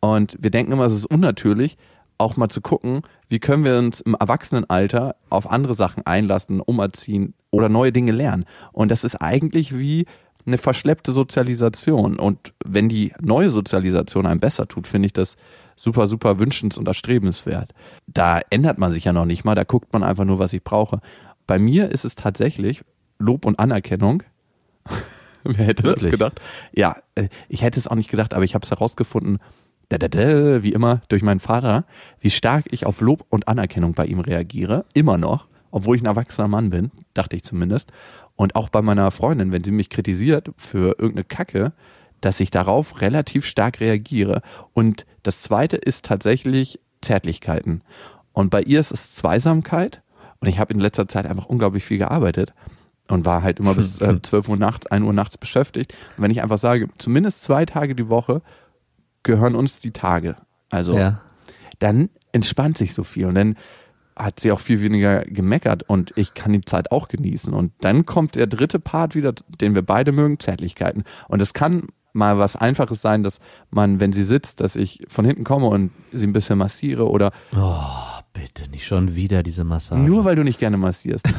Und 0.00 0.36
wir 0.40 0.50
denken 0.50 0.72
immer, 0.72 0.84
es 0.84 0.94
ist 0.94 1.06
unnatürlich, 1.06 1.76
auch 2.18 2.36
mal 2.36 2.48
zu 2.48 2.60
gucken, 2.60 3.02
wie 3.28 3.40
können 3.40 3.64
wir 3.64 3.78
uns 3.78 4.00
im 4.00 4.14
Erwachsenenalter 4.14 5.16
auf 5.28 5.50
andere 5.50 5.74
Sachen 5.74 6.06
einlassen, 6.06 6.60
umerziehen 6.60 7.34
oder 7.50 7.68
neue 7.68 7.92
Dinge 7.92 8.12
lernen. 8.12 8.44
Und 8.72 8.90
das 8.90 9.02
ist 9.02 9.16
eigentlich 9.16 9.76
wie 9.76 10.06
eine 10.46 10.58
verschleppte 10.58 11.12
Sozialisation. 11.12 12.18
Und 12.18 12.52
wenn 12.64 12.88
die 12.88 13.12
neue 13.20 13.50
Sozialisation 13.50 14.26
einem 14.26 14.40
besser 14.40 14.68
tut, 14.68 14.86
finde 14.86 15.06
ich 15.06 15.12
das 15.12 15.36
super, 15.82 16.06
super 16.06 16.38
wünschens- 16.38 16.78
und 16.78 16.86
erstrebenswert. 16.86 17.74
Da 18.06 18.40
ändert 18.50 18.78
man 18.78 18.92
sich 18.92 19.04
ja 19.04 19.12
noch 19.12 19.24
nicht 19.24 19.44
mal, 19.44 19.56
da 19.56 19.64
guckt 19.64 19.92
man 19.92 20.04
einfach 20.04 20.24
nur, 20.24 20.38
was 20.38 20.52
ich 20.52 20.62
brauche. 20.62 21.00
Bei 21.48 21.58
mir 21.58 21.90
ist 21.90 22.04
es 22.04 22.14
tatsächlich 22.14 22.84
Lob 23.18 23.44
und 23.44 23.58
Anerkennung. 23.58 24.22
Wer 25.44 25.66
hätte 25.66 25.82
Wirklich? 25.82 26.04
das 26.04 26.10
gedacht? 26.12 26.40
Ja, 26.72 26.98
äh, 27.16 27.28
ich 27.48 27.62
hätte 27.62 27.80
es 27.80 27.88
auch 27.88 27.96
nicht 27.96 28.10
gedacht, 28.10 28.32
aber 28.32 28.44
ich 28.44 28.54
habe 28.54 28.64
es 28.64 28.70
herausgefunden, 28.70 29.40
da, 29.88 29.98
da, 29.98 30.06
da, 30.06 30.62
wie 30.62 30.72
immer, 30.72 31.02
durch 31.08 31.22
meinen 31.22 31.40
Vater, 31.40 31.84
wie 32.20 32.30
stark 32.30 32.66
ich 32.70 32.86
auf 32.86 33.00
Lob 33.00 33.26
und 33.28 33.48
Anerkennung 33.48 33.94
bei 33.94 34.04
ihm 34.04 34.20
reagiere. 34.20 34.84
Immer 34.94 35.18
noch, 35.18 35.48
obwohl 35.72 35.96
ich 35.96 36.02
ein 36.02 36.06
erwachsener 36.06 36.46
Mann 36.46 36.70
bin, 36.70 36.92
dachte 37.12 37.34
ich 37.34 37.42
zumindest. 37.42 37.90
Und 38.36 38.54
auch 38.54 38.68
bei 38.68 38.82
meiner 38.82 39.10
Freundin, 39.10 39.50
wenn 39.50 39.64
sie 39.64 39.72
mich 39.72 39.90
kritisiert 39.90 40.50
für 40.56 40.96
irgendeine 40.98 41.24
Kacke, 41.24 41.72
dass 42.20 42.38
ich 42.38 42.52
darauf 42.52 43.00
relativ 43.00 43.44
stark 43.44 43.80
reagiere. 43.80 44.42
Und 44.74 45.06
das 45.22 45.42
zweite 45.42 45.76
ist 45.76 46.04
tatsächlich 46.04 46.80
Zärtlichkeiten. 47.00 47.82
Und 48.32 48.50
bei 48.50 48.62
ihr 48.62 48.80
ist 48.80 48.92
es 48.92 49.14
Zweisamkeit. 49.14 50.02
Und 50.40 50.48
ich 50.48 50.58
habe 50.58 50.72
in 50.72 50.80
letzter 50.80 51.06
Zeit 51.06 51.26
einfach 51.26 51.46
unglaublich 51.46 51.84
viel 51.84 51.98
gearbeitet 51.98 52.52
und 53.08 53.24
war 53.24 53.42
halt 53.42 53.60
immer 53.60 53.74
bis 53.74 54.00
äh, 54.00 54.20
12 54.22 54.48
Uhr 54.48 54.56
nachts, 54.56 54.86
1 54.86 55.04
Uhr 55.04 55.12
nachts 55.12 55.38
beschäftigt. 55.38 55.94
Und 56.16 56.24
wenn 56.24 56.30
ich 56.30 56.42
einfach 56.42 56.58
sage, 56.58 56.88
zumindest 56.98 57.42
zwei 57.42 57.64
Tage 57.64 57.94
die 57.94 58.08
Woche 58.08 58.42
gehören 59.22 59.54
uns 59.54 59.80
die 59.80 59.92
Tage. 59.92 60.36
Also 60.70 60.96
ja. 60.96 61.20
dann 61.78 62.10
entspannt 62.32 62.78
sich 62.78 62.94
so 62.94 63.04
viel. 63.04 63.26
Und 63.26 63.34
dann 63.34 63.56
hat 64.16 64.40
sie 64.40 64.52
auch 64.52 64.60
viel 64.60 64.80
weniger 64.80 65.22
gemeckert 65.22 65.84
und 65.84 66.12
ich 66.16 66.34
kann 66.34 66.52
die 66.52 66.60
Zeit 66.60 66.92
auch 66.92 67.08
genießen. 67.08 67.54
Und 67.54 67.72
dann 67.80 68.04
kommt 68.04 68.34
der 68.34 68.46
dritte 68.46 68.78
Part 68.78 69.14
wieder, 69.14 69.32
den 69.60 69.74
wir 69.74 69.82
beide 69.82 70.12
mögen, 70.12 70.38
Zärtlichkeiten. 70.38 71.04
Und 71.28 71.40
es 71.40 71.54
kann 71.54 71.88
mal 72.12 72.38
was 72.38 72.56
Einfaches 72.56 73.00
sein, 73.02 73.22
dass 73.22 73.40
man, 73.70 74.00
wenn 74.00 74.12
sie 74.12 74.24
sitzt, 74.24 74.60
dass 74.60 74.76
ich 74.76 75.04
von 75.08 75.24
hinten 75.24 75.44
komme 75.44 75.66
und 75.66 75.90
sie 76.10 76.26
ein 76.26 76.32
bisschen 76.32 76.58
massiere 76.58 77.08
oder. 77.08 77.32
Oh, 77.56 77.82
bitte 78.32 78.70
nicht 78.70 78.86
schon 78.86 79.14
wieder 79.14 79.42
diese 79.42 79.64
Massage. 79.64 80.02
Nur 80.02 80.24
weil 80.24 80.36
du 80.36 80.44
nicht 80.44 80.58
gerne 80.58 80.76
massierst. 80.76 81.26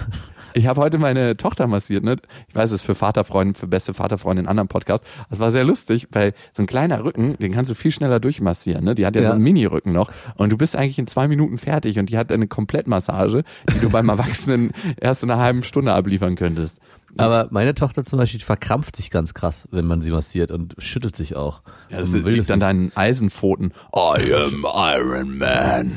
Ich 0.56 0.68
habe 0.68 0.80
heute 0.82 1.00
meine 1.00 1.36
Tochter 1.36 1.68
massiert, 1.68 2.04
ne? 2.04 2.16
Ich 2.48 2.56
weiß, 2.56 2.70
es 2.72 2.82
ist 2.82 2.86
für 2.86 2.96
Vaterfreunde, 2.96 3.58
für 3.58 3.68
beste 3.68 3.94
Vaterfreunde 3.94 4.44
in 4.44 4.48
anderen 4.48 4.68
Podcasts. 4.68 5.08
Das 5.30 5.40
war 5.40 5.52
sehr 5.52 5.64
lustig, 5.64 6.08
weil 6.12 6.34
so 6.52 6.62
ein 6.62 6.68
kleiner 6.68 7.04
Rücken, 7.04 7.36
den 7.38 7.52
kannst 7.52 7.72
du 7.72 7.76
viel 7.76 7.92
schneller 7.92 8.20
durchmassieren, 8.20 8.84
ne? 8.84 8.96
Die 8.96 9.06
hat 9.06 9.16
ja, 9.16 9.22
ja. 9.22 9.28
so 9.30 9.34
einen 9.34 9.44
Mini-Rücken 9.44 9.92
noch 9.92 10.12
und 10.36 10.52
du 10.52 10.58
bist 10.58 10.76
eigentlich 10.76 11.00
in 11.00 11.08
zwei 11.08 11.28
Minuten 11.28 11.58
fertig 11.58 11.98
und 11.98 12.10
die 12.10 12.18
hat 12.18 12.32
eine 12.32 12.48
Komplettmassage, 12.48 13.44
die 13.74 13.80
du 13.80 13.90
beim 13.90 14.10
Erwachsenen 14.14 14.72
erst 14.98 15.24
in 15.24 15.32
einer 15.32 15.42
halben 15.42 15.64
Stunde 15.64 15.94
abliefern 15.94 16.36
könntest. 16.36 16.80
Aber 17.17 17.47
meine 17.52 17.76
Tochter 17.76 18.04
zum 18.04 18.17
Beispiel 18.17 18.39
verkrampft 18.39 18.95
sich 18.95 19.12
ganz 19.12 19.34
krass, 19.34 19.67
wenn 19.71 19.86
man 19.86 20.02
sie 20.02 20.12
massiert 20.12 20.52
und 20.52 20.76
schüttelt 20.80 21.15
sich 21.15 21.36
auch. 21.36 21.62
Ja, 21.89 21.99
das 21.99 22.12
liegt 22.12 22.49
an 22.49 22.60
deinen 22.60 22.91
Eisenpfoten. 22.95 23.73
I 23.95 24.34
am 24.34 24.65
Iron 24.65 25.38
Man. 25.38 25.91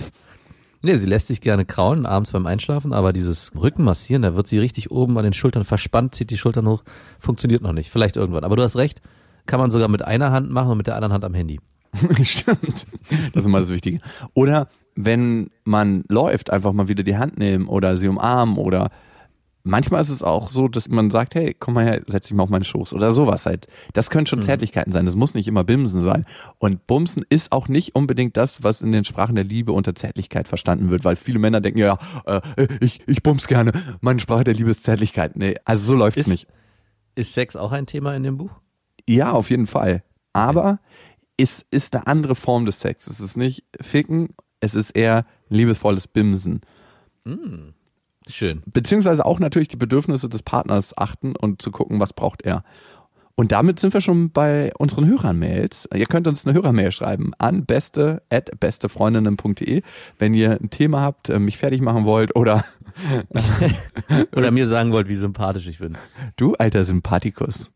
Nee, 0.82 0.98
sie 0.98 1.06
lässt 1.06 1.26
sich 1.26 1.40
gerne 1.40 1.64
krauen, 1.64 2.06
abends 2.06 2.32
beim 2.32 2.46
Einschlafen, 2.46 2.92
aber 2.92 3.12
dieses 3.12 3.52
Rücken 3.56 3.82
massieren, 3.82 4.22
da 4.22 4.36
wird 4.36 4.46
sie 4.46 4.58
richtig 4.58 4.90
oben 4.90 5.16
an 5.18 5.24
den 5.24 5.32
Schultern 5.32 5.64
verspannt, 5.64 6.14
zieht 6.14 6.30
die 6.30 6.38
Schultern 6.38 6.68
hoch, 6.68 6.84
funktioniert 7.18 7.62
noch 7.62 7.72
nicht. 7.72 7.90
Vielleicht 7.90 8.16
irgendwann. 8.16 8.44
Aber 8.44 8.56
du 8.56 8.62
hast 8.62 8.76
recht, 8.76 9.00
kann 9.46 9.58
man 9.58 9.70
sogar 9.70 9.88
mit 9.88 10.02
einer 10.02 10.30
Hand 10.30 10.50
machen 10.50 10.70
und 10.70 10.76
mit 10.76 10.86
der 10.86 10.94
anderen 10.94 11.12
Hand 11.12 11.24
am 11.24 11.34
Handy. 11.34 11.60
Stimmt. 12.22 12.86
Das 13.32 13.42
ist 13.42 13.46
immer 13.46 13.60
das 13.60 13.70
Wichtige. 13.70 14.00
Oder 14.34 14.68
wenn 14.94 15.50
man 15.64 16.04
läuft, 16.08 16.50
einfach 16.50 16.72
mal 16.72 16.88
wieder 16.88 17.02
die 17.02 17.16
Hand 17.16 17.38
nehmen 17.38 17.68
oder 17.68 17.96
sie 17.96 18.08
umarmen 18.08 18.56
oder 18.56 18.90
manchmal 19.66 20.00
ist 20.00 20.10
es 20.10 20.22
auch 20.22 20.48
so, 20.48 20.68
dass 20.68 20.88
man 20.88 21.10
sagt, 21.10 21.34
hey, 21.34 21.54
komm 21.58 21.74
mal 21.74 21.84
her, 21.84 22.02
setz 22.06 22.28
dich 22.28 22.36
mal 22.36 22.44
auf 22.44 22.48
meine 22.48 22.64
Schoß 22.64 22.94
oder 22.94 23.10
sowas 23.10 23.46
halt. 23.46 23.66
Das 23.92 24.08
können 24.08 24.26
schon 24.26 24.38
mhm. 24.38 24.44
Zärtlichkeiten 24.44 24.92
sein. 24.92 25.04
Das 25.04 25.16
muss 25.16 25.34
nicht 25.34 25.48
immer 25.48 25.64
Bimsen 25.64 26.02
sein. 26.02 26.24
Und 26.58 26.86
Bumsen 26.86 27.24
ist 27.28 27.52
auch 27.52 27.68
nicht 27.68 27.94
unbedingt 27.94 28.36
das, 28.36 28.62
was 28.62 28.80
in 28.80 28.92
den 28.92 29.04
Sprachen 29.04 29.34
der 29.34 29.44
Liebe 29.44 29.72
unter 29.72 29.94
Zärtlichkeit 29.94 30.48
verstanden 30.48 30.90
wird, 30.90 31.04
weil 31.04 31.16
viele 31.16 31.38
Männer 31.38 31.60
denken, 31.60 31.80
ja, 31.80 31.98
äh, 32.24 32.40
ich, 32.80 33.06
ich 33.06 33.22
bums 33.22 33.48
gerne. 33.48 33.72
Meine 34.00 34.20
Sprache 34.20 34.44
der 34.44 34.54
Liebe 34.54 34.70
ist 34.70 34.84
Zärtlichkeit. 34.84 35.36
Nee, 35.36 35.56
also 35.64 35.84
so 35.88 35.94
läuft 35.94 36.16
es 36.16 36.28
nicht. 36.28 36.46
Ist 37.14 37.34
Sex 37.34 37.56
auch 37.56 37.72
ein 37.72 37.86
Thema 37.86 38.14
in 38.14 38.22
dem 38.22 38.38
Buch? 38.38 38.52
Ja, 39.08 39.32
auf 39.32 39.50
jeden 39.50 39.66
Fall. 39.66 40.02
Aber 40.32 40.78
es 41.36 41.64
ist 41.70 41.94
eine 41.94 42.06
andere 42.06 42.34
Form 42.34 42.66
des 42.66 42.80
Sex. 42.80 43.06
Es 43.06 43.20
ist 43.20 43.36
nicht 43.36 43.64
Ficken, 43.80 44.34
es 44.60 44.74
ist 44.74 44.90
eher 44.90 45.26
liebevolles 45.48 46.06
Bimsen. 46.08 46.60
Mhm. 47.24 47.74
Schön. 48.28 48.62
Beziehungsweise 48.66 49.24
auch 49.24 49.38
natürlich 49.38 49.68
die 49.68 49.76
Bedürfnisse 49.76 50.28
des 50.28 50.42
Partners 50.42 50.96
achten 50.96 51.36
und 51.36 51.62
zu 51.62 51.70
gucken, 51.70 52.00
was 52.00 52.12
braucht 52.12 52.42
er. 52.42 52.64
Und 53.38 53.52
damit 53.52 53.78
sind 53.78 53.92
wir 53.92 54.00
schon 54.00 54.30
bei 54.30 54.72
unseren 54.78 55.06
Hörermails. 55.06 55.86
Ihr 55.94 56.06
könnt 56.06 56.26
uns 56.26 56.46
eine 56.46 56.54
Hörermail 56.54 56.90
schreiben 56.90 57.32
an 57.36 57.66
beste 57.66 58.22
at 58.30 58.58
bestefreundinnen.de, 58.58 59.82
wenn 60.18 60.32
ihr 60.32 60.58
ein 60.58 60.70
Thema 60.70 61.02
habt, 61.02 61.28
äh, 61.28 61.38
mich 61.38 61.58
fertig 61.58 61.82
machen 61.82 62.06
wollt 62.06 62.34
oder 62.34 62.64
oder 64.32 64.50
mir 64.50 64.66
sagen 64.66 64.90
wollt, 64.90 65.08
wie 65.08 65.16
sympathisch 65.16 65.66
ich 65.66 65.78
bin. 65.78 65.98
Du 66.36 66.54
alter 66.54 66.86
Sympathikus. 66.86 67.70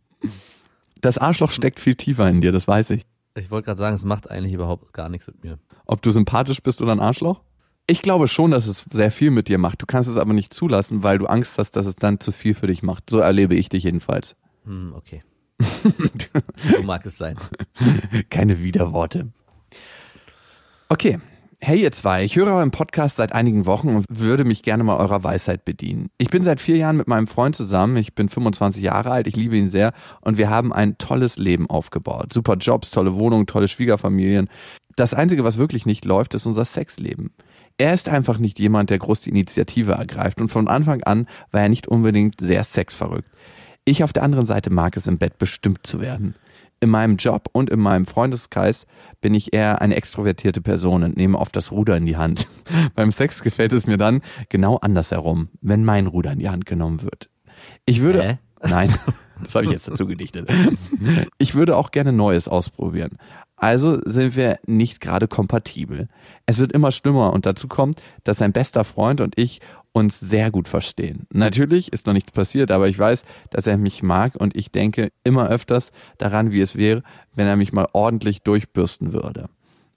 Das 1.03 1.19
Arschloch 1.19 1.51
steckt 1.51 1.79
viel 1.79 1.95
tiefer 1.95 2.29
in 2.29 2.41
dir, 2.41 2.53
das 2.53 2.67
weiß 2.67 2.91
ich. 2.91 3.05
Ich 3.35 3.51
wollte 3.51 3.67
gerade 3.67 3.79
sagen, 3.79 3.95
es 3.95 4.05
macht 4.05 4.31
eigentlich 4.31 4.55
überhaupt 4.55 4.95
gar 4.95 5.11
nichts 5.11 5.27
mit 5.27 5.45
mir. 5.45 5.59
Ob 5.85 6.01
du 6.01 6.11
sympathisch 6.11 6.63
bist 6.63 6.81
oder 6.81 6.93
ein 6.93 7.01
Arschloch? 7.01 7.43
Ich 7.91 8.03
glaube 8.03 8.29
schon, 8.29 8.53
dass 8.53 8.69
es 8.69 8.85
sehr 8.93 9.11
viel 9.11 9.33
mit 9.33 9.49
dir 9.49 9.59
macht. 9.59 9.83
Du 9.83 9.87
kannst 9.87 10.09
es 10.09 10.17
aber 10.17 10.33
nicht 10.33 10.55
zulassen, 10.55 11.03
weil 11.03 11.19
du 11.19 11.27
Angst 11.27 11.59
hast, 11.59 11.73
dass 11.73 11.87
es 11.87 11.97
dann 11.97 12.21
zu 12.21 12.31
viel 12.31 12.55
für 12.55 12.69
dich 12.69 12.85
macht. 12.85 13.11
So 13.11 13.19
erlebe 13.19 13.57
ich 13.57 13.69
dich 13.69 13.83
jedenfalls. 13.83 14.37
Hm, 14.65 14.95
okay. 14.97 15.25
so 15.59 16.83
mag 16.85 17.05
es 17.05 17.19
sein. 17.19 17.37
Keine 18.31 18.63
Widerworte. 18.63 19.33
Okay. 20.89 21.19
Hey 21.59 21.83
ihr 21.83 21.91
zwei, 21.91 22.25
ich 22.25 22.37
höre 22.37 22.55
euren 22.55 22.71
Podcast 22.71 23.17
seit 23.17 23.33
einigen 23.33 23.67
Wochen 23.67 23.89
und 23.89 24.07
würde 24.09 24.45
mich 24.45 24.63
gerne 24.63 24.85
mal 24.85 24.97
eurer 24.97 25.25
Weisheit 25.25 25.65
bedienen. 25.65 26.11
Ich 26.17 26.31
bin 26.31 26.45
seit 26.45 26.61
vier 26.61 26.77
Jahren 26.77 26.97
mit 26.97 27.09
meinem 27.09 27.27
Freund 27.27 27.55
zusammen, 27.55 27.97
ich 27.97 28.15
bin 28.15 28.31
25 28.31 28.83
Jahre 28.83 29.11
alt, 29.11 29.27
ich 29.27 29.37
liebe 29.37 29.57
ihn 29.57 29.69
sehr 29.69 29.93
und 30.23 30.39
wir 30.39 30.49
haben 30.49 30.73
ein 30.73 30.97
tolles 30.97 31.37
Leben 31.37 31.69
aufgebaut. 31.69 32.33
Super 32.33 32.55
Jobs, 32.55 32.93
tolle 32.93 33.17
Wohnungen, 33.17 33.47
tolle 33.47 33.69
Schwiegerfamilien. 33.69 34.49
Das 34.97 35.13
Einzige, 35.13 35.45
was 35.45 35.59
wirklich 35.59 35.85
nicht 35.85 36.07
läuft, 36.07 36.35
ist 36.35 36.47
unser 36.47 36.65
Sexleben 36.65 37.33
er 37.81 37.95
ist 37.95 38.11
einfach 38.11 38.37
nicht 38.39 38.59
jemand, 38.59 38.91
der 38.91 38.99
groß 38.99 39.23
die 39.23 39.31
Initiative 39.31 39.93
ergreift 39.93 40.39
und 40.39 40.51
von 40.51 40.69
Anfang 40.69 41.03
an 41.03 41.27
war 41.51 41.63
er 41.63 41.71
nicht 41.71 41.89
unbedingt 41.89 42.39
sehr 42.39 42.63
sexverrückt. 42.63 43.31
Ich 43.87 44.05
auf 44.05 44.13
der 44.13 44.23
anderen 44.23 44.45
Seite 44.45 44.69
mag 44.69 44.99
es 44.99 45.07
im 45.07 45.17
Bett 45.17 45.39
bestimmt 45.39 45.87
zu 45.87 45.99
werden. 45.99 46.35
In 46.81 46.91
meinem 46.91 47.17
Job 47.17 47.49
und 47.53 47.71
in 47.71 47.81
meinem 47.81 48.05
Freundeskreis 48.05 48.87
bin 49.23 49.33
ich 49.33 49.55
eher 49.55 49.81
eine 49.81 49.97
extrovertierte 49.97 50.61
Person 50.61 51.03
und 51.03 51.17
nehme 51.17 51.39
oft 51.39 51.57
das 51.57 51.73
Ruder 51.73 51.97
in 51.97 52.05
die 52.05 52.19
Hand. 52.19 52.47
Beim 52.95 53.13
Sex 53.13 53.43
gefällt 53.43 53.73
es 53.73 53.87
mir 53.87 53.97
dann 53.97 54.21
genau 54.51 54.77
andersherum, 54.77 55.49
wenn 55.63 55.83
mein 55.83 56.07
Ruder 56.07 56.33
in 56.33 56.39
die 56.39 56.51
Hand 56.51 56.67
genommen 56.67 57.03
wird. 57.03 57.31
Ich 57.87 58.03
würde. 58.03 58.23
Hä? 58.23 58.39
Nein, 58.63 58.95
das 59.43 59.55
habe 59.55 59.65
ich 59.65 59.71
jetzt 59.71 59.89
dazu 59.89 60.07
gedichtet. 60.07 60.51
Ich 61.39 61.55
würde 61.55 61.79
auch 61.79 61.91
gerne 61.93 62.13
Neues 62.13 62.47
ausprobieren. 62.47 63.17
Also 63.61 64.01
sind 64.07 64.37
wir 64.37 64.59
nicht 64.67 65.03
gerade 65.03 65.29
kompatibel. 65.29 66.09
Es 66.47 66.57
wird 66.57 66.73
immer 66.73 66.93
schlimmer 66.93 67.35
und 67.35 67.45
dazu 67.45 67.69
kommt, 67.69 68.03
dass 68.25 68.39
sein 68.39 68.53
bester 68.53 68.85
Freund 68.85 69.21
und 69.21 69.39
ich 69.39 69.61
uns 69.93 70.19
sehr 70.19 70.51
gut 70.51 70.67
verstehen. 70.67 71.27
Natürlich 71.31 71.93
ist 71.93 72.07
noch 72.07 72.15
nichts 72.15 72.33
passiert, 72.33 72.71
aber 72.71 72.89
ich 72.89 72.99
weiß, 72.99 73.27
dass 73.51 73.67
er 73.67 73.77
mich 73.77 74.03
mag 74.03 74.35
und 74.35 74.57
ich 74.57 74.71
denke 74.71 75.13
immer 75.25 75.47
öfters 75.49 75.93
daran, 76.17 76.53
wie 76.53 76.61
es 76.63 76.75
wäre, 76.75 77.03
wenn 77.35 77.47
er 77.47 77.57
mich 77.57 77.75
mal 77.75 77.87
ordentlich 77.93 78.41
durchbürsten 78.41 79.13
würde. 79.13 79.51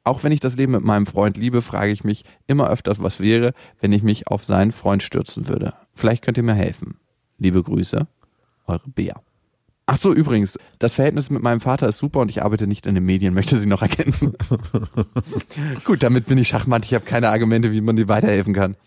Auch 0.04 0.26
wenn 0.26 0.34
ich 0.34 0.42
das 0.42 0.58
Leben 0.58 0.74
mit 0.74 0.84
meinem 0.84 1.06
Freund 1.06 1.38
liebe, 1.38 1.62
frage 1.62 1.94
ich 1.94 2.04
mich 2.04 2.26
immer 2.48 2.70
öfters, 2.70 3.02
was 3.02 3.22
wäre, 3.22 3.54
wenn 3.80 3.94
ich 3.94 4.04
mich 4.04 4.28
auf 4.28 4.44
seinen 4.44 4.74
Freund 4.74 5.04
stürzen 5.04 5.48
würde. 5.48 5.74
Vielleicht 5.94 6.22
könnt 6.22 6.36
ihr 6.36 6.44
mir 6.44 6.54
helfen. 6.54 6.98
Liebe 7.38 7.64
Grüße, 7.64 8.08
eure 8.68 8.90
Bea. 8.90 9.22
Ach 9.86 9.98
so, 9.98 10.14
übrigens, 10.14 10.58
das 10.80 10.94
Verhältnis 10.94 11.30
mit 11.30 11.44
meinem 11.44 11.60
Vater 11.60 11.88
ist 11.88 11.98
super 11.98 12.22
und 12.22 12.30
ich 12.30 12.42
arbeite 12.42 12.68
nicht 12.68 12.86
in 12.86 12.96
den 12.96 13.04
Medien, 13.04 13.34
möchte 13.34 13.60
sie 13.60 13.66
noch 13.66 13.82
erkennen. 13.82 14.34
Gut, 15.84 16.04
damit 16.04 16.26
bin 16.26 16.38
ich 16.38 16.48
Schachmatt. 16.48 16.86
Ich 16.86 16.94
habe 16.94 17.04
keine 17.04 17.30
Argumente, 17.30 17.72
wie 17.72 17.82
man 17.82 17.98
dir 17.98 18.08
weiterhelfen 18.08 18.54
kann. 18.54 18.78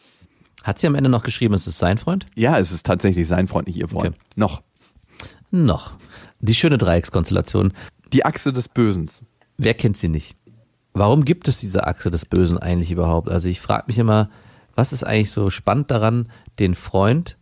Hat 0.63 0.79
sie 0.79 0.87
am 0.87 0.95
Ende 0.95 1.11
noch 1.11 1.23
geschrieben, 1.23 1.55
es 1.55 1.67
ist 1.67 1.79
sein 1.79 1.99
Freund? 1.99 2.27
Ja, 2.35 2.59
es 2.59 2.73
ist 2.73 2.87
tatsächlich 2.87 3.29
sein 3.29 3.47
Freund, 3.47 3.67
nicht 3.67 3.77
ihr 3.77 3.89
Freund. 3.89 4.17
Okay. 4.17 4.27
Noch. 4.37 4.63
Noch. 5.51 5.93
Die 6.41 6.55
schöne 6.55 6.79
Dreieckskonstellation. 6.79 7.75
Die 8.13 8.25
Achse 8.25 8.53
des 8.53 8.69
Bösens. 8.69 9.23
Wer 9.59 9.75
kennt 9.75 9.97
sie 9.99 10.09
nicht? 10.09 10.37
warum 10.99 11.25
gibt 11.25 11.47
es 11.49 11.61
diese 11.61 11.87
Achse 11.87 12.11
des 12.11 12.25
Bösen 12.25 12.59
eigentlich 12.59 12.91
überhaupt? 12.91 13.29
Also 13.29 13.49
ich 13.49 13.61
frage 13.61 13.85
mich 13.87 13.99
immer, 13.99 14.31
was 14.75 14.93
ist 14.93 15.05
eigentlich 15.05 15.31
so 15.31 15.51
spannend 15.51 15.91
daran, 15.91 16.29
den 16.59 16.75
Freund 16.75 17.37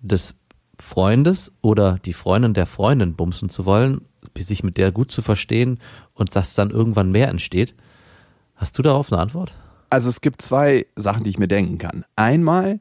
des 0.00 0.34
Freundes 0.82 1.52
oder 1.62 1.98
die 2.04 2.12
Freundin 2.12 2.54
der 2.54 2.66
Freundin 2.66 3.14
bumsen 3.14 3.48
zu 3.48 3.66
wollen, 3.66 4.02
sich 4.36 4.62
mit 4.62 4.76
der 4.76 4.92
gut 4.92 5.10
zu 5.10 5.22
verstehen 5.22 5.78
und 6.14 6.36
dass 6.36 6.54
dann 6.54 6.70
irgendwann 6.70 7.10
mehr 7.10 7.28
entsteht? 7.28 7.74
Hast 8.56 8.78
du 8.78 8.82
darauf 8.82 9.12
eine 9.12 9.20
Antwort? 9.20 9.52
Also 9.90 10.08
es 10.08 10.20
gibt 10.20 10.42
zwei 10.42 10.86
Sachen, 10.96 11.24
die 11.24 11.30
ich 11.30 11.38
mir 11.38 11.48
denken 11.48 11.78
kann. 11.78 12.04
Einmal 12.16 12.80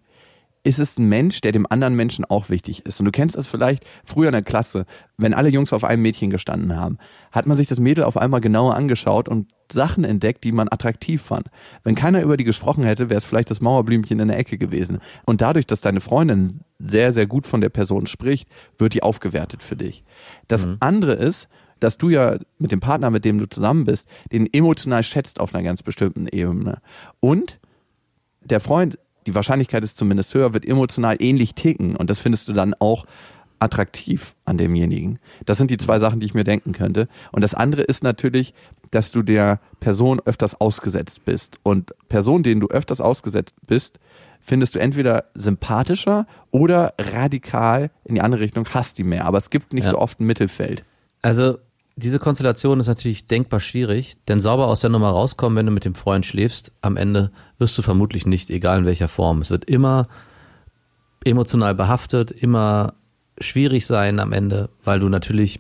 ist 0.69 0.79
es 0.79 0.97
ein 0.97 1.10
Mensch, 1.10 1.41
der 1.41 1.51
dem 1.51 1.65
anderen 1.69 1.95
Menschen 1.95 2.25
auch 2.25 2.49
wichtig 2.49 2.86
ist. 2.86 2.99
Und 2.99 3.05
du 3.05 3.12
kennst 3.12 3.36
das 3.36 3.47
vielleicht 3.47 3.84
früher 4.05 4.27
in 4.27 4.34
der 4.34 4.43
Klasse, 4.43 4.86
wenn 5.17 5.34
alle 5.34 5.49
Jungs 5.49 5.73
auf 5.73 5.84
einem 5.84 6.03
Mädchen 6.03 6.29
gestanden 6.29 6.75
haben, 6.75 6.97
hat 7.32 7.47
man 7.47 7.58
sich 7.58 7.67
das 7.67 7.79
Mädel 7.79 8.03
auf 8.03 8.17
einmal 8.17 8.39
genauer 8.39 8.75
angeschaut 8.75 9.27
und 9.27 9.47
Sachen 9.71 10.03
entdeckt, 10.03 10.43
die 10.43 10.51
man 10.51 10.67
attraktiv 10.69 11.21
fand. 11.21 11.47
Wenn 11.84 11.95
keiner 11.95 12.21
über 12.21 12.38
die 12.38 12.43
gesprochen 12.43 12.84
hätte, 12.84 13.10
wäre 13.10 13.17
es 13.17 13.25
vielleicht 13.25 13.49
das 13.49 13.62
Mauerblümchen 13.62 14.19
in 14.19 14.27
der 14.27 14.38
Ecke 14.38 14.58
gewesen. 14.58 14.99
Und 15.25 15.41
dadurch, 15.41 15.65
dass 15.65 15.82
deine 15.82 16.01
Freundin 16.01 16.62
sehr, 16.77 17.12
sehr 17.12 17.25
gut 17.25 17.47
von 17.47 17.62
der 17.62 17.69
Person 17.69 18.05
spricht, 18.05 18.47
wird 18.77 18.93
die 18.93 19.03
aufgewertet 19.03 19.63
für 19.63 19.75
dich. 19.75 20.03
Das 20.47 20.65
mhm. 20.65 20.77
andere 20.79 21.13
ist, 21.13 21.47
dass 21.79 21.97
du 21.97 22.10
ja 22.10 22.38
mit 22.60 22.71
dem 22.71 22.79
Partner, 22.79 23.10
mit 23.10 23.25
dem 23.25 23.38
du 23.39 23.47
zusammen 23.47 23.86
bist, 23.86 24.08
den 24.32 24.51
emotional 24.51 25.03
schätzt 25.03 25.39
auf 25.39 25.53
einer 25.53 25.63
ganz 25.63 25.82
bestimmten 25.82 26.27
Ebene. 26.27 26.79
Und 27.19 27.60
der 28.41 28.60
Freund 28.60 28.97
die 29.29 29.35
Wahrscheinlichkeit 29.35 29.83
ist 29.83 29.97
zumindest 29.97 30.33
höher, 30.33 30.53
wird 30.53 30.65
emotional 30.65 31.17
ähnlich 31.19 31.53
ticken. 31.53 31.95
Und 31.95 32.09
das 32.09 32.19
findest 32.19 32.47
du 32.47 32.53
dann 32.53 32.73
auch 32.79 33.05
attraktiv 33.59 34.35
an 34.45 34.57
demjenigen. 34.57 35.19
Das 35.45 35.57
sind 35.57 35.69
die 35.69 35.77
zwei 35.77 35.99
Sachen, 35.99 36.19
die 36.19 36.25
ich 36.25 36.33
mir 36.33 36.43
denken 36.43 36.71
könnte. 36.71 37.07
Und 37.31 37.43
das 37.43 37.53
andere 37.53 37.83
ist 37.83 38.03
natürlich, 38.03 38.53
dass 38.91 39.11
du 39.11 39.21
der 39.21 39.59
Person 39.79 40.19
öfters 40.25 40.59
ausgesetzt 40.59 41.25
bist. 41.25 41.59
Und 41.63 41.93
Personen, 42.07 42.43
denen 42.43 42.61
du 42.61 42.67
öfters 42.67 43.01
ausgesetzt 43.01 43.55
bist, 43.67 43.99
findest 44.39 44.75
du 44.75 44.79
entweder 44.79 45.25
sympathischer 45.35 46.25
oder 46.49 46.93
radikal 46.97 47.91
in 48.05 48.15
die 48.15 48.21
andere 48.21 48.41
Richtung 48.41 48.65
hast 48.73 48.97
die 48.97 49.03
mehr. 49.03 49.25
Aber 49.25 49.37
es 49.37 49.49
gibt 49.49 49.73
nicht 49.73 49.85
ja. 49.85 49.91
so 49.91 49.99
oft 49.99 50.19
ein 50.19 50.25
Mittelfeld. 50.25 50.83
Also 51.21 51.59
diese 51.99 52.19
Konstellation 52.19 52.79
ist 52.79 52.88
natürlich 52.88 53.27
denkbar 53.27 53.59
schwierig, 53.59 54.17
denn 54.27 54.39
sauber 54.39 54.67
aus 54.67 54.79
der 54.79 54.89
Nummer 54.89 55.09
rauskommen, 55.09 55.57
wenn 55.57 55.65
du 55.65 55.71
mit 55.71 55.85
dem 55.85 55.95
Freund 55.95 56.25
schläfst, 56.25 56.71
am 56.81 56.97
Ende 56.97 57.31
wirst 57.57 57.77
du 57.77 57.81
vermutlich 57.81 58.25
nicht, 58.25 58.49
egal 58.49 58.79
in 58.79 58.85
welcher 58.85 59.09
Form. 59.09 59.41
Es 59.41 59.51
wird 59.51 59.65
immer 59.65 60.07
emotional 61.25 61.75
behaftet, 61.75 62.31
immer 62.31 62.93
schwierig 63.39 63.85
sein 63.85 64.19
am 64.19 64.31
Ende, 64.31 64.69
weil 64.83 64.99
du 64.99 65.09
natürlich 65.09 65.59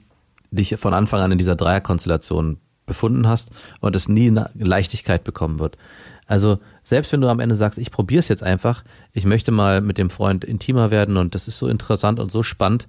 dich 0.51 0.75
von 0.77 0.93
Anfang 0.93 1.21
an 1.21 1.33
in 1.33 1.37
dieser 1.37 1.55
Dreierkonstellation 1.55 2.57
befunden 2.85 3.27
hast 3.27 3.51
und 3.81 3.95
es 3.95 4.07
nie 4.07 4.33
Leichtigkeit 4.55 5.23
bekommen 5.23 5.59
wird. 5.59 5.77
Also 6.25 6.59
selbst 6.83 7.11
wenn 7.11 7.21
du 7.21 7.27
am 7.27 7.39
Ende 7.39 7.55
sagst, 7.55 7.77
ich 7.77 7.91
probiere 7.91 8.21
es 8.21 8.29
jetzt 8.29 8.43
einfach, 8.43 8.83
ich 9.11 9.25
möchte 9.25 9.51
mal 9.51 9.81
mit 9.81 9.97
dem 9.97 10.09
Freund 10.09 10.45
intimer 10.45 10.89
werden 10.89 11.17
und 11.17 11.35
das 11.35 11.47
ist 11.47 11.59
so 11.59 11.67
interessant 11.67 12.19
und 12.19 12.31
so 12.31 12.43
spannend, 12.43 12.87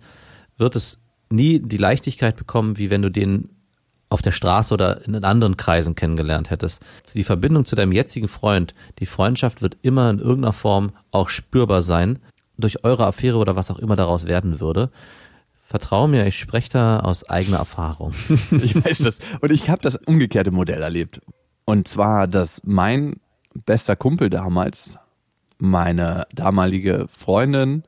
wird 0.57 0.77
es 0.77 1.01
nie 1.31 1.61
die 1.61 1.77
Leichtigkeit 1.77 2.37
bekommen, 2.37 2.79
wie 2.79 2.91
wenn 2.91 3.03
du 3.03 3.11
den 3.11 3.51
auf 4.09 4.23
der 4.23 4.33
Straße 4.33 4.75
oder 4.75 5.07
in 5.07 5.25
anderen 5.25 5.57
Kreisen 5.57 5.95
kennengelernt 5.95 6.51
hättest. 6.51 6.83
Die 7.15 7.23
Verbindung 7.23 7.65
zu 7.65 7.77
deinem 7.77 7.93
jetzigen 7.93 8.27
Freund, 8.27 8.75
die 8.99 9.07
Freundschaft 9.07 9.63
wird 9.63 9.79
immer 9.83 10.11
in 10.11 10.19
irgendeiner 10.19 10.53
Form 10.53 10.93
auch 11.13 11.29
spürbar 11.29 11.83
sein, 11.83 12.19
durch 12.59 12.85
eure 12.85 13.07
Affäre 13.07 13.39
oder 13.39 13.57
was 13.57 13.71
auch 13.71 13.79
immer 13.79 13.97
daraus 13.97 14.27
werden 14.27 14.61
würde. 14.61 14.91
Vertrau 15.65 16.09
mir, 16.09 16.27
ich 16.27 16.39
spreche 16.39 16.71
da 16.71 17.01
aus 17.01 17.29
eigener 17.31 17.59
Erfahrung. 17.59 18.13
ich 18.51 18.75
weiß 18.75 18.99
das. 18.99 19.19
Und 19.41 19.53
ich 19.53 19.71
habe 19.71 19.81
das 19.81 19.95
umgekehrte 19.95 20.51
Modell 20.51 20.83
erlebt. 20.83 21.21
Und 21.65 21.87
zwar, 21.87 22.27
dass 22.27 22.61
mein 22.65 23.21
bester 23.65 23.95
Kumpel 23.95 24.31
damals 24.31 24.99
meine 25.59 26.27
damalige 26.35 27.07
Freundin 27.09 27.85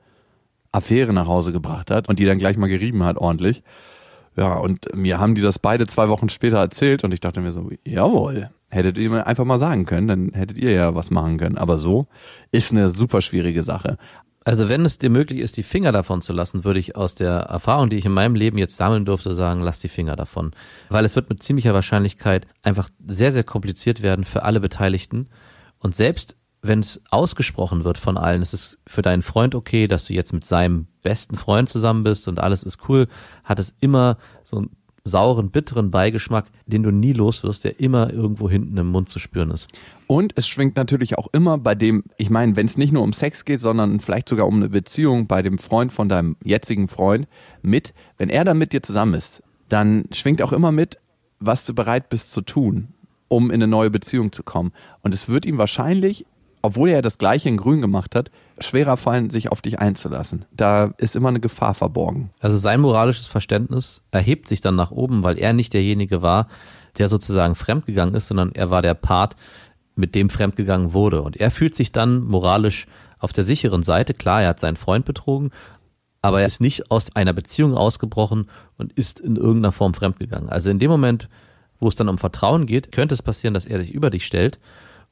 Affäre 0.72 1.12
nach 1.12 1.26
Hause 1.26 1.52
gebracht 1.52 1.90
hat 1.90 2.08
und 2.08 2.18
die 2.18 2.24
dann 2.24 2.38
gleich 2.38 2.56
mal 2.56 2.68
gerieben 2.68 3.04
hat, 3.04 3.16
ordentlich. 3.18 3.62
Ja, 4.36 4.54
und 4.54 4.94
mir 4.94 5.20
haben 5.20 5.34
die 5.34 5.42
das 5.42 5.58
beide 5.58 5.86
zwei 5.86 6.08
Wochen 6.08 6.30
später 6.30 6.56
erzählt 6.58 7.04
und 7.04 7.12
ich 7.12 7.20
dachte 7.20 7.40
mir 7.40 7.52
so, 7.52 7.70
jawohl, 7.84 8.50
hättet 8.68 8.98
ihr 8.98 9.10
mir 9.10 9.26
einfach 9.26 9.44
mal 9.44 9.58
sagen 9.58 9.84
können, 9.84 10.08
dann 10.08 10.30
hättet 10.32 10.56
ihr 10.56 10.72
ja 10.72 10.94
was 10.94 11.10
machen 11.10 11.36
können. 11.36 11.58
Aber 11.58 11.76
so 11.76 12.06
ist 12.50 12.72
eine 12.72 12.88
super 12.88 13.20
schwierige 13.20 13.62
Sache. 13.62 13.98
Also 14.44 14.68
wenn 14.68 14.84
es 14.84 14.98
dir 14.98 15.10
möglich 15.10 15.38
ist, 15.38 15.56
die 15.56 15.62
Finger 15.62 15.92
davon 15.92 16.20
zu 16.20 16.32
lassen, 16.32 16.64
würde 16.64 16.80
ich 16.80 16.96
aus 16.96 17.14
der 17.14 17.32
Erfahrung, 17.32 17.90
die 17.90 17.98
ich 17.98 18.06
in 18.06 18.12
meinem 18.12 18.34
Leben 18.34 18.58
jetzt 18.58 18.76
sammeln 18.76 19.04
durfte, 19.04 19.34
sagen, 19.34 19.60
lass 19.60 19.78
die 19.78 19.88
Finger 19.88 20.16
davon. 20.16 20.52
Weil 20.88 21.04
es 21.04 21.14
wird 21.14 21.28
mit 21.28 21.42
ziemlicher 21.42 21.74
Wahrscheinlichkeit 21.74 22.46
einfach 22.62 22.88
sehr, 23.06 23.30
sehr 23.30 23.44
kompliziert 23.44 24.02
werden 24.02 24.24
für 24.24 24.42
alle 24.42 24.58
Beteiligten. 24.58 25.28
Und 25.78 25.94
selbst 25.94 26.36
wenn 26.62 26.78
es 26.78 27.02
ausgesprochen 27.10 27.84
wird 27.84 27.98
von 27.98 28.16
allen, 28.16 28.40
es 28.40 28.54
ist 28.54 28.78
für 28.86 29.02
deinen 29.02 29.22
Freund 29.22 29.54
okay, 29.54 29.88
dass 29.88 30.06
du 30.06 30.14
jetzt 30.14 30.32
mit 30.32 30.44
seinem 30.44 30.86
besten 31.02 31.36
Freund 31.36 31.68
zusammen 31.68 32.04
bist 32.04 32.28
und 32.28 32.38
alles 32.38 32.62
ist 32.62 32.88
cool, 32.88 33.08
hat 33.42 33.58
es 33.58 33.74
immer 33.80 34.16
so 34.44 34.58
einen 34.58 34.70
sauren, 35.04 35.50
bitteren 35.50 35.90
Beigeschmack, 35.90 36.46
den 36.66 36.84
du 36.84 36.92
nie 36.92 37.12
los 37.12 37.42
wirst, 37.42 37.64
der 37.64 37.80
immer 37.80 38.12
irgendwo 38.12 38.48
hinten 38.48 38.76
im 38.76 38.88
Mund 38.88 39.08
zu 39.08 39.18
spüren 39.18 39.50
ist. 39.50 39.68
Und 40.06 40.32
es 40.36 40.46
schwingt 40.46 40.76
natürlich 40.76 41.18
auch 41.18 41.26
immer 41.32 41.58
bei 41.58 41.74
dem, 41.74 42.04
ich 42.16 42.30
meine, 42.30 42.54
wenn 42.54 42.66
es 42.66 42.76
nicht 42.76 42.92
nur 42.92 43.02
um 43.02 43.12
Sex 43.12 43.44
geht, 43.44 43.58
sondern 43.58 43.98
vielleicht 43.98 44.28
sogar 44.28 44.46
um 44.46 44.56
eine 44.56 44.68
Beziehung 44.68 45.26
bei 45.26 45.42
dem 45.42 45.58
Freund 45.58 45.92
von 45.92 46.08
deinem 46.08 46.36
jetzigen 46.44 46.86
Freund 46.86 47.26
mit, 47.62 47.94
wenn 48.18 48.28
er 48.28 48.44
dann 48.44 48.58
mit 48.58 48.72
dir 48.72 48.82
zusammen 48.82 49.14
ist, 49.14 49.42
dann 49.68 50.04
schwingt 50.12 50.40
auch 50.42 50.52
immer 50.52 50.70
mit, 50.70 50.98
was 51.40 51.64
du 51.64 51.74
bereit 51.74 52.08
bist 52.08 52.30
zu 52.30 52.42
tun, 52.42 52.94
um 53.26 53.50
in 53.50 53.54
eine 53.54 53.66
neue 53.66 53.90
Beziehung 53.90 54.30
zu 54.30 54.44
kommen. 54.44 54.72
Und 55.00 55.12
es 55.12 55.28
wird 55.28 55.44
ihm 55.44 55.58
wahrscheinlich 55.58 56.26
obwohl 56.62 56.90
er 56.90 57.02
das 57.02 57.18
gleiche 57.18 57.48
in 57.48 57.56
Grün 57.56 57.80
gemacht 57.80 58.14
hat, 58.14 58.30
schwerer 58.58 58.96
fallen, 58.96 59.30
sich 59.30 59.50
auf 59.50 59.60
dich 59.60 59.80
einzulassen. 59.80 60.44
Da 60.52 60.94
ist 60.96 61.16
immer 61.16 61.28
eine 61.28 61.40
Gefahr 61.40 61.74
verborgen. 61.74 62.30
Also 62.40 62.56
sein 62.56 62.80
moralisches 62.80 63.26
Verständnis 63.26 64.02
erhebt 64.12 64.48
sich 64.48 64.60
dann 64.60 64.76
nach 64.76 64.92
oben, 64.92 65.24
weil 65.24 65.38
er 65.38 65.52
nicht 65.52 65.74
derjenige 65.74 66.22
war, 66.22 66.46
der 66.98 67.08
sozusagen 67.08 67.56
fremdgegangen 67.56 68.14
ist, 68.14 68.28
sondern 68.28 68.52
er 68.54 68.70
war 68.70 68.82
der 68.82 68.94
Part, 68.94 69.36
mit 69.94 70.14
dem 70.14 70.30
fremdgegangen 70.30 70.92
wurde. 70.94 71.20
Und 71.22 71.36
er 71.36 71.50
fühlt 71.50 71.74
sich 71.74 71.92
dann 71.92 72.22
moralisch 72.24 72.86
auf 73.18 73.32
der 73.32 73.44
sicheren 73.44 73.82
Seite. 73.82 74.14
Klar, 74.14 74.42
er 74.42 74.48
hat 74.48 74.60
seinen 74.60 74.76
Freund 74.76 75.04
betrogen, 75.04 75.50
aber 76.22 76.40
er 76.40 76.46
ist 76.46 76.60
nicht 76.60 76.90
aus 76.90 77.14
einer 77.14 77.32
Beziehung 77.32 77.76
ausgebrochen 77.76 78.48
und 78.78 78.92
ist 78.92 79.20
in 79.20 79.36
irgendeiner 79.36 79.72
Form 79.72 79.92
fremdgegangen. 79.92 80.48
Also 80.48 80.70
in 80.70 80.78
dem 80.78 80.90
Moment, 80.90 81.28
wo 81.78 81.88
es 81.88 81.96
dann 81.96 82.08
um 82.08 82.18
Vertrauen 82.18 82.66
geht, 82.66 82.92
könnte 82.92 83.14
es 83.14 83.22
passieren, 83.22 83.54
dass 83.54 83.66
er 83.66 83.80
sich 83.80 83.92
über 83.92 84.08
dich 84.08 84.24
stellt 84.24 84.58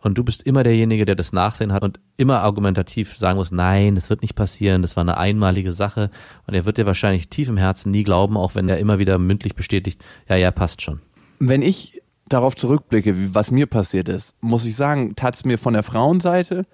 und 0.02 0.16
du 0.16 0.24
bist 0.24 0.42
immer 0.42 0.62
derjenige, 0.62 1.04
der 1.04 1.14
das 1.14 1.32
Nachsehen 1.32 1.72
hat 1.72 1.82
und 1.82 2.00
immer 2.16 2.40
argumentativ 2.42 3.16
sagen 3.16 3.38
muss, 3.38 3.52
nein, 3.52 3.94
das 3.94 4.10
wird 4.10 4.22
nicht 4.22 4.34
passieren, 4.34 4.82
das 4.82 4.96
war 4.96 5.02
eine 5.02 5.18
einmalige 5.18 5.72
Sache 5.72 6.10
und 6.46 6.54
er 6.54 6.64
wird 6.66 6.78
dir 6.78 6.86
wahrscheinlich 6.86 7.28
tief 7.28 7.48
im 7.48 7.56
Herzen 7.56 7.90
nie 7.90 8.02
glauben, 8.02 8.36
auch 8.36 8.54
wenn 8.54 8.68
er 8.68 8.78
immer 8.78 8.98
wieder 8.98 9.18
mündlich 9.18 9.54
bestätigt, 9.54 10.02
ja, 10.28 10.36
ja, 10.36 10.50
passt 10.50 10.82
schon. 10.82 11.00
Wenn 11.38 11.62
ich 11.62 12.02
darauf 12.28 12.56
zurückblicke, 12.56 13.34
was 13.34 13.50
mir 13.50 13.66
passiert 13.66 14.08
ist, 14.08 14.34
muss 14.40 14.64
ich 14.64 14.76
sagen, 14.76 15.14
tat 15.16 15.34
es 15.34 15.44
mir 15.44 15.58
von 15.58 15.74
der 15.74 15.82
Frauenseite 15.82 16.64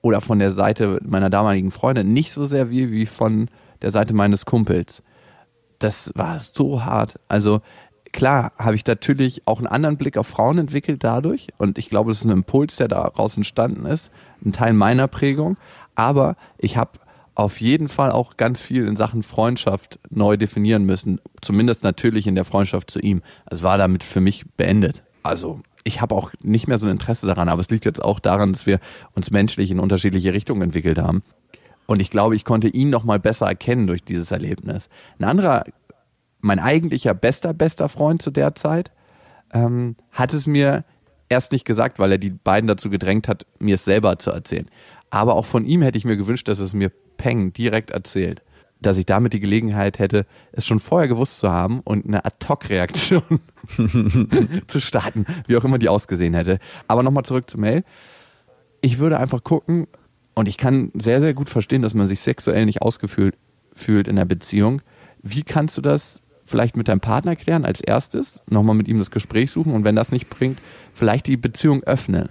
oder 0.00 0.20
von 0.20 0.38
der 0.38 0.52
Seite 0.52 1.00
meiner 1.04 1.30
damaligen 1.30 1.70
Freundin 1.70 2.12
nicht 2.12 2.32
so 2.32 2.44
sehr 2.44 2.70
wie, 2.70 2.90
wie 2.90 3.06
von 3.06 3.48
der 3.82 3.90
Seite 3.90 4.14
meines 4.14 4.46
Kumpels. 4.46 5.02
Das 5.78 6.12
war 6.14 6.38
so 6.38 6.84
hart. 6.84 7.18
Also 7.28 7.60
klar 8.12 8.52
habe 8.58 8.74
ich 8.74 8.86
natürlich 8.86 9.42
auch 9.46 9.58
einen 9.58 9.66
anderen 9.66 9.96
Blick 9.96 10.16
auf 10.16 10.26
Frauen 10.26 10.58
entwickelt 10.58 11.02
dadurch. 11.02 11.48
Und 11.58 11.78
ich 11.78 11.88
glaube, 11.88 12.10
das 12.10 12.18
ist 12.18 12.24
ein 12.24 12.30
Impuls, 12.30 12.76
der 12.76 12.88
daraus 12.88 13.36
entstanden 13.36 13.86
ist. 13.86 14.10
Ein 14.44 14.52
Teil 14.52 14.72
meiner 14.72 15.08
Prägung. 15.08 15.56
Aber 15.94 16.36
ich 16.58 16.76
habe 16.76 16.92
auf 17.34 17.60
jeden 17.60 17.88
Fall 17.88 18.12
auch 18.12 18.36
ganz 18.36 18.60
viel 18.60 18.86
in 18.86 18.96
Sachen 18.96 19.22
Freundschaft 19.22 19.98
neu 20.10 20.36
definieren 20.36 20.84
müssen. 20.84 21.20
Zumindest 21.40 21.82
natürlich 21.82 22.26
in 22.26 22.34
der 22.34 22.44
Freundschaft 22.44 22.90
zu 22.90 23.00
ihm. 23.00 23.22
Es 23.46 23.62
war 23.62 23.78
damit 23.78 24.04
für 24.04 24.20
mich 24.20 24.44
beendet. 24.56 25.02
Also 25.22 25.60
ich 25.84 26.00
habe 26.00 26.14
auch 26.14 26.30
nicht 26.42 26.68
mehr 26.68 26.78
so 26.78 26.86
ein 26.86 26.92
Interesse 26.92 27.26
daran, 27.26 27.48
aber 27.48 27.60
es 27.60 27.70
liegt 27.70 27.84
jetzt 27.84 28.02
auch 28.02 28.20
daran, 28.20 28.52
dass 28.52 28.66
wir 28.66 28.78
uns 29.14 29.30
menschlich 29.30 29.70
in 29.70 29.80
unterschiedliche 29.80 30.32
Richtungen 30.32 30.62
entwickelt 30.62 30.98
haben. 30.98 31.22
Und 31.86 32.00
ich 32.00 32.10
glaube, 32.10 32.36
ich 32.36 32.44
konnte 32.44 32.68
ihn 32.68 32.90
noch 32.90 33.04
mal 33.04 33.18
besser 33.18 33.46
erkennen 33.46 33.86
durch 33.86 34.04
dieses 34.04 34.30
Erlebnis. 34.30 34.88
Ein 35.18 35.24
anderer 35.24 35.64
mein 36.42 36.58
eigentlicher 36.58 37.14
bester, 37.14 37.54
bester 37.54 37.88
Freund 37.88 38.20
zu 38.20 38.30
der 38.30 38.54
Zeit, 38.54 38.90
ähm, 39.54 39.96
hat 40.10 40.34
es 40.34 40.46
mir 40.46 40.84
erst 41.28 41.52
nicht 41.52 41.64
gesagt, 41.64 41.98
weil 41.98 42.12
er 42.12 42.18
die 42.18 42.30
beiden 42.30 42.68
dazu 42.68 42.90
gedrängt 42.90 43.28
hat, 43.28 43.46
mir 43.58 43.76
es 43.76 43.84
selber 43.84 44.18
zu 44.18 44.30
erzählen. 44.30 44.68
Aber 45.08 45.34
auch 45.34 45.46
von 45.46 45.64
ihm 45.64 45.82
hätte 45.82 45.96
ich 45.96 46.04
mir 46.04 46.16
gewünscht, 46.16 46.48
dass 46.48 46.58
es 46.58 46.74
mir 46.74 46.90
Peng 47.16 47.52
direkt 47.52 47.90
erzählt. 47.90 48.42
Dass 48.80 48.96
ich 48.96 49.06
damit 49.06 49.32
die 49.32 49.40
Gelegenheit 49.40 49.98
hätte, 49.98 50.26
es 50.50 50.66
schon 50.66 50.80
vorher 50.80 51.08
gewusst 51.08 51.38
zu 51.38 51.50
haben 51.50 51.80
und 51.80 52.04
eine 52.04 52.24
Ad-Hoc-Reaktion 52.24 53.40
zu 54.66 54.80
starten, 54.80 55.24
wie 55.46 55.56
auch 55.56 55.64
immer 55.64 55.78
die 55.78 55.88
ausgesehen 55.88 56.34
hätte. 56.34 56.58
Aber 56.88 57.02
nochmal 57.02 57.24
zurück 57.24 57.48
zur 57.48 57.60
Mail. 57.60 57.84
Ich 58.80 58.98
würde 58.98 59.18
einfach 59.18 59.44
gucken, 59.44 59.86
und 60.34 60.48
ich 60.48 60.56
kann 60.56 60.90
sehr, 60.94 61.20
sehr 61.20 61.34
gut 61.34 61.48
verstehen, 61.48 61.82
dass 61.82 61.94
man 61.94 62.08
sich 62.08 62.20
sexuell 62.20 62.64
nicht 62.64 62.82
ausgefühlt 62.82 63.36
fühlt 63.74 64.08
in 64.08 64.16
der 64.16 64.24
Beziehung. 64.24 64.82
Wie 65.22 65.42
kannst 65.42 65.76
du 65.76 65.82
das 65.82 66.22
vielleicht 66.52 66.76
mit 66.76 66.86
deinem 66.86 67.00
Partner 67.00 67.34
klären 67.34 67.64
als 67.64 67.80
erstes, 67.80 68.42
nochmal 68.48 68.76
mit 68.76 68.86
ihm 68.86 68.98
das 68.98 69.10
Gespräch 69.10 69.50
suchen 69.50 69.72
und 69.72 69.84
wenn 69.84 69.96
das 69.96 70.12
nicht 70.12 70.28
bringt, 70.28 70.60
vielleicht 70.92 71.26
die 71.26 71.38
Beziehung 71.38 71.82
öffnen 71.82 72.28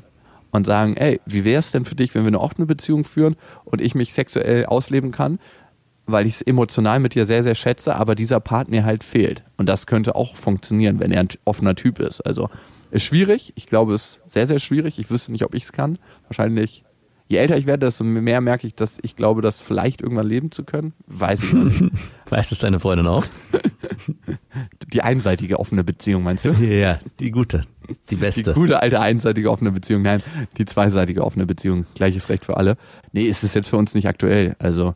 und 0.51 0.67
sagen, 0.67 0.95
ey, 0.95 1.19
wie 1.25 1.43
wäre 1.43 1.59
es 1.59 1.71
denn 1.71 1.85
für 1.85 1.95
dich, 1.95 2.13
wenn 2.13 2.21
wir 2.23 2.27
eine 2.27 2.39
offene 2.39 2.67
Beziehung 2.67 3.03
führen 3.03 3.35
und 3.65 3.81
ich 3.81 3.95
mich 3.95 4.13
sexuell 4.13 4.67
ausleben 4.67 5.11
kann, 5.11 5.39
weil 6.05 6.27
ich 6.27 6.35
es 6.35 6.41
emotional 6.43 6.99
mit 6.99 7.15
dir 7.15 7.25
sehr, 7.25 7.43
sehr 7.43 7.55
schätze, 7.55 7.95
aber 7.95 8.13
dieser 8.13 8.39
Part 8.39 8.69
mir 8.69 8.85
halt 8.85 9.03
fehlt. 9.03 9.43
Und 9.57 9.67
das 9.67 9.87
könnte 9.87 10.15
auch 10.15 10.35
funktionieren, 10.35 10.99
wenn 10.99 11.11
er 11.11 11.21
ein 11.21 11.29
offener 11.43 11.73
Typ 11.73 11.99
ist. 11.99 12.21
Also 12.21 12.49
ist 12.91 13.03
schwierig. 13.03 13.53
Ich 13.55 13.65
glaube, 13.65 13.95
es 13.95 14.21
ist 14.25 14.31
sehr, 14.33 14.45
sehr 14.45 14.59
schwierig. 14.59 14.99
Ich 14.99 15.09
wüsste 15.09 15.31
nicht, 15.31 15.45
ob 15.45 15.55
ich 15.55 15.63
es 15.63 15.71
kann. 15.71 15.97
Wahrscheinlich 16.27 16.83
je 17.31 17.37
älter 17.37 17.57
ich 17.57 17.65
werde, 17.65 17.85
desto 17.85 18.03
mehr 18.03 18.41
merke 18.41 18.67
ich, 18.67 18.75
dass 18.75 18.99
ich 19.01 19.15
glaube, 19.15 19.41
das 19.41 19.61
vielleicht 19.61 20.01
irgendwann 20.01 20.27
leben 20.27 20.51
zu 20.51 20.65
können. 20.65 20.93
Weiß 21.07 21.43
ich 21.43 21.53
nicht. 21.53 21.83
Weiß 22.29 22.51
es 22.51 22.59
deine 22.59 22.79
Freundin 22.79 23.07
auch? 23.07 23.25
Die 24.93 25.01
einseitige 25.01 25.57
offene 25.57 25.85
Beziehung, 25.85 26.23
meinst 26.23 26.43
du? 26.43 26.51
Ja, 26.61 26.99
die 27.19 27.31
gute, 27.31 27.61
die 28.09 28.17
beste. 28.17 28.53
Die 28.53 28.59
gute 28.59 28.81
alte 28.81 28.99
einseitige 28.99 29.49
offene 29.49 29.71
Beziehung. 29.71 30.01
Nein, 30.01 30.21
die 30.57 30.65
zweiseitige 30.65 31.23
offene 31.23 31.45
Beziehung. 31.45 31.85
Gleiches 31.95 32.27
Recht 32.27 32.43
für 32.43 32.57
alle. 32.57 32.75
Nee, 33.13 33.23
ist 33.23 33.43
es 33.43 33.53
jetzt 33.53 33.69
für 33.69 33.77
uns 33.77 33.93
nicht 33.93 34.07
aktuell. 34.07 34.57
Also 34.59 34.95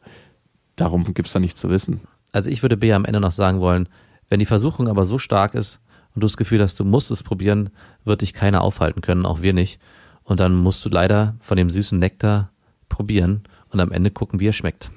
darum 0.76 1.06
gibt 1.14 1.28
es 1.28 1.34
da 1.34 1.40
nichts 1.40 1.62
zu 1.62 1.70
wissen. 1.70 2.02
Also 2.34 2.50
ich 2.50 2.62
würde 2.62 2.76
Bea 2.76 2.98
am 2.98 3.06
Ende 3.06 3.22
noch 3.22 3.32
sagen 3.32 3.62
wollen, 3.62 3.88
wenn 4.28 4.40
die 4.40 4.46
Versuchung 4.46 4.90
aber 4.90 5.06
so 5.06 5.18
stark 5.18 5.56
ist 5.56 5.80
und 6.14 6.22
du 6.24 6.28
das 6.28 6.36
Gefühl 6.36 6.62
hast, 6.62 6.80
du 6.80 6.84
musst 6.84 7.12
es 7.12 7.24
probieren, 7.24 7.70
wird 8.04 8.22
dich 8.22 8.34
keiner 8.34 8.62
aufhalten 8.62 9.00
können, 9.00 9.26
auch 9.26 9.42
wir 9.42 9.54
nicht. 9.54 9.80
Und 10.26 10.40
dann 10.40 10.54
musst 10.54 10.84
du 10.84 10.90
leider 10.90 11.36
von 11.40 11.56
dem 11.56 11.70
süßen 11.70 11.98
Nektar 11.98 12.52
probieren 12.90 13.44
und 13.70 13.80
am 13.80 13.92
Ende 13.92 14.12
gucken, 14.12 14.40
wie 14.40 14.48
er 14.48 14.54
schmeckt. 14.54 14.92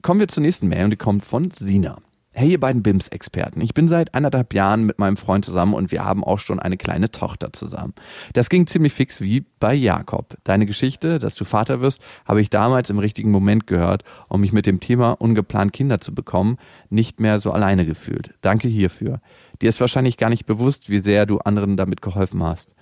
Kommen 0.00 0.20
wir 0.20 0.28
zur 0.28 0.42
nächsten 0.42 0.68
Mail 0.68 0.84
und 0.84 0.90
die 0.90 0.96
kommt 0.96 1.26
von 1.26 1.50
Sina. 1.50 1.98
Hey, 2.38 2.50
ihr 2.50 2.60
beiden 2.60 2.82
BIMS-Experten. 2.82 3.62
Ich 3.62 3.72
bin 3.72 3.88
seit 3.88 4.14
anderthalb 4.14 4.52
Jahren 4.52 4.84
mit 4.84 4.98
meinem 4.98 5.16
Freund 5.16 5.42
zusammen 5.46 5.72
und 5.72 5.90
wir 5.90 6.04
haben 6.04 6.22
auch 6.22 6.38
schon 6.38 6.60
eine 6.60 6.76
kleine 6.76 7.10
Tochter 7.10 7.54
zusammen. 7.54 7.94
Das 8.34 8.50
ging 8.50 8.66
ziemlich 8.66 8.92
fix 8.92 9.22
wie 9.22 9.46
bei 9.58 9.72
Jakob. 9.72 10.36
Deine 10.44 10.66
Geschichte, 10.66 11.18
dass 11.18 11.34
du 11.34 11.46
Vater 11.46 11.80
wirst, 11.80 12.02
habe 12.26 12.42
ich 12.42 12.50
damals 12.50 12.90
im 12.90 12.98
richtigen 12.98 13.30
Moment 13.30 13.66
gehört 13.66 14.04
und 14.28 14.42
mich 14.42 14.52
mit 14.52 14.66
dem 14.66 14.80
Thema 14.80 15.12
ungeplant 15.12 15.72
Kinder 15.72 15.98
zu 15.98 16.14
bekommen 16.14 16.58
nicht 16.90 17.20
mehr 17.20 17.40
so 17.40 17.52
alleine 17.52 17.86
gefühlt. 17.86 18.34
Danke 18.42 18.68
hierfür. 18.68 19.22
Dir 19.62 19.70
ist 19.70 19.80
wahrscheinlich 19.80 20.18
gar 20.18 20.28
nicht 20.28 20.44
bewusst, 20.44 20.90
wie 20.90 20.98
sehr 20.98 21.24
du 21.24 21.38
anderen 21.38 21.78
damit 21.78 22.02
geholfen 22.02 22.42
hast. 22.42 22.75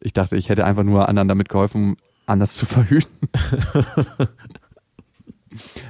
Ich 0.00 0.12
dachte, 0.12 0.36
ich 0.36 0.48
hätte 0.48 0.64
einfach 0.64 0.82
nur 0.82 1.08
anderen 1.08 1.28
damit 1.28 1.48
geholfen, 1.48 1.96
anders 2.26 2.54
zu 2.54 2.66
verhüten. 2.66 3.28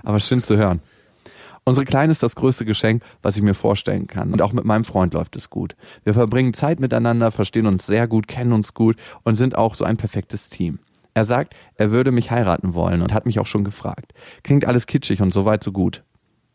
Aber 0.02 0.20
schön 0.20 0.42
zu 0.42 0.56
hören. 0.56 0.80
Unsere 1.66 1.86
Kleine 1.86 2.10
ist 2.10 2.22
das 2.22 2.36
größte 2.36 2.66
Geschenk, 2.66 3.02
was 3.22 3.36
ich 3.36 3.42
mir 3.42 3.54
vorstellen 3.54 4.06
kann. 4.06 4.32
Und 4.32 4.42
auch 4.42 4.52
mit 4.52 4.66
meinem 4.66 4.84
Freund 4.84 5.14
läuft 5.14 5.34
es 5.34 5.48
gut. 5.48 5.74
Wir 6.04 6.12
verbringen 6.12 6.52
Zeit 6.52 6.78
miteinander, 6.78 7.30
verstehen 7.30 7.66
uns 7.66 7.86
sehr 7.86 8.06
gut, 8.06 8.28
kennen 8.28 8.52
uns 8.52 8.74
gut 8.74 8.96
und 9.22 9.36
sind 9.36 9.56
auch 9.56 9.74
so 9.74 9.84
ein 9.84 9.96
perfektes 9.96 10.50
Team. 10.50 10.78
Er 11.14 11.24
sagt, 11.24 11.54
er 11.76 11.90
würde 11.90 12.12
mich 12.12 12.30
heiraten 12.30 12.74
wollen 12.74 13.00
und 13.00 13.14
hat 13.14 13.24
mich 13.24 13.38
auch 13.38 13.46
schon 13.46 13.64
gefragt. 13.64 14.12
Klingt 14.42 14.66
alles 14.66 14.86
kitschig 14.86 15.22
und 15.22 15.32
soweit 15.32 15.64
so 15.64 15.72
gut. 15.72 16.02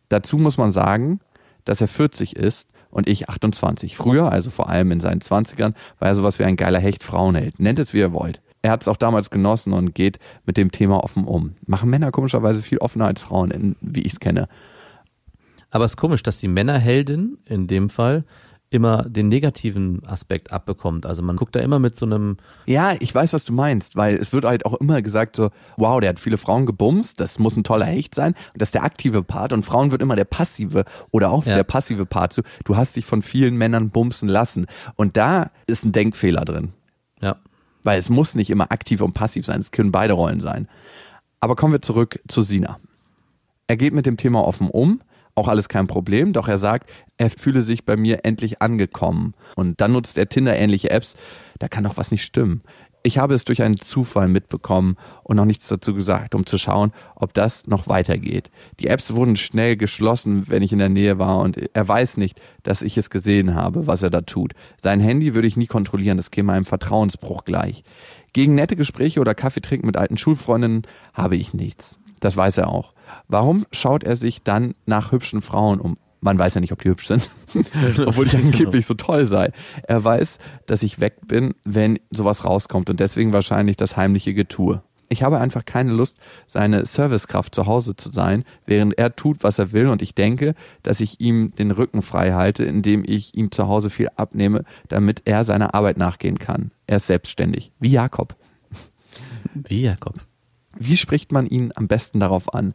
Dazu 0.10 0.38
muss 0.38 0.58
man 0.58 0.72
sagen, 0.72 1.22
dass 1.66 1.82
er 1.82 1.88
40 1.88 2.36
ist 2.36 2.70
und 2.90 3.08
ich 3.08 3.30
28. 3.30 3.98
Früher, 3.98 4.32
also 4.32 4.50
vor 4.50 4.70
allem 4.70 4.92
in 4.92 5.00
seinen 5.00 5.22
20ern, 5.22 5.74
war 6.00 6.08
er 6.08 6.16
sowas 6.16 6.40
wie 6.40 6.44
ein 6.44 6.56
geiler 6.56 6.80
Hecht 6.80 7.04
Frauenheld. 7.04 7.60
Nennt 7.60 7.80
es 7.80 7.94
wie 7.94 8.00
ihr 8.00 8.14
wollt. 8.14 8.42
Er 8.62 8.72
hat 8.72 8.82
es 8.82 8.88
auch 8.88 8.98
damals 8.98 9.30
genossen 9.30 9.74
und 9.74 9.96
geht 9.96 10.20
mit 10.46 10.58
dem 10.58 10.72
Thema 10.72 11.04
offen 11.04 11.26
um. 11.26 11.56
Machen 11.66 11.90
Männer 11.90 12.12
komischerweise 12.12 12.62
viel 12.62 12.80
offener 12.80 13.06
als 13.06 13.22
Frauen, 13.22 13.76
wie 13.80 14.02
ich 14.02 14.14
es 14.14 14.20
kenne. 14.20 14.50
Aber 15.72 15.86
es 15.86 15.92
ist 15.92 15.98
komisch, 15.98 16.24
dass 16.24 16.40
die 16.40 16.48
Männerheldin 16.48 17.38
in 17.46 17.68
dem 17.68 17.90
Fall 17.90 18.26
immer 18.72 19.04
den 19.04 19.30
negativen 19.30 20.06
Aspekt 20.06 20.52
abbekommt. 20.52 21.06
Also 21.06 21.24
man 21.24 21.36
guckt 21.36 21.56
da 21.56 21.60
immer 21.60 21.80
mit 21.80 21.98
so 21.98 22.06
einem. 22.06 22.38
Ja, 22.66 22.94
ich 23.00 23.14
weiß, 23.14 23.34
was 23.34 23.44
du 23.44 23.54
meinst, 23.54 23.96
weil 23.96 24.16
es 24.16 24.32
wird 24.32 24.46
halt 24.46 24.66
auch 24.66 24.76
immer 24.76 25.02
gesagt 25.02 25.36
so, 25.36 25.50
wow, 25.78 26.00
der 26.00 26.10
hat 26.10 26.20
viele 26.20 26.38
Frauen 26.38 26.66
gebumst, 26.66 27.20
das 27.20 27.40
muss 27.40 27.58
ein 27.58 27.64
toller 27.64 27.86
Hecht 27.86 28.14
sein. 28.14 28.34
Und 28.54 28.62
das 28.62 28.70
ist 28.70 28.76
der 28.76 28.84
aktive 28.84 29.24
Part 29.24 29.54
und 29.54 29.64
Frauen 29.64 29.92
wird 29.92 30.02
immer 30.02 30.16
der 30.16 30.26
passive 30.26 30.86
oder 31.12 31.32
auch 31.32 31.46
ja. 31.46 31.56
der 31.56 31.64
passive 31.64 32.06
Part 32.06 32.34
zu. 32.34 32.44
Du 32.64 32.78
hast 32.78 32.96
dich 32.96 33.06
von 33.06 33.22
vielen 33.22 33.58
Männern 33.58 33.90
bumsen 33.90 34.30
lassen. 34.30 34.68
Und 34.96 35.18
da 35.18 35.50
ist 35.66 35.84
ein 35.84 35.92
Denkfehler 35.92 36.46
drin. 36.46 36.74
Ja. 37.22 37.38
Weil 37.84 37.98
es 37.98 38.10
muss 38.10 38.36
nicht 38.36 38.52
immer 38.52 38.72
aktiv 38.72 39.02
und 39.02 39.14
passiv 39.14 39.46
sein, 39.46 39.60
es 39.60 39.72
können 39.72 39.92
beide 39.92 40.14
Rollen 40.14 40.42
sein. 40.42 40.68
Aber 41.40 41.56
kommen 41.56 41.74
wir 41.74 41.82
zurück 41.82 42.20
zu 42.28 42.42
Sina. 42.44 42.80
Er 43.68 43.78
geht 43.78 43.94
mit 43.94 44.06
dem 44.06 44.18
Thema 44.18 44.46
offen 44.46 44.70
um 44.70 45.02
auch 45.40 45.48
alles 45.48 45.70
kein 45.70 45.88
Problem, 45.88 46.34
doch 46.34 46.48
er 46.48 46.58
sagt, 46.58 46.90
er 47.18 47.30
fühle 47.30 47.62
sich 47.62 47.86
bei 47.86 47.98
mir 47.98 48.26
endlich 48.26 48.62
angekommen. 48.62 49.34
Und 49.56 49.82
dann 49.82 49.94
nutzt 49.94 50.18
er 50.18 50.30
Tinder-ähnliche 50.30 50.90
Apps, 50.92 51.16
da 51.60 51.68
kann 51.68 51.84
doch 51.84 51.98
was 51.98 52.12
nicht 52.12 52.24
stimmen. 52.24 52.62
Ich 53.02 53.18
habe 53.18 53.34
es 53.34 53.46
durch 53.46 53.62
einen 53.62 53.80
Zufall 53.80 54.28
mitbekommen 54.28 54.98
und 55.24 55.38
noch 55.38 55.46
nichts 55.46 55.70
dazu 55.70 55.94
gesagt, 55.94 56.36
um 56.36 56.46
zu 56.46 56.58
schauen, 56.58 56.92
ob 57.16 57.34
das 57.34 57.66
noch 57.66 57.88
weitergeht. 57.88 58.52
Die 58.82 58.88
Apps 58.88 59.16
wurden 59.16 59.38
schnell 59.38 59.78
geschlossen, 59.78 60.50
wenn 60.50 60.64
ich 60.64 60.74
in 60.74 60.80
der 60.80 60.90
Nähe 60.90 61.18
war 61.18 61.40
und 61.40 61.58
er 61.74 61.88
weiß 61.88 62.18
nicht, 62.18 62.42
dass 62.64 62.82
ich 62.82 62.98
es 62.98 63.10
gesehen 63.10 63.56
habe, 63.56 63.88
was 63.88 64.02
er 64.02 64.10
da 64.10 64.20
tut. 64.22 64.54
Sein 64.82 65.00
Handy 65.00 65.34
würde 65.34 65.48
ich 65.48 65.56
nie 65.56 65.68
kontrollieren, 65.68 66.18
das 66.18 66.30
käme 66.30 66.52
einem 66.52 66.66
Vertrauensbruch 66.66 67.46
gleich. 67.46 67.86
Gegen 68.34 68.56
nette 68.56 68.76
Gespräche 68.76 69.22
oder 69.22 69.34
Kaffee 69.34 69.62
trinken 69.62 69.88
mit 69.88 69.96
alten 69.96 70.18
Schulfreundinnen 70.18 70.84
habe 71.14 71.38
ich 71.38 71.54
nichts. 71.54 71.98
Das 72.20 72.36
weiß 72.36 72.58
er 72.58 72.68
auch. 72.68 72.94
Warum 73.28 73.66
schaut 73.72 74.04
er 74.04 74.16
sich 74.16 74.44
dann 74.44 74.76
nach 74.86 75.12
hübschen 75.12 75.42
Frauen 75.42 75.80
um? 75.80 75.98
Man 76.22 76.38
weiß 76.38 76.56
ja 76.56 76.62
nicht, 76.62 76.74
ob 76.74 76.82
die 76.82 76.90
hübsch 76.90 77.08
sind, 77.08 77.30
obwohl 78.06 78.26
ich 78.26 78.36
angeblich 78.36 78.86
so 78.86 78.94
toll 78.94 79.26
sei. 79.26 79.52
Er 79.84 80.04
weiß, 80.04 80.38
dass 80.66 80.84
ich 80.84 81.00
weg 81.00 81.28
bin, 81.28 81.56
wenn 81.64 82.00
sowas 82.12 82.44
rauskommt 82.44 82.90
und 82.90 83.00
deswegen 83.00 83.32
wahrscheinlich 83.32 83.78
das 83.78 83.96
heimliche 83.96 84.34
Getue. 84.34 84.82
Ich 85.12 85.24
habe 85.24 85.40
einfach 85.40 85.66
keine 85.66 85.92
Lust, 85.92 86.18
seine 86.48 86.86
Servicekraft 86.86 87.56
zu 87.56 87.66
Hause 87.66 87.96
zu 87.96 88.12
sein, 88.12 88.44
während 88.66 88.98
er 88.98 89.16
tut, 89.16 89.44
was 89.44 89.58
er 89.58 89.72
will 89.72 89.88
und 89.88 90.04
ich 90.04 90.14
denke, 90.14 90.54
dass 90.84 91.00
ich 91.00 91.20
ihm 91.20 91.52
den 91.56 91.72
Rücken 91.72 92.04
frei 92.04 92.34
halte, 92.34 92.64
indem 92.64 93.04
ich 93.06 93.36
ihm 93.36 93.52
zu 93.52 93.68
Hause 93.68 93.90
viel 93.90 94.10
abnehme, 94.16 94.66
damit 94.88 95.24
er 95.26 95.44
seiner 95.46 95.74
Arbeit 95.74 95.98
nachgehen 95.98 96.38
kann. 96.38 96.72
Er 96.86 96.98
ist 96.98 97.08
selbstständig, 97.08 97.72
wie 97.80 97.92
Jakob. 97.92 98.36
Wie 99.56 99.82
Jakob. 99.82 100.16
Wie 100.78 100.98
spricht 100.98 101.32
man 101.32 101.48
ihn 101.48 101.72
am 101.76 101.88
besten 101.88 102.20
darauf 102.20 102.54
an? 102.54 102.74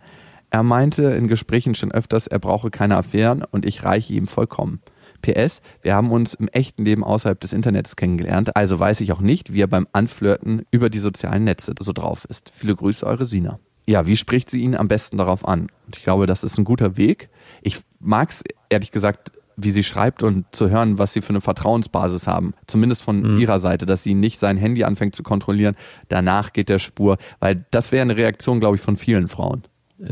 Er 0.51 0.63
meinte 0.63 1.03
in 1.05 1.29
Gesprächen 1.29 1.75
schon 1.75 1.93
öfters, 1.93 2.27
er 2.27 2.39
brauche 2.39 2.71
keine 2.71 2.97
Affären 2.97 3.45
und 3.51 3.67
ich 3.67 3.83
reiche 3.83 4.13
ihm 4.13 4.27
vollkommen. 4.27 4.81
PS, 5.23 5.63
wir 5.83 5.95
haben 5.95 6.11
uns 6.11 6.35
im 6.35 6.49
echten 6.49 6.85
Leben 6.85 7.03
außerhalb 7.03 7.41
des 7.41 7.53
Internets 7.53 7.97
kennengelernt, 7.97 8.55
also 8.57 8.79
weiß 8.79 9.01
ich 9.01 9.11
auch 9.13 9.21
nicht, 9.21 9.53
wie 9.53 9.63
er 9.63 9.67
beim 9.67 9.89
Anflirten 9.93 10.67
über 10.71 10.91
die 10.91 10.99
sozialen 10.99 11.45
Netze 11.45 11.75
so 11.81 11.93
drauf 11.93 12.27
ist. 12.29 12.51
Viele 12.51 12.77
Grüße, 12.77 13.07
eure 13.07 13.25
Sina. 13.25 13.59
Ja, 13.87 14.07
wie 14.07 14.17
spricht 14.17 14.51
sie 14.51 14.61
ihn 14.61 14.77
am 14.77 14.89
besten 14.89 15.19
darauf 15.19 15.47
an? 15.47 15.69
Und 15.87 15.97
ich 15.97 16.05
glaube, 16.05 16.27
das 16.27 16.45
ist 16.45 16.59
ein 16.59 16.65
guter 16.65 16.97
Weg. 16.97 17.29
Ich 17.63 17.81
mag 18.01 18.31
es 18.31 18.43
ehrlich 18.69 18.91
gesagt, 18.91 19.33
wie 19.57 19.71
sie 19.71 19.85
schreibt 19.85 20.23
und 20.23 20.47
zu 20.53 20.71
hören, 20.71 20.99
was 20.99 21.13
sie 21.13 21.21
für 21.21 21.31
eine 21.31 21.41
Vertrauensbasis 21.41 22.27
haben. 22.27 22.55
Zumindest 22.67 23.03
von 23.03 23.35
mhm. 23.35 23.39
ihrer 23.39 23.59
Seite, 23.61 23.87
dass 23.87 24.03
sie 24.03 24.15
nicht 24.15 24.39
sein 24.39 24.57
Handy 24.57 24.85
anfängt 24.85 25.15
zu 25.15 25.23
kontrollieren. 25.23 25.77
Danach 26.09 26.53
geht 26.53 26.69
der 26.69 26.79
Spur, 26.79 27.19
weil 27.41 27.65
das 27.71 27.93
wäre 27.93 28.03
eine 28.03 28.17
Reaktion, 28.17 28.61
glaube 28.61 28.77
ich, 28.77 28.83
von 28.83 28.97
vielen 28.97 29.29
Frauen. 29.29 29.63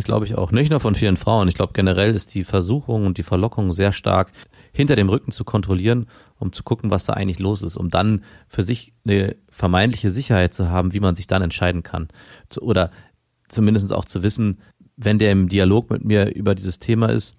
Glaube 0.05 0.27
ich 0.27 0.37
auch. 0.37 0.53
Nicht 0.53 0.71
nur 0.71 0.79
von 0.79 0.95
vielen 0.95 1.17
Frauen. 1.17 1.49
Ich 1.49 1.57
glaube 1.57 1.73
generell 1.73 2.15
ist 2.15 2.35
die 2.35 2.45
Versuchung 2.45 3.05
und 3.05 3.19
die 3.19 3.25
Verlockung 3.25 3.73
sehr 3.73 3.93
stark, 3.93 4.31
hinter 4.73 4.95
dem 4.95 5.09
Rücken 5.09 5.33
zu 5.33 5.45
kontrollieren, 5.45 6.07
um 6.39 6.53
zu 6.53 6.63
gucken, 6.63 6.91
was 6.91 7.05
da 7.05 7.15
eigentlich 7.15 7.41
los 7.41 7.63
ist, 7.63 7.77
um 7.77 7.91
dann 7.91 8.23
für 8.49 8.63
sich 8.63 8.95
eine 9.05 9.37
vermeintliche 9.49 10.11
Sicherheit 10.11 10.55
zu 10.55 10.71
haben, 10.71 10.93
wie 10.93 11.01
man 11.01 11.17
sich 11.17 11.27
dann 11.27 11.43
entscheiden 11.43 11.83
kann. 11.83 12.09
Oder 12.61 12.91
zumindest 13.49 13.93
auch 13.93 14.05
zu 14.05 14.23
wissen, 14.23 14.59
wenn 14.97 15.19
der 15.19 15.33
im 15.33 15.49
Dialog 15.49 15.91
mit 15.91 16.05
mir 16.05 16.35
über 16.35 16.55
dieses 16.55 16.79
Thema 16.79 17.09
ist, 17.09 17.37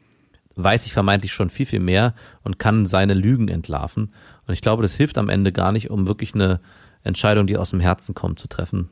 weiß 0.56 0.86
ich 0.86 0.94
vermeintlich 0.94 1.34
schon 1.34 1.50
viel, 1.50 1.66
viel 1.66 1.80
mehr 1.80 2.14
und 2.44 2.60
kann 2.60 2.86
seine 2.86 3.14
Lügen 3.14 3.48
entlarven. 3.48 4.14
Und 4.46 4.54
ich 4.54 4.62
glaube, 4.62 4.82
das 4.82 4.94
hilft 4.94 5.18
am 5.18 5.30
Ende 5.30 5.52
gar 5.52 5.72
nicht, 5.72 5.90
um 5.90 6.08
wirklich 6.08 6.34
eine 6.36 6.60
Entscheidung, 7.04 7.48
die 7.48 7.58
aus 7.58 7.72
dem 7.72 7.80
Herzen 7.80 8.14
kommt, 8.14 8.40
zu 8.40 8.48
treffen. 8.48 8.90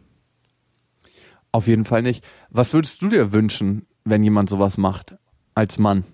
Auf 1.51 1.67
jeden 1.67 1.85
Fall 1.85 2.01
nicht. 2.01 2.23
Was 2.49 2.73
würdest 2.73 3.01
du 3.01 3.09
dir 3.09 3.31
wünschen, 3.31 3.85
wenn 4.03 4.23
jemand 4.23 4.49
sowas 4.49 4.77
macht 4.77 5.15
als 5.53 5.77
Mann? 5.77 6.05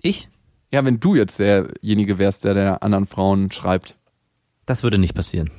Ich? 0.00 0.28
Ja, 0.72 0.84
wenn 0.84 1.00
du 1.00 1.14
jetzt 1.14 1.38
derjenige 1.38 2.18
wärst, 2.18 2.44
der 2.44 2.54
der 2.54 2.82
anderen 2.82 3.06
Frauen 3.06 3.50
schreibt. 3.50 3.96
Das 4.64 4.82
würde 4.82 4.98
nicht 4.98 5.14
passieren. 5.14 5.50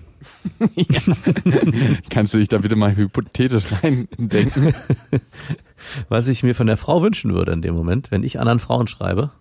Kannst 2.09 2.33
du 2.33 2.37
dich 2.37 2.49
da 2.49 2.57
bitte 2.57 2.75
mal 2.75 2.95
hypothetisch 2.95 3.65
reindenken? 3.83 4.73
Was 6.09 6.27
ich 6.27 6.43
mir 6.43 6.55
von 6.55 6.67
der 6.67 6.77
Frau 6.77 7.01
wünschen 7.01 7.33
würde 7.33 7.51
in 7.51 7.61
dem 7.61 7.75
Moment, 7.75 8.11
wenn 8.11 8.23
ich 8.23 8.39
anderen 8.39 8.59
Frauen 8.59 8.87
schreibe, 8.87 9.31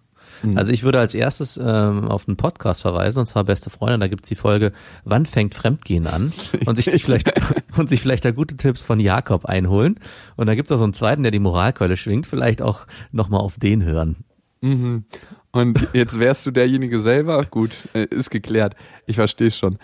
Mhm. 0.42 0.56
Also 0.56 0.72
ich 0.72 0.82
würde 0.82 0.98
als 0.98 1.14
erstes 1.14 1.56
ähm, 1.62 2.08
auf 2.08 2.28
einen 2.28 2.36
Podcast 2.36 2.82
verweisen, 2.82 3.20
und 3.20 3.26
zwar 3.26 3.44
Beste 3.44 3.70
Freunde, 3.70 3.98
da 3.98 4.08
gibt's 4.08 4.28
die 4.28 4.34
Folge 4.34 4.72
Wann 5.04 5.26
fängt 5.26 5.54
Fremdgehen 5.54 6.06
an? 6.06 6.32
Und 6.66 6.76
sich 6.76 7.04
vielleicht 7.04 7.32
und 7.76 7.88
sich 7.88 8.00
vielleicht 8.00 8.24
da 8.24 8.30
gute 8.30 8.56
Tipps 8.56 8.82
von 8.82 9.00
Jakob 9.00 9.44
einholen. 9.44 10.00
Und 10.36 10.46
da 10.46 10.54
gibt's 10.54 10.72
auch 10.72 10.78
so 10.78 10.84
einen 10.84 10.94
zweiten, 10.94 11.22
der 11.22 11.32
die 11.32 11.38
Moralkeule 11.38 11.96
schwingt, 11.96 12.26
vielleicht 12.26 12.62
auch 12.62 12.86
nochmal 13.12 13.40
auf 13.40 13.58
den 13.58 13.84
hören. 13.84 14.24
Mhm. 14.62 15.04
Und 15.52 15.88
jetzt 15.92 16.18
wärst 16.18 16.46
du 16.46 16.50
derjenige 16.50 17.00
selber? 17.00 17.44
Gut, 17.44 17.88
äh, 17.94 18.04
ist 18.04 18.30
geklärt. 18.30 18.74
Ich 19.06 19.16
verstehe 19.16 19.50
schon. 19.50 19.78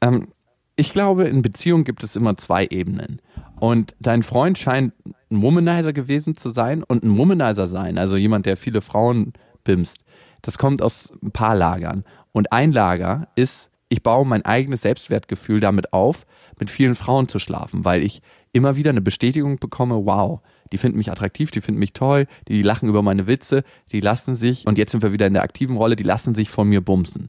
Ähm, 0.00 0.28
ich 0.76 0.92
glaube, 0.92 1.24
in 1.24 1.42
Beziehungen 1.42 1.82
gibt 1.82 2.04
es 2.04 2.14
immer 2.14 2.36
zwei 2.36 2.66
Ebenen. 2.70 3.20
Und 3.58 3.96
dein 3.98 4.22
Freund 4.22 4.58
scheint 4.58 4.92
ein 5.30 5.42
Womanizer 5.42 5.92
gewesen 5.92 6.36
zu 6.36 6.50
sein 6.50 6.84
und 6.84 7.02
ein 7.02 7.18
Womanizer 7.18 7.66
sein, 7.66 7.98
also 7.98 8.16
jemand, 8.16 8.46
der 8.46 8.56
viele 8.56 8.80
Frauen 8.80 9.32
bimst. 9.68 9.98
Das 10.40 10.56
kommt 10.56 10.80
aus 10.80 11.12
ein 11.22 11.30
paar 11.30 11.54
Lagern. 11.54 12.04
Und 12.32 12.52
ein 12.52 12.72
Lager 12.72 13.28
ist, 13.36 13.68
ich 13.90 14.02
baue 14.02 14.26
mein 14.26 14.44
eigenes 14.44 14.82
Selbstwertgefühl 14.82 15.60
damit 15.60 15.92
auf, 15.92 16.26
mit 16.58 16.70
vielen 16.70 16.94
Frauen 16.94 17.28
zu 17.28 17.38
schlafen, 17.38 17.84
weil 17.84 18.02
ich 18.02 18.22
immer 18.52 18.76
wieder 18.76 18.90
eine 18.90 19.02
Bestätigung 19.02 19.58
bekomme, 19.58 20.06
wow, 20.06 20.40
die 20.72 20.78
finden 20.78 20.96
mich 20.96 21.12
attraktiv, 21.12 21.50
die 21.50 21.60
finden 21.60 21.78
mich 21.78 21.92
toll, 21.92 22.26
die 22.48 22.62
lachen 22.62 22.88
über 22.88 23.02
meine 23.02 23.26
Witze, 23.26 23.62
die 23.92 24.00
lassen 24.00 24.36
sich, 24.36 24.66
und 24.66 24.78
jetzt 24.78 24.92
sind 24.92 25.02
wir 25.02 25.12
wieder 25.12 25.26
in 25.26 25.34
der 25.34 25.42
aktiven 25.42 25.76
Rolle, 25.76 25.96
die 25.96 26.02
lassen 26.02 26.34
sich 26.34 26.48
von 26.48 26.68
mir 26.68 26.80
bumsen. 26.80 27.28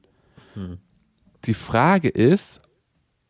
Hm. 0.54 0.78
Die 1.46 1.54
Frage 1.54 2.08
ist, 2.08 2.62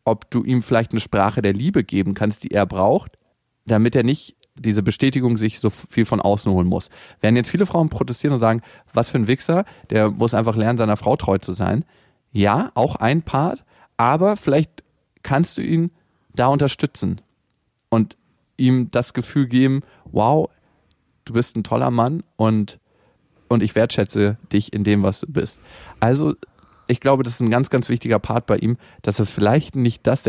ob 0.04 0.30
du 0.30 0.44
ihm 0.44 0.62
vielleicht 0.62 0.92
eine 0.92 1.00
Sprache 1.00 1.42
der 1.42 1.52
Liebe 1.52 1.82
geben 1.82 2.14
kannst, 2.14 2.44
die 2.44 2.52
er 2.52 2.66
braucht, 2.66 3.18
damit 3.66 3.94
er 3.96 4.04
nicht 4.04 4.36
diese 4.60 4.82
Bestätigung 4.82 5.36
sich 5.36 5.60
so 5.60 5.70
viel 5.70 6.04
von 6.04 6.20
außen 6.20 6.50
holen 6.52 6.66
muss. 6.66 6.90
Werden 7.20 7.36
jetzt 7.36 7.50
viele 7.50 7.66
Frauen 7.66 7.88
protestieren 7.88 8.34
und 8.34 8.40
sagen, 8.40 8.62
was 8.92 9.08
für 9.08 9.18
ein 9.18 9.26
Wichser, 9.26 9.64
der 9.90 10.10
muss 10.10 10.34
einfach 10.34 10.56
lernen, 10.56 10.78
seiner 10.78 10.96
Frau 10.96 11.16
treu 11.16 11.38
zu 11.38 11.52
sein. 11.52 11.84
Ja, 12.32 12.70
auch 12.74 12.96
ein 12.96 13.22
Part, 13.22 13.64
aber 13.96 14.36
vielleicht 14.36 14.84
kannst 15.22 15.58
du 15.58 15.62
ihn 15.62 15.90
da 16.34 16.46
unterstützen 16.46 17.20
und 17.88 18.16
ihm 18.56 18.90
das 18.90 19.14
Gefühl 19.14 19.46
geben, 19.46 19.82
wow, 20.04 20.48
du 21.24 21.32
bist 21.32 21.56
ein 21.56 21.64
toller 21.64 21.90
Mann 21.90 22.22
und, 22.36 22.78
und 23.48 23.62
ich 23.62 23.74
wertschätze 23.74 24.36
dich 24.52 24.72
in 24.72 24.84
dem, 24.84 25.02
was 25.02 25.20
du 25.20 25.26
bist. 25.26 25.58
Also, 25.98 26.34
ich 26.86 27.00
glaube, 27.00 27.22
das 27.22 27.34
ist 27.34 27.40
ein 27.40 27.50
ganz, 27.50 27.70
ganz 27.70 27.88
wichtiger 27.88 28.18
Part 28.18 28.46
bei 28.46 28.58
ihm, 28.58 28.76
dass 29.02 29.18
er 29.18 29.26
vielleicht 29.26 29.76
nicht 29.76 30.06
das 30.06 30.24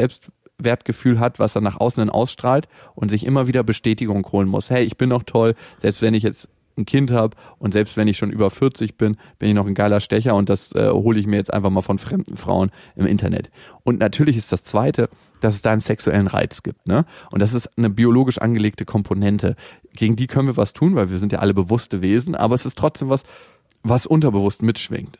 Selbstwertgefühl 0.61 1.19
hat, 1.19 1.39
was 1.39 1.55
er 1.55 1.61
nach 1.61 1.79
außen 1.79 2.01
hin 2.01 2.09
ausstrahlt 2.09 2.67
und 2.95 3.09
sich 3.09 3.25
immer 3.25 3.47
wieder 3.47 3.63
Bestätigung 3.63 4.25
holen 4.31 4.47
muss. 4.47 4.69
Hey, 4.69 4.83
ich 4.83 4.97
bin 4.97 5.09
noch 5.09 5.23
toll, 5.23 5.55
selbst 5.79 6.01
wenn 6.01 6.13
ich 6.13 6.23
jetzt 6.23 6.47
ein 6.77 6.85
Kind 6.85 7.11
habe 7.11 7.35
und 7.59 7.73
selbst 7.73 7.97
wenn 7.97 8.07
ich 8.07 8.17
schon 8.17 8.31
über 8.31 8.49
40 8.49 8.97
bin, 8.97 9.17
bin 9.39 9.49
ich 9.49 9.55
noch 9.55 9.67
ein 9.67 9.73
geiler 9.73 9.99
Stecher 9.99 10.35
und 10.35 10.47
das 10.47 10.73
äh, 10.73 10.89
hole 10.89 11.19
ich 11.19 11.27
mir 11.27 11.35
jetzt 11.35 11.53
einfach 11.53 11.69
mal 11.69 11.81
von 11.81 11.97
fremden 11.97 12.37
Frauen 12.37 12.71
im 12.95 13.05
Internet. 13.05 13.51
Und 13.83 13.99
natürlich 13.99 14.37
ist 14.37 14.53
das 14.53 14.63
Zweite, 14.63 15.09
dass 15.41 15.55
es 15.55 15.61
da 15.61 15.71
einen 15.71 15.81
sexuellen 15.81 16.27
Reiz 16.27 16.63
gibt. 16.63 16.87
Ne? 16.87 17.05
Und 17.29 17.41
das 17.41 17.53
ist 17.53 17.77
eine 17.77 17.89
biologisch 17.89 18.37
angelegte 18.37 18.85
Komponente. 18.85 19.55
Gegen 19.93 20.15
die 20.15 20.27
können 20.27 20.47
wir 20.47 20.57
was 20.57 20.71
tun, 20.71 20.95
weil 20.95 21.09
wir 21.09 21.19
sind 21.19 21.33
ja 21.33 21.39
alle 21.39 21.53
bewusste 21.53 22.01
Wesen, 22.01 22.35
aber 22.35 22.55
es 22.55 22.65
ist 22.65 22.77
trotzdem 22.77 23.09
was, 23.09 23.23
was 23.83 24.05
unterbewusst 24.05 24.61
mitschwingt, 24.61 25.19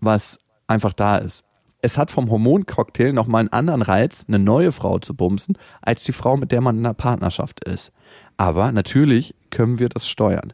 was 0.00 0.38
einfach 0.66 0.92
da 0.92 1.16
ist. 1.16 1.44
Es 1.82 1.96
hat 1.96 2.10
vom 2.10 2.30
Hormoncocktail 2.30 3.12
nochmal 3.12 3.40
einen 3.40 3.52
anderen 3.52 3.82
Reiz, 3.82 4.24
eine 4.28 4.38
neue 4.38 4.72
Frau 4.72 4.98
zu 4.98 5.14
bumsen, 5.14 5.56
als 5.80 6.04
die 6.04 6.12
Frau, 6.12 6.36
mit 6.36 6.52
der 6.52 6.60
man 6.60 6.78
in 6.78 6.84
einer 6.84 6.94
Partnerschaft 6.94 7.64
ist. 7.64 7.92
Aber 8.36 8.72
natürlich 8.72 9.34
können 9.50 9.78
wir 9.78 9.88
das 9.88 10.08
steuern. 10.08 10.52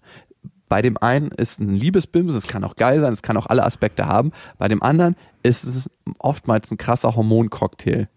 Bei 0.69 0.83
dem 0.83 0.97
einen 0.99 1.31
ist 1.31 1.61
ein 1.61 1.75
Liebesbimsen, 1.75 2.37
es 2.37 2.49
kann 2.49 2.65
auch 2.65 2.75
geil 2.75 3.01
sein, 3.01 3.13
es 3.13 3.23
kann 3.23 3.37
auch 3.37 3.47
alle 3.47 3.65
Aspekte 3.65 4.07
haben. 4.07 4.33
Bei 4.59 4.69
dem 4.69 4.83
anderen 4.83 5.17
ist 5.43 5.65
es 5.65 5.89
oftmals 6.19 6.71
ein 6.71 6.77
krasser 6.77 7.15
Hormoncocktail. 7.15 8.09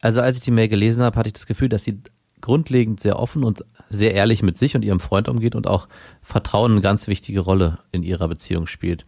Also 0.00 0.20
als 0.20 0.36
ich 0.36 0.42
die 0.42 0.50
Mail 0.50 0.68
gelesen 0.68 1.04
habe, 1.04 1.16
hatte 1.18 1.28
ich 1.28 1.34
das 1.34 1.46
Gefühl, 1.46 1.68
dass 1.68 1.84
sie 1.84 2.00
grundlegend 2.40 3.00
sehr 3.00 3.18
offen 3.18 3.44
und 3.44 3.64
sehr 3.88 4.14
ehrlich 4.14 4.42
mit 4.42 4.58
sich 4.58 4.74
und 4.76 4.84
ihrem 4.84 5.00
Freund 5.00 5.28
umgeht 5.28 5.54
und 5.54 5.66
auch 5.66 5.88
Vertrauen 6.22 6.72
eine 6.72 6.80
ganz 6.80 7.08
wichtige 7.08 7.40
Rolle 7.40 7.78
in 7.92 8.02
ihrer 8.02 8.28
Beziehung 8.28 8.66
spielt. 8.66 9.06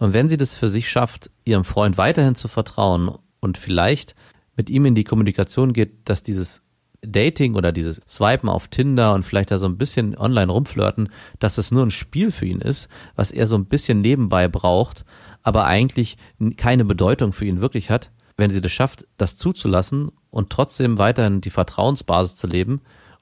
Und 0.00 0.14
wenn 0.14 0.28
sie 0.28 0.38
das 0.38 0.54
für 0.54 0.68
sich 0.68 0.90
schafft, 0.90 1.30
ihrem 1.44 1.62
Freund 1.62 1.98
weiterhin 1.98 2.34
zu 2.34 2.48
vertrauen 2.48 3.14
und 3.38 3.58
vielleicht 3.58 4.16
mit 4.56 4.70
ihm 4.70 4.86
in 4.86 4.94
die 4.94 5.04
Kommunikation 5.04 5.74
geht, 5.74 6.08
dass 6.08 6.22
dieses 6.22 6.62
Dating 7.02 7.54
oder 7.54 7.70
dieses 7.70 8.00
Swipen 8.08 8.48
auf 8.48 8.68
Tinder 8.68 9.14
und 9.14 9.24
vielleicht 9.24 9.50
da 9.50 9.58
so 9.58 9.66
ein 9.66 9.76
bisschen 9.76 10.16
online 10.16 10.50
rumflirten, 10.50 11.10
dass 11.38 11.58
es 11.58 11.70
nur 11.70 11.84
ein 11.84 11.90
Spiel 11.90 12.30
für 12.30 12.46
ihn 12.46 12.62
ist, 12.62 12.88
was 13.14 13.30
er 13.30 13.46
so 13.46 13.56
ein 13.56 13.66
bisschen 13.66 14.00
nebenbei 14.00 14.48
braucht, 14.48 15.04
aber 15.42 15.66
eigentlich 15.66 16.16
keine 16.56 16.86
Bedeutung 16.86 17.32
für 17.32 17.44
ihn 17.44 17.60
wirklich 17.60 17.90
hat, 17.90 18.10
wenn 18.38 18.50
sie 18.50 18.62
das 18.62 18.72
schafft, 18.72 19.06
das 19.18 19.36
zuzulassen 19.36 20.10
und 20.30 20.48
trotzdem 20.48 20.96
weiterhin 20.96 21.42
die 21.42 21.50
Vertrauensbasis 21.50 22.36
zu 22.36 22.46
leben 22.46 22.80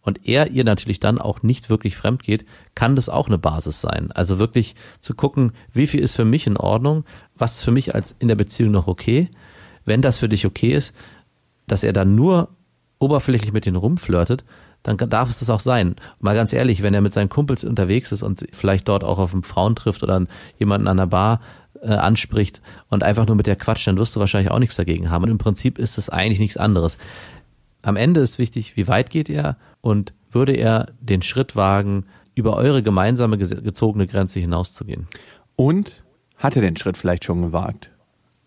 und 0.09 0.26
er 0.26 0.50
ihr 0.50 0.64
natürlich 0.64 0.98
dann 0.98 1.18
auch 1.18 1.42
nicht 1.42 1.70
wirklich 1.70 1.96
fremd 1.96 2.22
geht, 2.22 2.44
kann 2.74 2.96
das 2.96 3.09
auch 3.09 3.28
eine 3.28 3.38
Basis 3.38 3.80
sein. 3.80 4.11
Also 4.12 4.38
wirklich 4.38 4.74
zu 5.00 5.14
gucken, 5.14 5.52
wie 5.72 5.86
viel 5.86 6.00
ist 6.00 6.16
für 6.16 6.24
mich 6.24 6.46
in 6.46 6.56
Ordnung, 6.56 7.04
was 7.36 7.59
ist 7.59 7.64
für 7.64 7.70
mich 7.70 7.94
als 7.94 8.16
in 8.18 8.28
der 8.28 8.34
Beziehung 8.34 8.72
noch 8.72 8.88
okay. 8.88 9.28
Wenn 9.84 10.02
das 10.02 10.16
für 10.16 10.28
dich 10.28 10.46
okay 10.46 10.72
ist, 10.72 10.94
dass 11.66 11.84
er 11.84 11.92
dann 11.92 12.14
nur 12.14 12.48
oberflächlich 12.98 13.52
mit 13.52 13.66
denen 13.66 13.76
rumflirtet, 13.76 14.44
dann 14.82 14.96
darf 14.96 15.28
es 15.28 15.40
das 15.40 15.50
auch 15.50 15.61
sein. 15.61 15.96
Mal 16.20 16.34
ganz 16.34 16.52
ehrlich, 16.52 16.82
wenn 16.82 16.94
er 16.94 17.00
mit 17.00 17.12
seinen 17.12 17.28
Kumpels 17.28 17.64
unterwegs 17.64 18.11
ist 18.11 18.22
und 18.22 18.46
vielleicht 18.52 18.88
dort 18.88 19.04
auch 19.04 19.18
auf 19.18 19.32
einen 19.32 19.42
Frauen 19.42 19.76
trifft 19.76 20.02
oder 20.02 20.24
jemanden 20.59 20.88
an 20.88 20.96
der 20.96 21.06
Bar, 21.06 21.40
äh, 21.82 21.94
anspricht 21.94 22.61
und 22.88 23.02
einfach 23.04 23.26
nur 23.26 23.36
mit 23.36 23.46
der 23.46 23.56
Quatsch, 23.56 23.86
dann 23.86 23.98
wirst 23.98 24.16
du 24.16 24.20
wahrscheinlich 24.20 24.50
auch 24.50 24.59
nichts 24.59 24.76
dagegen 24.76 25.11
haben. 25.11 25.24
Und 25.24 25.30
im 25.30 25.38
Prinzip 25.38 25.78
ist 25.78 25.98
es 25.98 26.09
eigentlich 26.09 26.40
nichts 26.40 26.56
anderes. 26.56 26.98
Am 27.82 27.96
Ende 27.96 28.20
ist 28.20 28.38
wichtig, 28.38 28.76
wie 28.76 28.88
weit 28.88 29.10
geht 29.10 29.30
er 29.30 29.56
und 29.80 30.12
würde 30.30 30.52
er 30.52 30.92
den 31.00 31.22
Schritt 31.22 31.56
wagen, 31.56 32.06
über 32.34 32.56
eure 32.56 32.82
gemeinsame 32.82 33.38
gezogene 33.38 34.06
Grenze 34.06 34.40
hinauszugehen. 34.40 35.08
Und 35.56 36.04
hat 36.36 36.54
er 36.54 36.62
den 36.62 36.76
Schritt 36.76 36.96
vielleicht 36.96 37.24
schon 37.24 37.42
gewagt? 37.42 37.90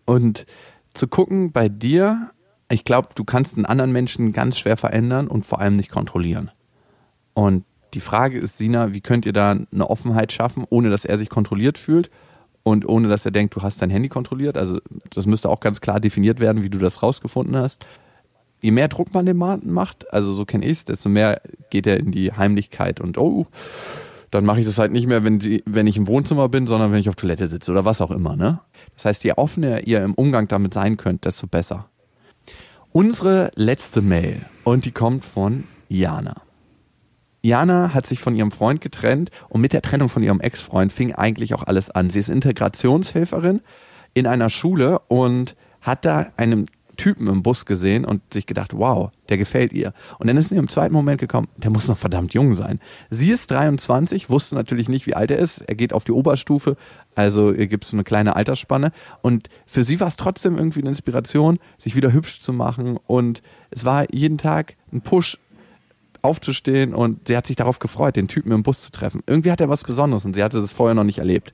Und 0.06 0.46
zu 0.94 1.08
gucken 1.08 1.52
bei 1.52 1.68
dir, 1.68 2.30
ich 2.70 2.84
glaube, 2.84 3.08
du 3.14 3.24
kannst 3.24 3.56
einen 3.56 3.66
anderen 3.66 3.92
Menschen 3.92 4.32
ganz 4.32 4.58
schwer 4.58 4.76
verändern 4.76 5.28
und 5.28 5.44
vor 5.44 5.60
allem 5.60 5.74
nicht 5.74 5.90
kontrollieren. 5.90 6.50
Und 7.34 7.64
die 7.94 8.00
Frage 8.00 8.38
ist, 8.38 8.58
Sina, 8.58 8.94
wie 8.94 9.00
könnt 9.00 9.26
ihr 9.26 9.32
da 9.32 9.50
eine 9.50 9.90
Offenheit 9.90 10.32
schaffen, 10.32 10.64
ohne 10.70 10.88
dass 10.88 11.04
er 11.04 11.18
sich 11.18 11.28
kontrolliert 11.28 11.76
fühlt 11.76 12.10
und 12.62 12.88
ohne 12.88 13.08
dass 13.08 13.24
er 13.24 13.30
denkt, 13.30 13.54
du 13.54 13.62
hast 13.62 13.82
dein 13.82 13.90
Handy 13.90 14.08
kontrolliert. 14.08 14.56
Also 14.56 14.80
das 15.10 15.26
müsste 15.26 15.48
auch 15.50 15.60
ganz 15.60 15.80
klar 15.80 16.00
definiert 16.00 16.40
werden, 16.40 16.62
wie 16.62 16.70
du 16.70 16.78
das 16.78 17.02
rausgefunden 17.02 17.56
hast. 17.56 17.84
Je 18.62 18.70
mehr 18.70 18.88
Druck 18.88 19.12
man 19.12 19.26
dem 19.26 19.36
Mann 19.36 19.62
macht, 19.66 20.10
also 20.12 20.32
so 20.32 20.44
kenne 20.44 20.64
ich 20.64 20.78
es, 20.78 20.84
desto 20.84 21.08
mehr 21.08 21.42
geht 21.68 21.86
er 21.86 21.98
in 21.98 22.12
die 22.12 22.32
Heimlichkeit 22.32 23.00
und 23.00 23.18
oh, 23.18 23.46
dann 24.30 24.46
mache 24.46 24.60
ich 24.60 24.66
das 24.66 24.78
halt 24.78 24.92
nicht 24.92 25.06
mehr, 25.06 25.24
wenn, 25.24 25.40
sie, 25.40 25.62
wenn 25.66 25.86
ich 25.86 25.98
im 25.98 26.06
Wohnzimmer 26.06 26.48
bin, 26.48 26.66
sondern 26.66 26.90
wenn 26.90 27.00
ich 27.00 27.08
auf 27.08 27.16
Toilette 27.16 27.48
sitze 27.48 27.70
oder 27.70 27.84
was 27.84 28.00
auch 28.00 28.10
immer. 28.10 28.34
Ne? 28.34 28.60
Das 28.94 29.04
heißt, 29.04 29.24
je 29.24 29.32
offener 29.32 29.86
ihr 29.86 30.02
im 30.02 30.14
Umgang 30.14 30.48
damit 30.48 30.72
sein 30.72 30.96
könnt, 30.96 31.26
desto 31.26 31.46
besser. 31.46 31.88
Unsere 32.92 33.50
letzte 33.56 34.00
Mail 34.00 34.46
und 34.64 34.84
die 34.84 34.92
kommt 34.92 35.24
von 35.24 35.64
Jana. 35.88 36.42
Jana 37.42 37.92
hat 37.92 38.06
sich 38.06 38.20
von 38.20 38.36
ihrem 38.36 38.52
Freund 38.52 38.80
getrennt 38.80 39.30
und 39.48 39.60
mit 39.60 39.72
der 39.72 39.82
Trennung 39.82 40.08
von 40.08 40.22
ihrem 40.22 40.40
Ex-Freund 40.40 40.92
fing 40.92 41.12
eigentlich 41.12 41.54
auch 41.54 41.64
alles 41.64 41.90
an. 41.90 42.08
Sie 42.08 42.20
ist 42.20 42.28
Integrationshelferin 42.28 43.60
in 44.14 44.26
einer 44.26 44.48
Schule 44.48 45.00
und 45.08 45.56
hat 45.80 46.04
da 46.04 46.30
einen 46.36 46.66
Typen 46.96 47.26
im 47.28 47.42
Bus 47.42 47.66
gesehen 47.66 48.04
und 48.04 48.20
sich 48.32 48.46
gedacht, 48.46 48.72
wow, 48.74 49.10
der 49.28 49.38
gefällt 49.38 49.72
ihr. 49.72 49.92
Und 50.18 50.26
dann 50.26 50.36
ist 50.36 50.50
sie 50.50 50.56
im 50.56 50.68
zweiten 50.68 50.94
Moment 50.94 51.20
gekommen, 51.20 51.48
der 51.56 51.70
muss 51.70 51.88
noch 51.88 51.96
verdammt 51.96 52.34
jung 52.34 52.54
sein. 52.54 52.80
Sie 53.10 53.30
ist 53.30 53.50
23, 53.50 54.30
wusste 54.30 54.54
natürlich 54.54 54.88
nicht, 54.88 55.06
wie 55.06 55.14
alt 55.14 55.30
er 55.30 55.38
ist. 55.38 55.62
Er 55.62 55.74
geht 55.74 55.92
auf 55.92 56.04
die 56.04 56.12
Oberstufe, 56.12 56.76
also 57.14 57.52
gibt 57.52 57.84
es 57.84 57.92
eine 57.92 58.04
kleine 58.04 58.36
Altersspanne. 58.36 58.92
Und 59.22 59.48
für 59.66 59.84
sie 59.84 60.00
war 60.00 60.08
es 60.08 60.16
trotzdem 60.16 60.56
irgendwie 60.56 60.80
eine 60.80 60.90
Inspiration, 60.90 61.58
sich 61.78 61.96
wieder 61.96 62.12
hübsch 62.12 62.40
zu 62.40 62.52
machen. 62.52 62.98
Und 63.06 63.42
es 63.70 63.84
war 63.84 64.06
jeden 64.12 64.38
Tag 64.38 64.76
ein 64.92 65.00
Push 65.00 65.38
aufzustehen 66.22 66.94
und 66.94 67.26
sie 67.26 67.36
hat 67.36 67.46
sich 67.46 67.56
darauf 67.56 67.80
gefreut, 67.80 68.16
den 68.16 68.28
Typen 68.28 68.52
im 68.52 68.62
Bus 68.62 68.82
zu 68.82 68.92
treffen. 68.92 69.22
Irgendwie 69.26 69.50
hat 69.50 69.60
er 69.60 69.68
was 69.68 69.82
Besonderes 69.82 70.24
und 70.24 70.34
sie 70.34 70.42
hatte 70.42 70.58
es 70.58 70.72
vorher 70.72 70.94
noch 70.94 71.04
nicht 71.04 71.18
erlebt. 71.18 71.52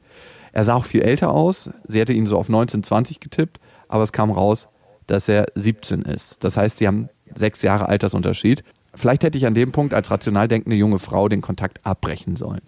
Er 0.53 0.65
sah 0.65 0.75
auch 0.75 0.85
viel 0.85 1.03
älter 1.03 1.31
aus. 1.31 1.71
Sie 1.87 1.99
hätte 1.99 2.13
ihn 2.13 2.27
so 2.27 2.37
auf 2.37 2.49
19, 2.49 2.83
20 2.83 3.21
getippt, 3.21 3.61
aber 3.89 4.03
es 4.03 4.13
kam 4.13 4.31
raus, 4.31 4.69
dass 5.09 5.29
er 5.29 5.47
17 5.57 6.03
ist. 6.03 6.43
Das 6.45 6.57
heißt, 6.57 6.79
sie 6.79 6.87
haben 6.87 7.09
sechs 7.35 7.63
Jahre 7.63 7.89
Altersunterschied. 7.89 8.63
Vielleicht 8.95 9.25
hätte 9.25 9.37
ich 9.37 9.47
an 9.47 9.55
dem 9.55 9.73
Punkt 9.73 9.93
als 9.95 10.11
rational 10.11 10.49
denkende 10.49 10.77
junge 10.77 10.99
Frau 10.99 11.29
den 11.29 11.41
Kontakt 11.41 11.85
abbrechen 11.85 12.37
sollen. 12.37 12.63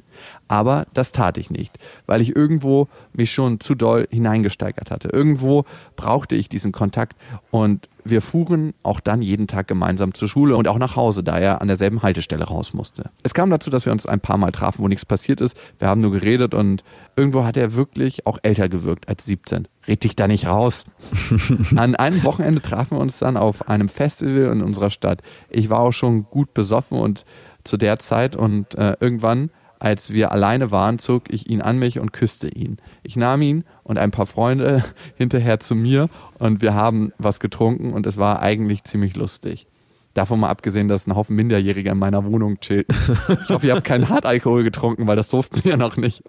Aber 0.49 0.87
das 0.95 1.13
tat 1.13 1.39
ich 1.39 1.51
nicht, 1.51 1.79
weil 2.07 2.21
ich 2.21 2.35
irgendwo 2.35 2.89
mich 3.13 3.33
schon 3.33 3.61
zu 3.61 3.75
doll 3.75 4.09
hineingesteigert 4.11 4.91
hatte. 4.91 5.09
Irgendwo 5.09 5.65
brauchte 5.97 6.37
ich 6.37 6.49
diesen 6.49 6.73
Kontakt 6.73 7.17
und 7.51 7.89
wir 8.05 8.23
fuhren 8.23 8.75
auch 8.83 9.01
dann 9.01 9.23
jeden 9.23 9.47
Tag 9.47 9.69
gemeinsam 9.69 10.15
zur 10.15 10.29
Schule 10.29 10.57
und 10.57 10.69
auch 10.69 10.79
nach 10.79 10.97
Hause, 10.97 11.23
da 11.23 11.39
er 11.39 11.61
an 11.61 11.69
derselben 11.69 12.03
Haltestelle 12.03 12.45
raus 12.45 12.73
musste. 12.75 13.11
Es 13.23 13.35
kam 13.35 13.51
dazu, 13.51 13.71
dass 13.71 13.85
wir 13.85 13.93
uns 13.93 14.07
ein 14.07 14.21
paar 14.21 14.37
Mal 14.37 14.53
trafen, 14.53 14.83
wo 14.83 14.89
nichts 14.89 15.05
passiert 15.05 15.41
ist. 15.41 15.57
Wir 15.79 15.89
haben 15.89 16.01
nur 16.01 16.13
geredet 16.13 16.55
und 16.55 16.83
irgendwo 17.17 17.45
hat 17.45 17.57
er 17.57 17.75
wirklich 17.75 18.27
auch 18.27 18.39
älter 18.43 18.69
gewirkt 18.69 19.09
als 19.09 19.25
17. 19.27 19.69
Red 19.87 20.05
dich 20.05 20.17
da 20.17 20.29
nicht 20.29 20.47
raus. 20.47 20.85
An 21.77 21.95
einem 21.95 22.23
Wochenende 22.25 22.63
trafen 22.63 22.97
wir 22.97 23.03
uns 23.03 23.19
dann 23.19 23.37
auf 23.37 23.69
einem 23.69 23.89
Festival 23.89 24.53
in 24.53 24.63
unserer 24.63 24.91
Stadt. 24.91 25.23
Ich 25.49 25.71
war 25.71 25.81
auch 25.81 25.93
schon 25.93 26.25
gut 26.25 26.55
besoffen 26.55 26.99
und 26.99 27.25
zu 27.65 27.77
der 27.77 27.99
Zeit 27.99 28.37
und 28.37 28.75
äh, 28.77 28.97
irgendwann 29.01 29.51
als 29.81 30.13
wir 30.13 30.31
alleine 30.31 30.71
waren, 30.71 30.99
zog 30.99 31.33
ich 31.33 31.51
ihn 31.51 31.63
an 31.63 31.79
mich 31.79 31.99
und 31.99 32.13
küsste 32.13 32.49
ihn. 32.49 32.79
Ich 33.03 33.17
nahm 33.17 33.43
ihn 33.43 33.65
und 33.83 33.99
ein 33.99 34.13
paar 34.13 34.27
Freunde 34.27 34.85
hinterher 35.17 35.59
zu 35.59 35.75
mir 35.75 36.09
und 36.39 36.63
wir 36.63 36.75
haben 36.75 37.13
was 37.19 37.41
getrunken 37.41 37.93
und 37.93 38.07
es 38.07 38.17
war 38.17 38.41
eigentlich 38.41 38.85
ziemlich 38.85 39.17
lustig. 39.17 39.67
Davon 40.15 40.41
mal 40.41 40.51
abgesehen, 40.51 40.89
dass 40.89 41.07
ein 41.07 41.15
Haufen 41.15 41.37
Minderjähriger 41.37 41.93
in 41.93 41.99
meiner 41.99 42.25
Wohnung 42.25 42.59
chillten. 42.61 42.97
Ich 43.45 43.49
hoffe, 43.49 43.69
ihr 43.69 43.75
habt 43.75 43.85
keinen 43.85 44.09
Hartalkohol 44.09 44.65
getrunken, 44.65 45.07
weil 45.07 45.17
das 45.17 45.29
durften 45.29 45.63
wir 45.63 45.73
ja 45.73 45.77
noch 45.77 45.97
nicht. 45.97 46.23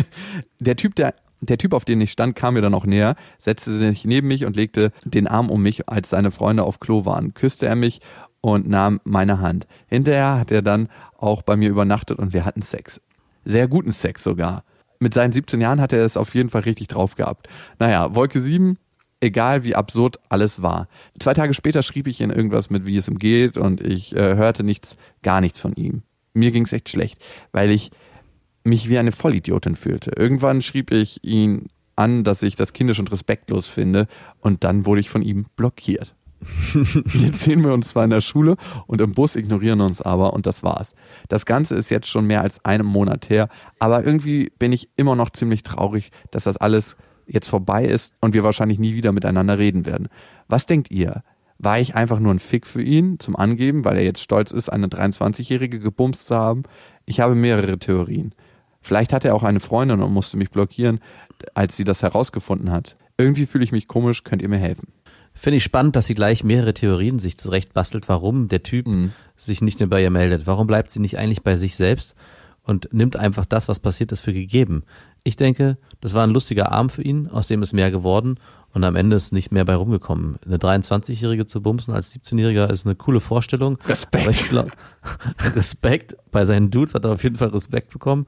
Der 0.60 0.76
Typ, 0.76 0.94
der 0.94 1.14
der 1.40 1.58
Typ, 1.58 1.72
auf 1.72 1.84
den 1.84 2.00
ich 2.00 2.10
stand, 2.10 2.34
kam 2.34 2.54
mir 2.54 2.62
dann 2.62 2.74
auch 2.74 2.84
näher, 2.84 3.14
setzte 3.38 3.78
sich 3.78 4.04
neben 4.04 4.28
mich 4.28 4.44
und 4.44 4.56
legte 4.56 4.90
den 5.04 5.26
Arm 5.26 5.50
um 5.50 5.62
mich, 5.62 5.88
als 5.88 6.10
seine 6.10 6.30
Freunde 6.30 6.64
auf 6.64 6.80
Klo 6.80 7.04
waren. 7.04 7.34
Küsste 7.34 7.66
er 7.66 7.76
mich 7.76 8.00
und 8.40 8.68
nahm 8.68 9.00
meine 9.04 9.40
Hand. 9.40 9.66
Hinterher 9.86 10.38
hat 10.38 10.50
er 10.50 10.62
dann 10.62 10.88
auch 11.16 11.42
bei 11.42 11.56
mir 11.56 11.68
übernachtet 11.68 12.18
und 12.18 12.32
wir 12.32 12.44
hatten 12.44 12.62
Sex. 12.62 13.00
Sehr 13.44 13.68
guten 13.68 13.90
Sex 13.90 14.22
sogar. 14.22 14.64
Mit 15.00 15.14
seinen 15.14 15.32
17 15.32 15.60
Jahren 15.60 15.80
hat 15.80 15.92
er 15.92 16.04
es 16.04 16.16
auf 16.16 16.34
jeden 16.34 16.50
Fall 16.50 16.62
richtig 16.62 16.88
drauf 16.88 17.14
gehabt. 17.14 17.48
Naja, 17.78 18.14
Wolke 18.14 18.40
7, 18.40 18.78
egal 19.20 19.64
wie 19.64 19.74
absurd 19.74 20.18
alles 20.28 20.62
war. 20.62 20.88
Zwei 21.18 21.34
Tage 21.34 21.54
später 21.54 21.82
schrieb 21.82 22.06
ich 22.06 22.20
ihn 22.20 22.30
irgendwas 22.30 22.70
mit, 22.70 22.86
wie 22.86 22.96
es 22.96 23.08
ihm 23.08 23.18
geht 23.18 23.56
und 23.56 23.80
ich 23.80 24.14
äh, 24.14 24.36
hörte 24.36 24.64
nichts, 24.64 24.96
gar 25.22 25.40
nichts 25.40 25.60
von 25.60 25.74
ihm. 25.74 26.02
Mir 26.34 26.50
ging 26.50 26.64
es 26.64 26.72
echt 26.72 26.88
schlecht, 26.88 27.20
weil 27.52 27.70
ich 27.70 27.90
mich 28.64 28.88
wie 28.88 28.98
eine 28.98 29.12
Vollidiotin 29.12 29.76
fühlte. 29.76 30.12
Irgendwann 30.16 30.62
schrieb 30.62 30.90
ich 30.90 31.24
ihn 31.24 31.68
an, 31.96 32.22
dass 32.22 32.42
ich 32.42 32.54
das 32.54 32.72
kindisch 32.72 32.98
und 33.00 33.10
respektlos 33.10 33.66
finde 33.66 34.06
und 34.40 34.62
dann 34.62 34.86
wurde 34.86 35.00
ich 35.00 35.10
von 35.10 35.22
ihm 35.22 35.46
blockiert. 35.56 36.14
Jetzt 37.14 37.42
sehen 37.42 37.64
wir 37.64 37.72
uns 37.72 37.88
zwar 37.90 38.04
in 38.04 38.10
der 38.10 38.20
Schule 38.20 38.56
und 38.86 39.00
im 39.00 39.12
Bus 39.12 39.36
ignorieren 39.36 39.80
uns 39.80 40.00
aber 40.00 40.32
und 40.32 40.46
das 40.46 40.62
war's. 40.62 40.94
Das 41.28 41.46
Ganze 41.46 41.74
ist 41.74 41.90
jetzt 41.90 42.08
schon 42.08 42.26
mehr 42.26 42.42
als 42.42 42.64
einen 42.64 42.86
Monat 42.86 43.28
her, 43.28 43.48
aber 43.78 44.04
irgendwie 44.04 44.52
bin 44.58 44.72
ich 44.72 44.88
immer 44.96 45.16
noch 45.16 45.30
ziemlich 45.30 45.62
traurig, 45.62 46.10
dass 46.30 46.44
das 46.44 46.56
alles 46.56 46.96
jetzt 47.26 47.48
vorbei 47.48 47.84
ist 47.84 48.14
und 48.20 48.34
wir 48.34 48.44
wahrscheinlich 48.44 48.78
nie 48.78 48.94
wieder 48.94 49.12
miteinander 49.12 49.58
reden 49.58 49.84
werden. 49.84 50.08
Was 50.46 50.66
denkt 50.66 50.90
ihr? 50.90 51.22
War 51.58 51.80
ich 51.80 51.96
einfach 51.96 52.20
nur 52.20 52.32
ein 52.32 52.38
Fick 52.38 52.66
für 52.66 52.82
ihn 52.82 53.18
zum 53.18 53.34
Angeben, 53.34 53.84
weil 53.84 53.96
er 53.96 54.04
jetzt 54.04 54.22
stolz 54.22 54.52
ist, 54.52 54.68
eine 54.68 54.86
23-Jährige 54.86 55.80
gebumst 55.80 56.28
zu 56.28 56.36
haben? 56.36 56.62
Ich 57.04 57.20
habe 57.20 57.34
mehrere 57.34 57.78
Theorien. 57.78 58.32
Vielleicht 58.80 59.12
hat 59.12 59.24
er 59.24 59.34
auch 59.34 59.42
eine 59.42 59.58
Freundin 59.58 60.00
und 60.00 60.12
musste 60.12 60.36
mich 60.36 60.50
blockieren, 60.50 61.00
als 61.54 61.76
sie 61.76 61.84
das 61.84 62.02
herausgefunden 62.02 62.70
hat. 62.70 62.96
Irgendwie 63.18 63.46
fühle 63.46 63.64
ich 63.64 63.72
mich 63.72 63.88
komisch, 63.88 64.22
könnt 64.22 64.40
ihr 64.40 64.48
mir 64.48 64.58
helfen? 64.58 64.92
Finde 65.38 65.58
ich 65.58 65.62
spannend, 65.62 65.94
dass 65.94 66.06
sie 66.06 66.16
gleich 66.16 66.42
mehrere 66.42 66.74
Theorien 66.74 67.20
sich 67.20 67.38
zurecht 67.38 67.72
bastelt, 67.72 68.08
warum 68.08 68.48
der 68.48 68.64
Typ 68.64 68.88
mhm. 68.88 69.12
sich 69.36 69.62
nicht 69.62 69.78
mehr 69.78 69.86
bei 69.86 70.02
ihr 70.02 70.10
meldet. 70.10 70.48
Warum 70.48 70.66
bleibt 70.66 70.90
sie 70.90 70.98
nicht 70.98 71.16
eigentlich 71.16 71.44
bei 71.44 71.54
sich 71.54 71.76
selbst 71.76 72.16
und 72.64 72.92
nimmt 72.92 73.14
einfach 73.14 73.46
das, 73.46 73.68
was 73.68 73.78
passiert 73.78 74.10
ist, 74.10 74.18
für 74.18 74.32
gegeben? 74.32 74.82
Ich 75.22 75.36
denke, 75.36 75.78
das 76.00 76.12
war 76.12 76.26
ein 76.26 76.30
lustiger 76.30 76.72
Abend 76.72 76.90
für 76.90 77.02
ihn, 77.02 77.28
aus 77.28 77.46
dem 77.46 77.62
ist 77.62 77.72
mehr 77.72 77.92
geworden 77.92 78.40
und 78.74 78.82
am 78.82 78.96
Ende 78.96 79.14
ist 79.14 79.32
nicht 79.32 79.52
mehr 79.52 79.64
bei 79.64 79.76
rumgekommen. 79.76 80.38
Eine 80.44 80.56
23-Jährige 80.56 81.46
zu 81.46 81.62
bumsen 81.62 81.94
als 81.94 82.12
17-Jähriger 82.16 82.68
ist 82.72 82.84
eine 82.84 82.96
coole 82.96 83.20
Vorstellung. 83.20 83.78
Respekt. 83.86 84.48
Glaub, 84.48 84.72
Respekt. 85.54 86.16
Bei 86.32 86.46
seinen 86.46 86.72
Dudes 86.72 86.94
hat 86.94 87.04
er 87.04 87.12
auf 87.12 87.22
jeden 87.22 87.36
Fall 87.36 87.50
Respekt 87.50 87.92
bekommen. 87.92 88.26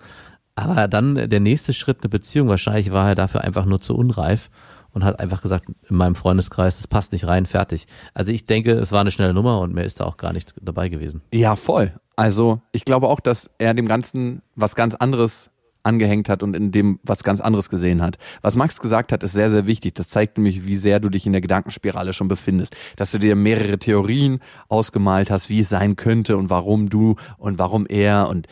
Aber 0.54 0.86
dann 0.86 1.28
der 1.28 1.40
nächste 1.40 1.72
Schritt, 1.72 2.02
eine 2.02 2.08
Beziehung, 2.08 2.46
wahrscheinlich 2.46 2.92
war 2.92 3.08
er 3.08 3.14
dafür 3.16 3.40
einfach 3.40 3.64
nur 3.64 3.80
zu 3.80 3.96
unreif 3.96 4.48
und 4.92 5.04
hat 5.04 5.20
einfach 5.20 5.42
gesagt, 5.42 5.66
in 5.88 5.96
meinem 5.96 6.14
Freundeskreis, 6.14 6.78
das 6.78 6.86
passt 6.86 7.12
nicht 7.12 7.26
rein, 7.26 7.46
fertig. 7.46 7.86
Also 8.14 8.32
ich 8.32 8.46
denke, 8.46 8.72
es 8.72 8.92
war 8.92 9.00
eine 9.00 9.10
schnelle 9.10 9.34
Nummer 9.34 9.60
und 9.60 9.74
mehr 9.74 9.84
ist 9.84 10.00
da 10.00 10.04
auch 10.04 10.16
gar 10.16 10.32
nicht 10.32 10.54
dabei 10.60 10.88
gewesen. 10.88 11.22
Ja, 11.32 11.56
voll. 11.56 11.92
Also 12.16 12.60
ich 12.72 12.84
glaube 12.84 13.08
auch, 13.08 13.20
dass 13.20 13.50
er 13.58 13.74
dem 13.74 13.88
Ganzen 13.88 14.42
was 14.54 14.74
ganz 14.74 14.94
anderes 14.94 15.50
angehängt 15.82 16.28
hat 16.28 16.42
und 16.42 16.54
in 16.54 16.72
dem 16.72 17.00
was 17.02 17.24
ganz 17.24 17.40
anderes 17.40 17.70
gesehen 17.70 18.02
hat. 18.02 18.18
Was 18.42 18.56
Max 18.56 18.80
gesagt 18.80 19.12
hat, 19.12 19.22
ist 19.22 19.32
sehr, 19.32 19.50
sehr 19.50 19.66
wichtig. 19.66 19.94
Das 19.94 20.08
zeigt 20.08 20.36
nämlich, 20.36 20.66
wie 20.66 20.76
sehr 20.76 21.00
du 21.00 21.08
dich 21.08 21.26
in 21.26 21.32
der 21.32 21.40
Gedankenspirale 21.40 22.12
schon 22.12 22.28
befindest. 22.28 22.76
Dass 22.96 23.10
du 23.10 23.18
dir 23.18 23.36
mehrere 23.36 23.78
Theorien 23.78 24.40
ausgemalt 24.68 25.30
hast, 25.30 25.48
wie 25.48 25.60
es 25.60 25.68
sein 25.68 25.96
könnte 25.96 26.36
und 26.36 26.50
warum 26.50 26.90
du 26.90 27.16
und 27.38 27.58
warum 27.58 27.86
er 27.86 28.28
und 28.28 28.46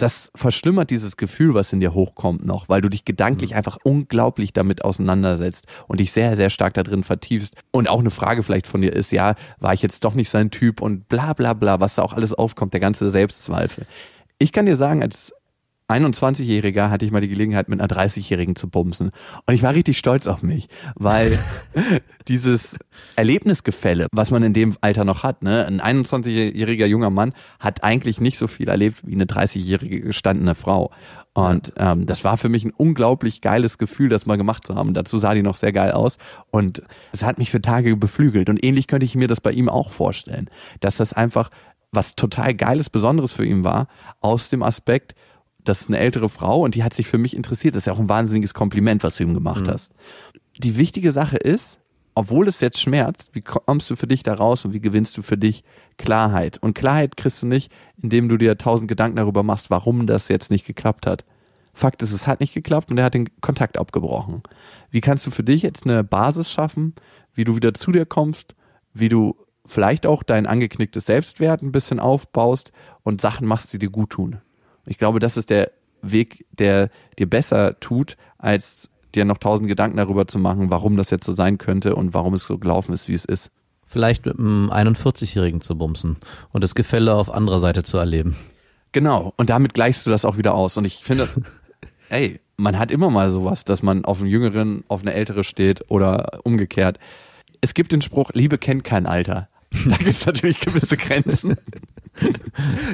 das 0.00 0.30
verschlimmert 0.34 0.90
dieses 0.90 1.16
Gefühl, 1.16 1.54
was 1.54 1.72
in 1.72 1.80
dir 1.80 1.94
hochkommt 1.94 2.44
noch, 2.44 2.68
weil 2.68 2.80
du 2.80 2.88
dich 2.88 3.04
gedanklich 3.04 3.50
mhm. 3.50 3.56
einfach 3.56 3.78
unglaublich 3.82 4.52
damit 4.52 4.84
auseinandersetzt 4.84 5.66
und 5.88 6.00
dich 6.00 6.12
sehr, 6.12 6.36
sehr 6.36 6.50
stark 6.50 6.74
da 6.74 6.82
drin 6.82 7.04
vertiefst. 7.04 7.54
Und 7.70 7.88
auch 7.88 8.00
eine 8.00 8.10
Frage 8.10 8.42
vielleicht 8.42 8.66
von 8.66 8.80
dir 8.80 8.92
ist, 8.92 9.12
ja, 9.12 9.34
war 9.58 9.74
ich 9.74 9.82
jetzt 9.82 10.04
doch 10.04 10.14
nicht 10.14 10.30
sein 10.30 10.50
Typ 10.50 10.80
und 10.80 11.08
bla 11.08 11.32
bla 11.32 11.52
bla, 11.52 11.80
was 11.80 11.96
da 11.96 12.02
auch 12.02 12.12
alles 12.12 12.32
aufkommt, 12.32 12.72
der 12.72 12.80
ganze 12.80 13.10
Selbstzweifel. 13.10 13.86
Ich 14.38 14.52
kann 14.52 14.66
dir 14.66 14.76
sagen, 14.76 15.02
als 15.02 15.34
21-Jähriger 15.90 16.90
hatte 16.90 17.04
ich 17.04 17.10
mal 17.10 17.20
die 17.20 17.28
Gelegenheit, 17.28 17.68
mit 17.68 17.80
einer 17.80 17.88
30-Jährigen 17.88 18.56
zu 18.56 18.68
bumsen. 18.68 19.10
Und 19.46 19.54
ich 19.54 19.62
war 19.62 19.74
richtig 19.74 19.98
stolz 19.98 20.26
auf 20.26 20.42
mich, 20.42 20.68
weil 20.94 21.38
dieses 22.28 22.76
Erlebnisgefälle, 23.16 24.06
was 24.12 24.30
man 24.30 24.42
in 24.42 24.52
dem 24.52 24.76
Alter 24.80 25.04
noch 25.04 25.22
hat, 25.22 25.42
ne, 25.42 25.66
ein 25.66 25.80
21-jähriger 25.80 26.86
junger 26.86 27.10
Mann 27.10 27.32
hat 27.58 27.84
eigentlich 27.84 28.20
nicht 28.20 28.38
so 28.38 28.46
viel 28.46 28.68
erlebt 28.68 28.98
wie 29.04 29.14
eine 29.14 29.24
30-jährige 29.24 30.00
gestandene 30.00 30.54
Frau. 30.54 30.90
Und 31.32 31.72
ähm, 31.76 32.06
das 32.06 32.24
war 32.24 32.36
für 32.36 32.48
mich 32.48 32.64
ein 32.64 32.72
unglaublich 32.76 33.40
geiles 33.40 33.78
Gefühl, 33.78 34.08
das 34.08 34.26
mal 34.26 34.36
gemacht 34.36 34.66
zu 34.66 34.74
haben. 34.74 34.94
Dazu 34.94 35.16
sah 35.16 35.34
die 35.34 35.42
noch 35.42 35.56
sehr 35.56 35.72
geil 35.72 35.92
aus 35.92 36.18
und 36.50 36.82
es 37.12 37.22
hat 37.22 37.38
mich 37.38 37.50
für 37.50 37.62
Tage 37.62 37.96
beflügelt. 37.96 38.48
Und 38.48 38.62
ähnlich 38.64 38.88
könnte 38.88 39.06
ich 39.06 39.14
mir 39.14 39.28
das 39.28 39.40
bei 39.40 39.52
ihm 39.52 39.68
auch 39.68 39.90
vorstellen, 39.90 40.50
dass 40.80 40.96
das 40.96 41.12
einfach 41.12 41.50
was 41.92 42.14
total 42.14 42.54
Geiles, 42.54 42.90
Besonderes 42.90 43.32
für 43.32 43.44
ihn 43.44 43.64
war, 43.64 43.88
aus 44.20 44.48
dem 44.48 44.62
Aspekt, 44.62 45.14
das 45.64 45.82
ist 45.82 45.88
eine 45.88 45.98
ältere 45.98 46.28
Frau 46.28 46.62
und 46.62 46.74
die 46.74 46.82
hat 46.82 46.94
sich 46.94 47.06
für 47.06 47.18
mich 47.18 47.36
interessiert. 47.36 47.74
Das 47.74 47.82
ist 47.82 47.86
ja 47.86 47.92
auch 47.92 47.98
ein 47.98 48.08
wahnsinniges 48.08 48.54
Kompliment, 48.54 49.02
was 49.02 49.16
du 49.16 49.24
ihm 49.24 49.34
gemacht 49.34 49.62
mhm. 49.62 49.70
hast. 49.70 49.92
Die 50.58 50.76
wichtige 50.76 51.12
Sache 51.12 51.36
ist, 51.36 51.78
obwohl 52.14 52.48
es 52.48 52.60
jetzt 52.60 52.80
schmerzt, 52.80 53.30
wie 53.34 53.40
kommst 53.40 53.88
du 53.88 53.96
für 53.96 54.06
dich 54.06 54.22
da 54.22 54.34
raus 54.34 54.64
und 54.64 54.72
wie 54.72 54.80
gewinnst 54.80 55.16
du 55.16 55.22
für 55.22 55.38
dich 55.38 55.64
Klarheit? 55.96 56.58
Und 56.58 56.74
Klarheit 56.74 57.16
kriegst 57.16 57.40
du 57.42 57.46
nicht, 57.46 57.72
indem 58.02 58.28
du 58.28 58.36
dir 58.36 58.58
tausend 58.58 58.88
Gedanken 58.88 59.16
darüber 59.16 59.42
machst, 59.42 59.70
warum 59.70 60.06
das 60.06 60.28
jetzt 60.28 60.50
nicht 60.50 60.66
geklappt 60.66 61.06
hat. 61.06 61.24
Fakt 61.72 62.02
ist, 62.02 62.12
es 62.12 62.26
hat 62.26 62.40
nicht 62.40 62.52
geklappt 62.52 62.90
und 62.90 62.98
er 62.98 63.04
hat 63.04 63.14
den 63.14 63.28
Kontakt 63.40 63.78
abgebrochen. 63.78 64.42
Wie 64.90 65.00
kannst 65.00 65.26
du 65.26 65.30
für 65.30 65.44
dich 65.44 65.62
jetzt 65.62 65.86
eine 65.86 66.02
Basis 66.02 66.50
schaffen, 66.50 66.94
wie 67.32 67.44
du 67.44 67.54
wieder 67.54 67.74
zu 67.74 67.92
dir 67.92 68.06
kommst, 68.06 68.54
wie 68.92 69.08
du 69.08 69.36
vielleicht 69.64 70.04
auch 70.04 70.22
dein 70.22 70.46
angeknicktes 70.46 71.06
Selbstwert 71.06 71.62
ein 71.62 71.72
bisschen 71.72 72.00
aufbaust 72.00 72.72
und 73.02 73.20
Sachen 73.20 73.46
machst, 73.46 73.72
die 73.72 73.78
dir 73.78 73.90
gut 73.90 74.10
tun? 74.10 74.40
Ich 74.90 74.98
glaube, 74.98 75.20
das 75.20 75.36
ist 75.36 75.50
der 75.50 75.70
Weg, 76.02 76.44
der 76.50 76.90
dir 77.16 77.30
besser 77.30 77.78
tut, 77.78 78.16
als 78.38 78.90
dir 79.14 79.24
noch 79.24 79.38
tausend 79.38 79.68
Gedanken 79.68 79.98
darüber 79.98 80.26
zu 80.26 80.40
machen, 80.40 80.68
warum 80.68 80.96
das 80.96 81.10
jetzt 81.10 81.24
so 81.24 81.32
sein 81.32 81.58
könnte 81.58 81.94
und 81.94 82.12
warum 82.12 82.34
es 82.34 82.42
so 82.42 82.58
gelaufen 82.58 82.92
ist, 82.92 83.06
wie 83.06 83.14
es 83.14 83.24
ist. 83.24 83.52
Vielleicht 83.86 84.26
mit 84.26 84.36
einem 84.36 84.68
41-Jährigen 84.68 85.60
zu 85.60 85.78
bumsen 85.78 86.16
und 86.52 86.64
das 86.64 86.74
Gefälle 86.74 87.14
auf 87.14 87.32
anderer 87.32 87.60
Seite 87.60 87.84
zu 87.84 87.98
erleben. 87.98 88.36
Genau, 88.90 89.32
und 89.36 89.48
damit 89.48 89.74
gleichst 89.74 90.06
du 90.06 90.10
das 90.10 90.24
auch 90.24 90.36
wieder 90.36 90.54
aus. 90.54 90.76
Und 90.76 90.84
ich 90.84 91.04
finde 91.04 91.26
das, 91.26 91.40
ey, 92.08 92.40
man 92.56 92.76
hat 92.76 92.90
immer 92.90 93.10
mal 93.10 93.30
sowas, 93.30 93.64
dass 93.64 93.84
man 93.84 94.04
auf 94.04 94.18
einen 94.18 94.28
Jüngeren, 94.28 94.82
auf 94.88 95.02
eine 95.02 95.12
Ältere 95.14 95.44
steht 95.44 95.88
oder 95.88 96.40
umgekehrt. 96.42 96.98
Es 97.60 97.74
gibt 97.74 97.92
den 97.92 98.02
Spruch, 98.02 98.30
Liebe 98.32 98.58
kennt 98.58 98.82
kein 98.82 99.06
Alter. 99.06 99.48
Da 99.88 99.96
gibt 99.96 100.10
es 100.10 100.26
natürlich 100.26 100.60
gewisse 100.60 100.96
Grenzen. 100.96 101.56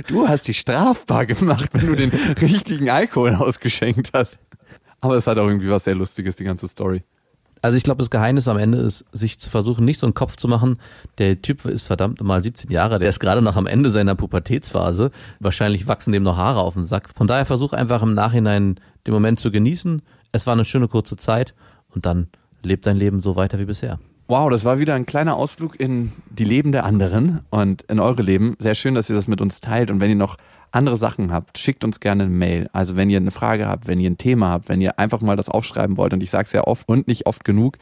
Du 0.09 0.29
hast 0.29 0.47
dich 0.47 0.59
strafbar 0.59 1.27
gemacht, 1.27 1.71
wenn 1.73 1.87
du 1.87 1.97
den 1.97 2.11
richtigen 2.11 2.91
Alkohol 2.91 3.35
ausgeschenkt 3.35 4.11
hast. 4.13 4.39
Aber 5.01 5.17
es 5.17 5.27
hat 5.27 5.39
auch 5.39 5.47
irgendwie 5.47 5.71
was 5.71 5.85
sehr 5.85 5.95
Lustiges, 5.95 6.37
die 6.37 6.45
ganze 6.45 6.69
Story. 6.69 7.03
Also 7.63 7.79
ich 7.79 7.85
glaube, 7.85 7.99
das 7.99 8.11
Geheimnis 8.11 8.49
am 8.49 8.59
Ende 8.59 8.79
ist, 8.79 9.07
sich 9.13 9.41
zu 9.41 9.51
versuchen, 9.51 9.85
nicht 9.85 9.99
so 9.99 10.07
einen 10.07 10.15
Kopf 10.15 10.37
zu 10.37 10.47
machen. 10.47 10.79
Der 11.19 11.41
Typ 11.41 11.65
ist 11.65 11.87
verdammt 11.87 12.23
mal 12.23 12.43
17 12.43 12.71
Jahre, 12.71 12.99
der 12.99 13.09
ist 13.09 13.19
gerade 13.19 13.43
noch 13.43 13.57
am 13.57 13.67
Ende 13.67 13.91
seiner 13.91 14.15
Pubertätsphase. 14.15 15.11
Wahrscheinlich 15.41 15.89
wachsen 15.89 16.13
dem 16.13 16.23
noch 16.23 16.37
Haare 16.37 16.61
auf 16.61 16.75
den 16.75 16.85
Sack. 16.85 17.09
Von 17.17 17.27
daher 17.27 17.47
versuch 17.47 17.73
einfach 17.73 18.03
im 18.03 18.15
Nachhinein 18.15 18.79
den 19.07 19.15
Moment 19.15 19.41
zu 19.41 19.51
genießen. 19.51 20.03
Es 20.33 20.47
war 20.47 20.53
eine 20.53 20.65
schöne 20.65 20.87
kurze 20.87 21.17
Zeit 21.17 21.55
und 21.89 22.07
dann 22.07 22.29
lebt 22.63 22.87
dein 22.87 22.97
Leben 22.97 23.21
so 23.21 23.37
weiter 23.37 23.59
wie 23.59 23.65
bisher. 23.65 23.99
Wow, 24.29 24.51
das 24.51 24.65
war 24.65 24.81
wieder 24.81 24.97
ein 24.97 25.07
kleiner 25.07 25.37
Ausflug 25.37 25.79
in 25.79 26.11
die 26.31 26.45
Leben 26.45 26.73
der 26.73 26.85
anderen 26.85 27.45
und 27.51 27.83
in 27.83 28.01
eure 28.01 28.23
Leben. 28.23 28.57
Sehr 28.59 28.75
schön, 28.75 28.97
dass 28.97 29.09
ihr 29.09 29.15
das 29.15 29.29
mit 29.29 29.41
uns 29.41 29.61
teilt. 29.61 29.89
Und 29.89 30.01
wenn 30.01 30.11
ihr 30.11 30.17
noch 30.17 30.37
andere 30.73 30.97
Sachen 30.97 31.33
habt, 31.33 31.59
schickt 31.59 31.85
uns 31.85 32.01
gerne 32.01 32.25
eine 32.25 32.33
Mail. 32.33 32.69
Also 32.73 32.97
wenn 32.97 33.09
ihr 33.09 33.19
eine 33.19 33.31
Frage 33.31 33.69
habt, 33.69 33.87
wenn 33.87 34.01
ihr 34.01 34.11
ein 34.11 34.19
Thema 34.19 34.49
habt, 34.49 34.69
wenn 34.69 34.81
ihr 34.81 34.99
einfach 34.99 35.21
mal 35.21 35.37
das 35.37 35.49
aufschreiben 35.49 35.97
wollt, 35.97 36.13
und 36.13 36.25
ich 36.25 36.31
sage 36.31 36.47
es 36.47 36.53
ja 36.53 36.65
oft 36.65 36.89
und 36.89 37.07
nicht 37.07 37.27
oft 37.27 37.45
genug, 37.45 37.79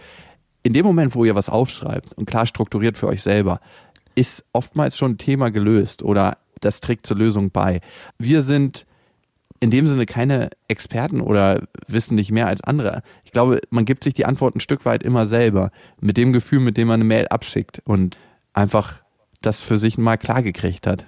in 0.62 0.74
dem 0.74 0.84
Moment, 0.84 1.14
wo 1.14 1.24
ihr 1.24 1.34
was 1.34 1.48
aufschreibt 1.48 2.12
und 2.12 2.26
klar 2.26 2.44
strukturiert 2.44 2.98
für 2.98 3.06
euch 3.06 3.22
selber, 3.22 3.60
ist 4.14 4.44
oftmals 4.52 4.98
schon 4.98 5.12
ein 5.12 5.18
Thema 5.18 5.50
gelöst 5.50 6.02
oder 6.02 6.36
das 6.60 6.80
trägt 6.80 7.06
zur 7.06 7.16
Lösung 7.16 7.52
bei. 7.52 7.80
Wir 8.18 8.42
sind 8.42 8.84
in 9.60 9.70
dem 9.70 9.86
Sinne 9.86 10.06
keine 10.06 10.50
Experten 10.68 11.20
oder 11.20 11.62
wissen 11.86 12.16
nicht 12.16 12.30
mehr 12.30 12.46
als 12.46 12.60
andere. 12.62 13.02
Ich 13.24 13.32
glaube, 13.32 13.60
man 13.70 13.84
gibt 13.84 14.04
sich 14.04 14.14
die 14.14 14.26
Antwort 14.26 14.56
ein 14.56 14.60
Stück 14.60 14.84
weit 14.84 15.02
immer 15.02 15.26
selber. 15.26 15.70
Mit 16.00 16.16
dem 16.16 16.32
Gefühl, 16.32 16.60
mit 16.60 16.76
dem 16.76 16.88
man 16.88 16.94
eine 16.94 17.04
Mail 17.04 17.28
abschickt 17.28 17.80
und 17.84 18.18
einfach 18.52 19.02
das 19.40 19.60
für 19.60 19.78
sich 19.78 19.98
mal 19.98 20.16
klar 20.16 20.42
gekriegt 20.42 20.86
hat. 20.86 21.06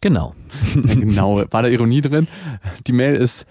Genau. 0.00 0.34
genau, 0.74 1.44
war 1.50 1.62
da 1.62 1.68
Ironie 1.68 2.00
drin. 2.00 2.26
Die 2.86 2.92
Mail 2.92 3.16
ist 3.16 3.46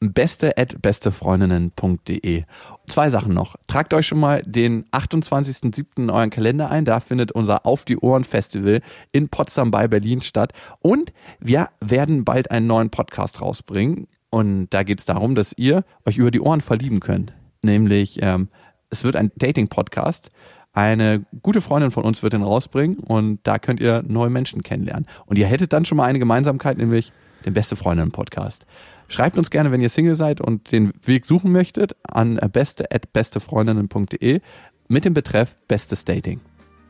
beste 0.00 0.56
at 0.56 0.80
bestefreundinnen.de. 0.80 2.44
Zwei 2.88 3.10
Sachen 3.10 3.34
noch. 3.34 3.56
Tragt 3.66 3.94
euch 3.94 4.06
schon 4.06 4.20
mal 4.20 4.42
den 4.42 4.84
28.07. 4.90 5.84
in 5.96 6.10
euren 6.10 6.30
Kalender 6.30 6.70
ein. 6.70 6.84
Da 6.84 7.00
findet 7.00 7.32
unser 7.32 7.66
Auf 7.66 7.84
die 7.84 7.98
Ohren 7.98 8.24
Festival 8.24 8.80
in 9.12 9.28
Potsdam 9.28 9.70
bei 9.70 9.88
Berlin 9.88 10.20
statt. 10.22 10.52
Und 10.80 11.12
wir 11.40 11.68
werden 11.80 12.24
bald 12.24 12.50
einen 12.50 12.66
neuen 12.66 12.90
Podcast 12.90 13.40
rausbringen. 13.40 14.06
Und 14.30 14.68
da 14.70 14.82
geht 14.82 14.98
es 14.98 15.04
darum, 15.04 15.34
dass 15.34 15.52
ihr 15.56 15.84
euch 16.04 16.16
über 16.16 16.30
die 16.30 16.40
Ohren 16.40 16.60
verlieben 16.60 17.00
könnt. 17.00 17.32
Nämlich, 17.62 18.18
ähm, 18.22 18.48
es 18.90 19.04
wird 19.04 19.16
ein 19.16 19.30
Dating-Podcast. 19.36 20.30
Eine 20.72 21.24
gute 21.40 21.60
Freundin 21.60 21.92
von 21.92 22.02
uns 22.02 22.24
wird 22.24 22.32
den 22.32 22.42
rausbringen 22.42 22.96
und 22.96 23.38
da 23.44 23.60
könnt 23.60 23.80
ihr 23.80 24.02
neue 24.08 24.28
Menschen 24.28 24.64
kennenlernen. 24.64 25.06
Und 25.24 25.38
ihr 25.38 25.46
hättet 25.46 25.72
dann 25.72 25.84
schon 25.84 25.96
mal 25.96 26.06
eine 26.06 26.18
Gemeinsamkeit, 26.18 26.78
nämlich 26.78 27.12
den 27.46 27.54
Beste 27.54 27.76
Freundinnen-Podcast. 27.76 28.66
Schreibt 29.08 29.38
uns 29.38 29.50
gerne, 29.50 29.70
wenn 29.70 29.80
ihr 29.80 29.90
Single 29.90 30.16
seid 30.16 30.40
und 30.40 30.72
den 30.72 30.92
Weg 31.04 31.26
suchen 31.26 31.52
möchtet, 31.52 31.94
an 32.02 32.36
beste.bestefreundinnen.de 32.36 34.40
mit 34.88 35.04
dem 35.04 35.14
Betreff 35.14 35.56
Bestes 35.68 36.04
Dating. 36.04 36.40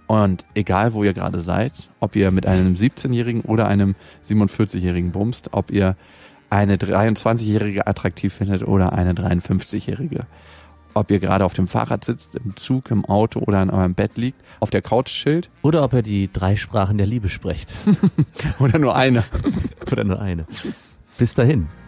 Und 0.07 0.45
egal, 0.55 0.93
wo 0.93 1.03
ihr 1.03 1.15
gerade 1.15 1.41
seid, 1.41 1.73
ob 2.01 2.15
ihr 2.15 2.31
mit 2.31 2.47
einem 2.47 2.75
17-Jährigen 2.75 3.43
oder 3.43 3.69
einem 3.69 3.95
47-Jährigen 4.27 5.13
bumst, 5.13 5.49
ob 5.53 5.71
ihr 5.71 5.97
eine 6.51 6.77
23-Jährige 6.77 7.87
attraktiv 7.87 8.33
findet 8.33 8.67
oder 8.67 8.93
eine 8.93 9.15
53-Jährige, 9.15 10.27
ob 10.93 11.11
ihr 11.11 11.19
gerade 11.19 11.45
auf 11.45 11.55
dem 11.55 11.67
Fahrrad 11.67 12.05
sitzt, 12.05 12.37
im 12.37 12.57
Zug, 12.57 12.91
im 12.91 13.05
Auto 13.05 13.41
oder 13.41 13.63
in 13.63 13.71
eurem 13.71 13.95
Bett 13.95 14.17
liegt, 14.17 14.41
auf 14.61 14.71
der 14.71 14.83
Couch 14.83 15.09
chillt. 15.09 15.51
Oder 15.63 15.83
ob 15.83 15.95
ihr 15.95 16.03
die 16.03 16.31
drei 16.33 16.55
Sprachen 16.55 16.99
der 16.99 17.07
Liebe 17.07 17.29
sprecht. 17.29 17.73
oder 18.59 18.79
nur 18.79 18.95
eine. 18.95 19.25
oder 19.91 20.05
nur 20.05 20.21
eine. 20.21 20.47
Bis 21.19 21.35
dahin. 21.35 21.67